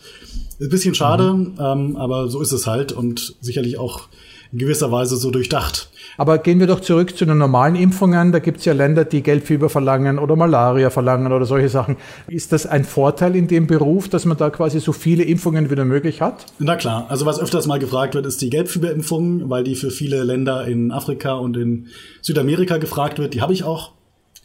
Ist 0.58 0.66
ein 0.66 0.68
bisschen 0.68 0.94
schade, 0.94 1.32
mhm. 1.32 1.54
ähm, 1.58 1.96
aber 1.96 2.28
so 2.28 2.42
ist 2.42 2.52
es 2.52 2.66
halt 2.66 2.92
und 2.92 3.36
sicherlich 3.40 3.78
auch 3.78 4.08
in 4.52 4.58
gewisser 4.58 4.90
Weise 4.90 5.16
so 5.16 5.30
durchdacht. 5.30 5.90
Aber 6.16 6.38
gehen 6.38 6.60
wir 6.60 6.66
doch 6.66 6.80
zurück 6.80 7.16
zu 7.16 7.24
den 7.24 7.38
normalen 7.38 7.76
Impfungen. 7.76 8.32
Da 8.32 8.40
gibt 8.40 8.58
es 8.58 8.64
ja 8.64 8.72
Länder, 8.72 9.04
die 9.04 9.22
Gelbfieber 9.22 9.70
verlangen 9.70 10.18
oder 10.18 10.36
Malaria 10.36 10.90
verlangen 10.90 11.32
oder 11.32 11.46
solche 11.46 11.68
Sachen. 11.68 11.96
Ist 12.28 12.52
das 12.52 12.66
ein 12.66 12.84
Vorteil 12.84 13.36
in 13.36 13.46
dem 13.46 13.66
Beruf, 13.66 14.08
dass 14.08 14.24
man 14.24 14.36
da 14.36 14.50
quasi 14.50 14.80
so 14.80 14.92
viele 14.92 15.22
Impfungen 15.22 15.70
wie 15.70 15.76
möglich 15.84 16.20
hat? 16.20 16.46
Na 16.58 16.76
klar. 16.76 17.06
Also 17.08 17.26
was 17.26 17.40
öfters 17.40 17.66
mal 17.66 17.78
gefragt 17.78 18.14
wird, 18.14 18.26
ist 18.26 18.42
die 18.42 18.50
Gelbfieberimpfung, 18.50 19.48
weil 19.48 19.64
die 19.64 19.76
für 19.76 19.90
viele 19.90 20.24
Länder 20.24 20.66
in 20.66 20.90
Afrika 20.90 21.34
und 21.34 21.56
in 21.56 21.86
Südamerika 22.20 22.78
gefragt 22.78 23.18
wird. 23.18 23.34
Die 23.34 23.40
habe 23.40 23.52
ich 23.52 23.64
auch. 23.64 23.92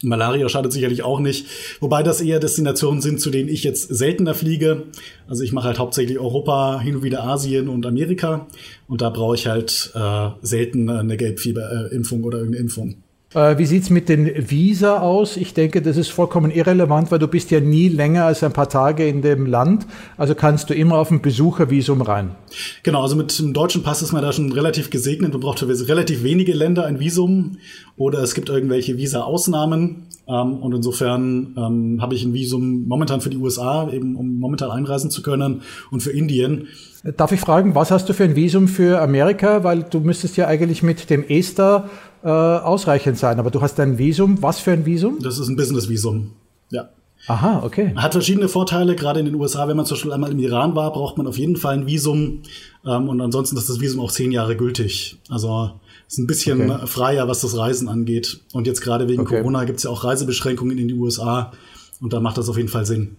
Malaria 0.02 0.48
schadet 0.50 0.72
sicherlich 0.72 1.02
auch 1.02 1.20
nicht, 1.20 1.46
wobei 1.80 2.02
das 2.02 2.20
eher 2.20 2.38
Destinationen 2.38 3.00
sind, 3.00 3.18
zu 3.18 3.30
denen 3.30 3.48
ich 3.48 3.64
jetzt 3.64 3.88
seltener 3.88 4.34
fliege. 4.34 4.84
Also 5.26 5.42
ich 5.42 5.52
mache 5.52 5.68
halt 5.68 5.78
hauptsächlich 5.78 6.18
Europa, 6.18 6.80
hin 6.80 6.96
und 6.96 7.02
wieder 7.02 7.24
Asien 7.24 7.68
und 7.68 7.86
Amerika 7.86 8.46
und 8.88 9.00
da 9.00 9.10
brauche 9.10 9.34
ich 9.34 9.46
halt 9.46 9.90
äh, 9.94 10.28
selten 10.42 10.88
eine 10.88 11.16
Gelbfieberimpfung 11.16 12.24
oder 12.24 12.38
irgendeine 12.38 12.62
Impfung. 12.62 13.02
Äh, 13.34 13.58
wie 13.58 13.66
sieht's 13.66 13.90
mit 13.90 14.08
den 14.08 14.48
Visa 14.50 15.00
aus? 15.00 15.36
Ich 15.36 15.52
denke, 15.52 15.82
das 15.82 15.96
ist 15.96 16.10
vollkommen 16.10 16.52
irrelevant, 16.52 17.10
weil 17.10 17.18
du 17.18 17.26
bist 17.26 17.50
ja 17.50 17.58
nie 17.60 17.88
länger 17.88 18.24
als 18.24 18.44
ein 18.44 18.52
paar 18.52 18.68
Tage 18.68 19.06
in 19.08 19.20
dem 19.20 19.46
Land. 19.46 19.86
Also 20.16 20.36
kannst 20.36 20.70
du 20.70 20.74
immer 20.74 20.98
auf 20.98 21.10
ein 21.10 21.20
Besuchervisum 21.20 22.02
rein. 22.02 22.36
Genau, 22.84 23.02
also 23.02 23.16
mit 23.16 23.36
dem 23.38 23.52
deutschen 23.52 23.82
Pass 23.82 24.00
ist 24.00 24.12
man 24.12 24.22
da 24.22 24.32
schon 24.32 24.52
relativ 24.52 24.90
gesegnet. 24.90 25.32
Man 25.32 25.40
braucht 25.40 25.58
für 25.58 25.68
relativ 25.68 26.22
wenige 26.22 26.52
Länder 26.52 26.86
ein 26.86 27.00
Visum 27.00 27.58
oder 27.96 28.20
es 28.20 28.34
gibt 28.34 28.48
irgendwelche 28.48 28.96
Visa-Ausnahmen. 28.96 30.06
Ähm, 30.28 30.54
und 30.58 30.74
insofern 30.74 31.54
ähm, 31.56 31.98
habe 32.00 32.14
ich 32.14 32.24
ein 32.24 32.32
Visum 32.32 32.86
momentan 32.86 33.20
für 33.20 33.30
die 33.30 33.38
USA, 33.38 33.90
eben 33.90 34.14
um 34.14 34.38
momentan 34.38 34.70
einreisen 34.70 35.10
zu 35.10 35.22
können 35.22 35.62
und 35.90 36.00
für 36.00 36.10
Indien. 36.10 36.68
Darf 37.16 37.30
ich 37.30 37.40
fragen, 37.40 37.74
was 37.74 37.90
hast 37.90 38.08
du 38.08 38.14
für 38.14 38.24
ein 38.24 38.34
Visum 38.34 38.66
für 38.66 39.00
Amerika? 39.00 39.62
Weil 39.62 39.84
du 39.84 40.00
müsstest 40.00 40.36
ja 40.36 40.46
eigentlich 40.48 40.82
mit 40.82 41.08
dem 41.10 41.24
ESTA 41.28 41.88
äh, 42.26 42.28
ausreichend 42.28 43.18
sein. 43.18 43.38
Aber 43.38 43.52
du 43.52 43.60
hast 43.60 43.78
ein 43.78 43.98
Visum. 43.98 44.42
Was 44.42 44.58
für 44.58 44.72
ein 44.72 44.84
Visum? 44.84 45.20
Das 45.22 45.38
ist 45.38 45.46
ein 45.48 45.54
Business-Visum. 45.54 46.32
Ja. 46.70 46.88
Aha, 47.28 47.62
okay. 47.64 47.92
Hat 47.94 48.12
verschiedene 48.12 48.48
Vorteile, 48.48 48.96
gerade 48.96 49.20
in 49.20 49.26
den 49.26 49.36
USA, 49.36 49.68
wenn 49.68 49.76
man 49.76 49.86
zum 49.86 49.94
Beispiel 49.94 50.12
einmal 50.12 50.32
im 50.32 50.38
Iran 50.40 50.74
war, 50.74 50.92
braucht 50.92 51.16
man 51.18 51.28
auf 51.28 51.38
jeden 51.38 51.56
Fall 51.56 51.74
ein 51.74 51.86
Visum. 51.86 52.42
Ähm, 52.84 53.08
und 53.08 53.20
ansonsten 53.20 53.56
ist 53.56 53.68
das 53.68 53.80
Visum 53.80 54.00
auch 54.00 54.10
zehn 54.10 54.32
Jahre 54.32 54.56
gültig. 54.56 55.18
Also 55.28 55.70
ist 56.08 56.18
ein 56.18 56.26
bisschen 56.26 56.68
okay. 56.70 56.86
freier, 56.86 57.28
was 57.28 57.42
das 57.42 57.56
Reisen 57.56 57.88
angeht. 57.88 58.40
Und 58.52 58.66
jetzt 58.66 58.80
gerade 58.80 59.06
wegen 59.06 59.22
okay. 59.22 59.38
Corona 59.38 59.64
gibt 59.64 59.78
es 59.78 59.84
ja 59.84 59.90
auch 59.90 60.02
Reisebeschränkungen 60.02 60.78
in 60.78 60.88
die 60.88 60.94
USA. 60.94 61.52
Und 62.00 62.12
da 62.12 62.18
macht 62.18 62.38
das 62.38 62.48
auf 62.48 62.56
jeden 62.56 62.68
Fall 62.68 62.86
Sinn. 62.86 63.16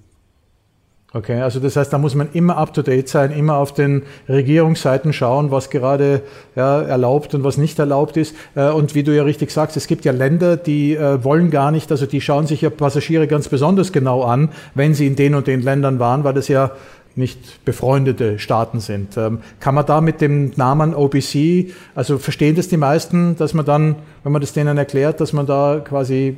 Okay, 1.17 1.41
also 1.41 1.59
das 1.59 1.75
heißt, 1.75 1.91
da 1.91 1.97
muss 1.97 2.13
man 2.13 2.29
immer 2.33 2.57
up-to-date 2.57 3.09
sein, 3.09 3.31
immer 3.31 3.55
auf 3.55 3.73
den 3.73 4.03
Regierungsseiten 4.29 5.13
schauen, 5.13 5.49
was 5.49 5.71
gerade 5.71 6.21
ja, 6.55 6.79
erlaubt 6.79 7.33
und 7.33 7.43
was 7.43 7.57
nicht 7.57 7.79
erlaubt 7.79 8.17
ist. 8.17 8.35
Äh, 8.53 8.69
und 8.69 8.93
wie 8.93 9.01
du 9.01 9.15
ja 9.15 9.23
richtig 9.23 9.49
sagst, 9.49 9.75
es 9.77 9.87
gibt 9.87 10.05
ja 10.05 10.11
Länder, 10.11 10.57
die 10.57 10.95
äh, 10.95 11.23
wollen 11.23 11.49
gar 11.49 11.71
nicht, 11.71 11.89
also 11.89 12.05
die 12.05 12.21
schauen 12.21 12.45
sich 12.45 12.61
ja 12.61 12.69
Passagiere 12.69 13.25
ganz 13.25 13.47
besonders 13.47 13.91
genau 13.91 14.21
an, 14.21 14.49
wenn 14.75 14.93
sie 14.93 15.07
in 15.07 15.15
den 15.15 15.33
und 15.33 15.47
den 15.47 15.63
Ländern 15.63 15.97
waren, 15.97 16.23
weil 16.23 16.35
das 16.35 16.49
ja 16.49 16.69
nicht 17.15 17.65
befreundete 17.65 18.37
Staaten 18.37 18.79
sind. 18.79 19.17
Ähm, 19.17 19.39
kann 19.59 19.73
man 19.73 19.87
da 19.87 20.01
mit 20.01 20.21
dem 20.21 20.51
Namen 20.55 20.93
OBC, 20.93 21.73
also 21.95 22.19
verstehen 22.19 22.55
das 22.55 22.67
die 22.67 22.77
meisten, 22.77 23.35
dass 23.37 23.55
man 23.55 23.65
dann, 23.65 23.95
wenn 24.21 24.33
man 24.33 24.41
das 24.41 24.53
denen 24.53 24.77
erklärt, 24.77 25.19
dass 25.19 25.33
man 25.33 25.47
da 25.47 25.81
quasi 25.83 26.37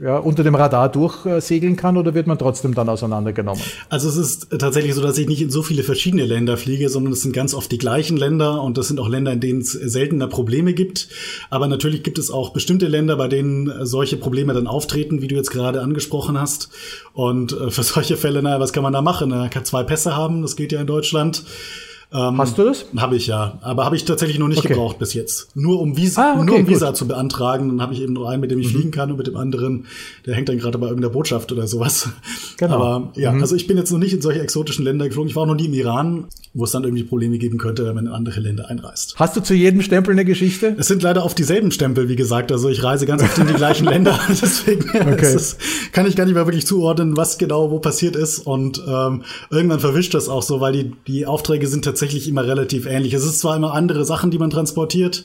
ja, 0.00 0.16
unter 0.16 0.42
dem 0.42 0.54
Radar 0.54 0.90
durchsegeln 0.90 1.76
kann 1.76 1.96
oder 1.98 2.14
wird 2.14 2.26
man 2.26 2.38
trotzdem 2.38 2.74
dann 2.74 2.88
auseinandergenommen? 2.88 3.62
Also 3.90 4.08
es 4.08 4.16
ist 4.16 4.48
tatsächlich 4.58 4.94
so, 4.94 5.02
dass 5.02 5.18
ich 5.18 5.28
nicht 5.28 5.42
in 5.42 5.50
so 5.50 5.62
viele 5.62 5.82
verschiedene 5.82 6.24
Länder 6.24 6.56
fliege, 6.56 6.88
sondern 6.88 7.12
es 7.12 7.20
sind 7.20 7.32
ganz 7.32 7.52
oft 7.52 7.70
die 7.70 7.78
gleichen 7.78 8.16
Länder 8.16 8.62
und 8.62 8.78
das 8.78 8.88
sind 8.88 8.98
auch 8.98 9.08
Länder, 9.08 9.32
in 9.32 9.40
denen 9.40 9.60
es 9.60 9.72
seltener 9.72 10.26
Probleme 10.26 10.72
gibt. 10.72 11.08
Aber 11.50 11.68
natürlich 11.68 12.02
gibt 12.02 12.18
es 12.18 12.30
auch 12.30 12.50
bestimmte 12.50 12.88
Länder, 12.88 13.16
bei 13.16 13.28
denen 13.28 13.84
solche 13.84 14.16
Probleme 14.16 14.54
dann 14.54 14.66
auftreten, 14.66 15.20
wie 15.20 15.28
du 15.28 15.34
jetzt 15.34 15.50
gerade 15.50 15.82
angesprochen 15.82 16.40
hast. 16.40 16.70
Und 17.12 17.52
äh, 17.52 17.70
für 17.70 17.82
solche 17.82 18.16
Fälle, 18.16 18.42
naja, 18.42 18.58
was 18.58 18.72
kann 18.72 18.82
man 18.82 18.94
da 18.94 19.02
machen? 19.02 19.30
Er 19.32 19.50
kann 19.50 19.66
zwei 19.66 19.82
Pässe 19.82 20.16
haben, 20.16 20.40
das 20.40 20.56
geht 20.56 20.72
ja 20.72 20.80
in 20.80 20.86
Deutschland. 20.86 21.44
Ähm, 22.12 22.38
Hast 22.38 22.58
du 22.58 22.64
das? 22.64 22.86
Habe 22.96 23.14
ich 23.14 23.28
ja, 23.28 23.58
aber 23.62 23.84
habe 23.84 23.94
ich 23.94 24.04
tatsächlich 24.04 24.38
noch 24.38 24.48
nicht 24.48 24.58
okay. 24.58 24.68
gebraucht 24.68 24.98
bis 24.98 25.14
jetzt. 25.14 25.54
Nur 25.54 25.80
um 25.80 25.96
Visa, 25.96 26.32
ah, 26.32 26.34
okay, 26.36 26.44
nur 26.44 26.56
um 26.56 26.66
Visa 26.66 26.92
zu 26.92 27.06
beantragen, 27.06 27.68
dann 27.68 27.80
habe 27.80 27.94
ich 27.94 28.02
eben 28.02 28.14
nur 28.14 28.28
einen, 28.28 28.40
mit 28.40 28.50
dem 28.50 28.58
ich 28.58 28.66
mhm. 28.68 28.70
fliegen 28.70 28.90
kann 28.90 29.12
und 29.12 29.16
mit 29.16 29.28
dem 29.28 29.36
anderen, 29.36 29.86
der 30.26 30.34
hängt 30.34 30.48
dann 30.48 30.58
gerade 30.58 30.76
bei 30.78 30.88
irgendeiner 30.88 31.12
Botschaft 31.12 31.52
oder 31.52 31.68
sowas. 31.68 32.08
Genau. 32.56 32.74
Aber 32.74 33.12
ja, 33.14 33.32
mhm. 33.32 33.40
also 33.40 33.54
ich 33.54 33.66
bin 33.68 33.76
jetzt 33.76 33.92
noch 33.92 33.98
nicht 33.98 34.12
in 34.12 34.20
solche 34.20 34.40
exotischen 34.40 34.84
Länder 34.84 35.06
geflogen. 35.06 35.30
Ich 35.30 35.36
war 35.36 35.44
auch 35.44 35.46
noch 35.46 35.54
nie 35.54 35.66
im 35.66 35.72
Iran, 35.72 36.26
wo 36.52 36.64
es 36.64 36.72
dann 36.72 36.82
irgendwie 36.82 37.04
Probleme 37.04 37.38
geben 37.38 37.58
könnte, 37.58 37.86
wenn 37.86 37.94
man 37.94 38.06
in 38.06 38.12
andere 38.12 38.40
Länder 38.40 38.68
einreist. 38.68 39.14
Hast 39.16 39.36
du 39.36 39.40
zu 39.40 39.54
jedem 39.54 39.80
Stempel 39.80 40.12
eine 40.12 40.24
Geschichte? 40.24 40.74
Es 40.78 40.88
sind 40.88 41.02
leider 41.02 41.24
oft 41.24 41.38
dieselben 41.38 41.70
Stempel, 41.70 42.08
wie 42.08 42.16
gesagt. 42.16 42.50
Also 42.50 42.68
ich 42.68 42.82
reise 42.82 43.06
ganz 43.06 43.22
oft 43.22 43.38
in 43.38 43.46
die 43.46 43.54
gleichen 43.54 43.84
Länder. 43.88 44.18
Deswegen 44.28 44.90
okay. 44.90 45.32
es, 45.32 45.58
kann 45.92 46.06
ich 46.06 46.16
gar 46.16 46.24
nicht 46.24 46.34
mehr 46.34 46.46
wirklich 46.46 46.66
zuordnen, 46.66 47.16
was 47.16 47.38
genau 47.38 47.70
wo 47.70 47.78
passiert 47.78 48.16
ist. 48.16 48.40
Und 48.40 48.82
ähm, 48.86 49.22
irgendwann 49.50 49.78
verwischt 49.78 50.12
das 50.14 50.28
auch 50.28 50.42
so, 50.42 50.60
weil 50.60 50.72
die, 50.72 50.92
die 51.06 51.24
Aufträge 51.24 51.68
sind 51.68 51.84
tatsächlich 51.84 51.99
immer 52.28 52.46
relativ 52.46 52.86
ähnlich. 52.86 53.14
Es 53.14 53.24
ist 53.24 53.40
zwar 53.40 53.56
immer 53.56 53.74
andere 53.74 54.04
Sachen, 54.04 54.30
die 54.30 54.38
man 54.38 54.50
transportiert, 54.50 55.24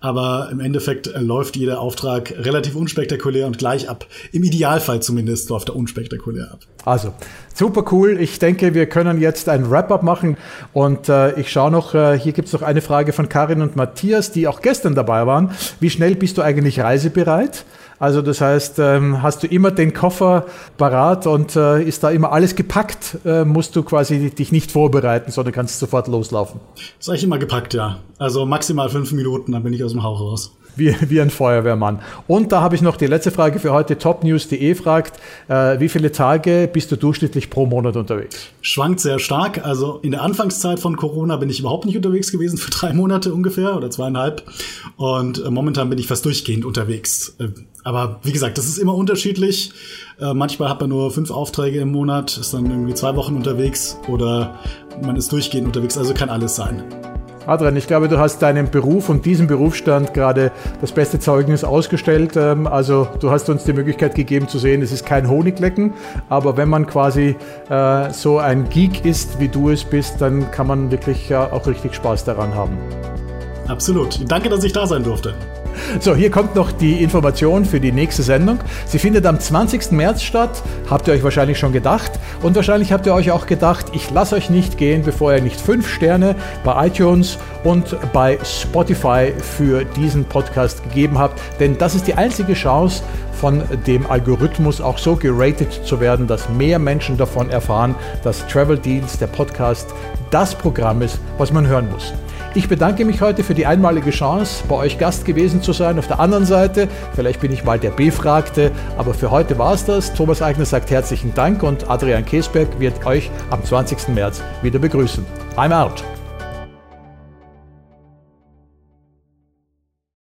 aber 0.00 0.48
im 0.50 0.60
Endeffekt 0.60 1.06
äh, 1.06 1.20
läuft 1.20 1.56
jeder 1.56 1.80
Auftrag 1.80 2.34
relativ 2.38 2.74
unspektakulär 2.74 3.46
und 3.46 3.58
gleich 3.58 3.88
ab. 3.88 4.06
Im 4.32 4.42
Idealfall 4.42 5.00
zumindest 5.00 5.50
läuft 5.50 5.68
er 5.68 5.76
unspektakulär 5.76 6.52
ab. 6.52 6.60
Also, 6.84 7.14
super 7.54 7.84
cool. 7.92 8.20
Ich 8.20 8.38
denke, 8.38 8.74
wir 8.74 8.86
können 8.86 9.20
jetzt 9.20 9.48
ein 9.48 9.70
Wrap-up 9.70 10.02
machen. 10.02 10.36
Und 10.72 11.08
äh, 11.08 11.38
ich 11.40 11.50
schaue 11.50 11.70
noch, 11.70 11.94
äh, 11.94 12.18
hier 12.18 12.32
gibt 12.32 12.48
es 12.48 12.52
noch 12.52 12.62
eine 12.62 12.80
Frage 12.80 13.12
von 13.12 13.28
Karin 13.28 13.62
und 13.62 13.76
Matthias, 13.76 14.32
die 14.32 14.46
auch 14.48 14.60
gestern 14.60 14.94
dabei 14.94 15.26
waren. 15.26 15.52
Wie 15.80 15.90
schnell 15.90 16.14
bist 16.14 16.38
du 16.38 16.42
eigentlich 16.42 16.80
reisebereit? 16.80 17.64
Also 18.04 18.20
das 18.20 18.42
heißt, 18.42 18.80
ähm, 18.80 19.22
hast 19.22 19.42
du 19.42 19.46
immer 19.46 19.70
den 19.70 19.94
Koffer 19.94 20.44
parat 20.76 21.26
und 21.26 21.56
äh, 21.56 21.82
ist 21.82 22.04
da 22.04 22.10
immer 22.10 22.32
alles 22.32 22.54
gepackt, 22.54 23.16
äh, 23.24 23.46
musst 23.46 23.74
du 23.76 23.82
quasi 23.82 24.28
dich 24.28 24.52
nicht 24.52 24.70
vorbereiten, 24.70 25.32
sondern 25.32 25.54
kannst 25.54 25.78
sofort 25.78 26.06
loslaufen. 26.08 26.60
Das 26.74 26.82
ist 27.00 27.08
eigentlich 27.08 27.24
immer 27.24 27.38
gepackt, 27.38 27.72
ja. 27.72 28.00
Also 28.18 28.44
maximal 28.44 28.90
fünf 28.90 29.12
Minuten, 29.12 29.52
dann 29.52 29.62
bin 29.62 29.72
ich 29.72 29.82
aus 29.82 29.92
dem 29.92 30.02
Hauch 30.02 30.20
raus 30.20 30.52
wie, 30.76 30.94
wie 31.08 31.20
ein 31.20 31.30
Feuerwehrmann. 31.30 32.00
Und 32.26 32.52
da 32.52 32.60
habe 32.60 32.74
ich 32.74 32.82
noch 32.82 32.96
die 32.96 33.06
letzte 33.06 33.30
Frage 33.30 33.58
für 33.58 33.72
heute. 33.72 33.98
Topnews.de 33.98 34.74
fragt, 34.74 35.18
äh, 35.48 35.80
wie 35.80 35.88
viele 35.88 36.12
Tage 36.12 36.68
bist 36.72 36.92
du 36.92 36.96
durchschnittlich 36.96 37.50
pro 37.50 37.66
Monat 37.66 37.96
unterwegs? 37.96 38.48
Schwankt 38.60 39.00
sehr 39.00 39.18
stark. 39.18 39.64
Also 39.64 39.98
in 40.02 40.12
der 40.12 40.22
Anfangszeit 40.22 40.80
von 40.80 40.96
Corona 40.96 41.36
bin 41.36 41.50
ich 41.50 41.60
überhaupt 41.60 41.86
nicht 41.86 41.96
unterwegs 41.96 42.30
gewesen, 42.32 42.58
für 42.58 42.70
drei 42.70 42.92
Monate 42.92 43.32
ungefähr 43.32 43.76
oder 43.76 43.90
zweieinhalb. 43.90 44.42
Und 44.96 45.44
äh, 45.44 45.50
momentan 45.50 45.90
bin 45.90 45.98
ich 45.98 46.06
fast 46.06 46.24
durchgehend 46.24 46.64
unterwegs. 46.64 47.36
Äh, 47.38 47.48
aber 47.84 48.20
wie 48.22 48.32
gesagt, 48.32 48.56
das 48.58 48.66
ist 48.66 48.78
immer 48.78 48.94
unterschiedlich. 48.94 49.72
Äh, 50.18 50.34
manchmal 50.34 50.70
hat 50.70 50.80
man 50.80 50.90
nur 50.90 51.10
fünf 51.10 51.30
Aufträge 51.30 51.80
im 51.80 51.92
Monat, 51.92 52.36
ist 52.38 52.54
dann 52.54 52.66
irgendwie 52.66 52.94
zwei 52.94 53.14
Wochen 53.14 53.36
unterwegs 53.36 53.98
oder 54.08 54.58
man 55.02 55.16
ist 55.16 55.30
durchgehend 55.30 55.66
unterwegs. 55.66 55.98
Also 55.98 56.14
kann 56.14 56.30
alles 56.30 56.56
sein. 56.56 56.82
Adrian, 57.46 57.76
ich 57.76 57.86
glaube, 57.86 58.08
du 58.08 58.18
hast 58.18 58.40
deinem 58.42 58.70
Beruf 58.70 59.08
und 59.08 59.24
diesem 59.26 59.46
Berufsstand 59.46 60.14
gerade 60.14 60.52
das 60.80 60.92
beste 60.92 61.18
Zeugnis 61.18 61.64
ausgestellt. 61.64 62.36
Ähm, 62.36 62.66
also 62.66 63.08
du 63.20 63.30
hast 63.30 63.48
uns 63.48 63.64
die 63.64 63.72
Möglichkeit 63.72 64.14
gegeben 64.14 64.48
zu 64.48 64.58
sehen, 64.58 64.82
es 64.82 64.92
ist 64.92 65.04
kein 65.04 65.28
Honiglecken, 65.28 65.92
aber 66.28 66.56
wenn 66.56 66.68
man 66.68 66.86
quasi 66.86 67.36
äh, 67.68 68.10
so 68.12 68.38
ein 68.38 68.68
Geek 68.68 69.04
ist, 69.04 69.40
wie 69.40 69.48
du 69.48 69.70
es 69.70 69.84
bist, 69.84 70.20
dann 70.20 70.50
kann 70.50 70.66
man 70.66 70.90
wirklich 70.90 71.34
auch 71.34 71.66
richtig 71.66 71.94
Spaß 71.94 72.24
daran 72.24 72.54
haben. 72.54 72.78
Absolut. 73.68 74.30
Danke, 74.30 74.48
dass 74.48 74.64
ich 74.64 74.72
da 74.72 74.86
sein 74.86 75.02
durfte. 75.02 75.34
So, 76.00 76.14
hier 76.14 76.30
kommt 76.30 76.54
noch 76.54 76.72
die 76.72 77.02
Information 77.02 77.64
für 77.64 77.80
die 77.80 77.92
nächste 77.92 78.22
Sendung. 78.22 78.58
Sie 78.86 78.98
findet 78.98 79.26
am 79.26 79.40
20. 79.40 79.92
März 79.92 80.22
statt, 80.22 80.62
habt 80.90 81.08
ihr 81.08 81.14
euch 81.14 81.22
wahrscheinlich 81.22 81.58
schon 81.58 81.72
gedacht. 81.72 82.12
Und 82.42 82.56
wahrscheinlich 82.56 82.92
habt 82.92 83.06
ihr 83.06 83.14
euch 83.14 83.30
auch 83.30 83.46
gedacht, 83.46 83.86
ich 83.92 84.10
lasse 84.10 84.36
euch 84.36 84.50
nicht 84.50 84.78
gehen, 84.78 85.02
bevor 85.02 85.34
ihr 85.34 85.42
nicht 85.42 85.60
fünf 85.60 85.88
Sterne 85.88 86.36
bei 86.64 86.86
iTunes 86.86 87.38
und 87.62 87.96
bei 88.12 88.38
Spotify 88.44 89.32
für 89.38 89.84
diesen 89.84 90.24
Podcast 90.24 90.82
gegeben 90.84 91.18
habt. 91.18 91.40
Denn 91.60 91.78
das 91.78 91.94
ist 91.94 92.06
die 92.06 92.14
einzige 92.14 92.54
Chance, 92.54 93.02
von 93.34 93.62
dem 93.86 94.06
Algorithmus 94.06 94.80
auch 94.80 94.96
so 94.96 95.16
geratet 95.16 95.80
zu 95.84 96.00
werden, 96.00 96.26
dass 96.26 96.48
mehr 96.48 96.78
Menschen 96.78 97.18
davon 97.18 97.50
erfahren, 97.50 97.94
dass 98.22 98.46
Travel 98.46 98.78
Deals, 98.78 99.18
der 99.18 99.26
Podcast, 99.26 99.92
das 100.30 100.54
Programm 100.54 101.02
ist, 101.02 101.18
was 101.36 101.52
man 101.52 101.66
hören 101.66 101.90
muss. 101.90 102.14
Ich 102.56 102.68
bedanke 102.68 103.04
mich 103.04 103.20
heute 103.20 103.42
für 103.42 103.54
die 103.54 103.66
einmalige 103.66 104.10
Chance, 104.10 104.62
bei 104.68 104.76
euch 104.76 104.96
Gast 104.96 105.24
gewesen 105.24 105.60
zu 105.60 105.72
sein. 105.72 105.98
Auf 105.98 106.06
der 106.06 106.20
anderen 106.20 106.46
Seite, 106.46 106.86
vielleicht 107.12 107.40
bin 107.40 107.50
ich 107.50 107.64
mal 107.64 107.80
der 107.80 107.90
Befragte, 107.90 108.70
aber 108.96 109.12
für 109.12 109.32
heute 109.32 109.58
war 109.58 109.74
es 109.74 109.84
das. 109.84 110.14
Thomas 110.14 110.40
Eigner 110.40 110.64
sagt 110.64 110.92
herzlichen 110.92 111.34
Dank 111.34 111.64
und 111.64 111.90
Adrian 111.90 112.24
Kesberg 112.24 112.68
wird 112.78 113.04
euch 113.06 113.28
am 113.50 113.64
20. 113.64 114.06
März 114.14 114.40
wieder 114.62 114.78
begrüßen. 114.78 115.26
I'm 115.56 115.72
out. 115.72 116.04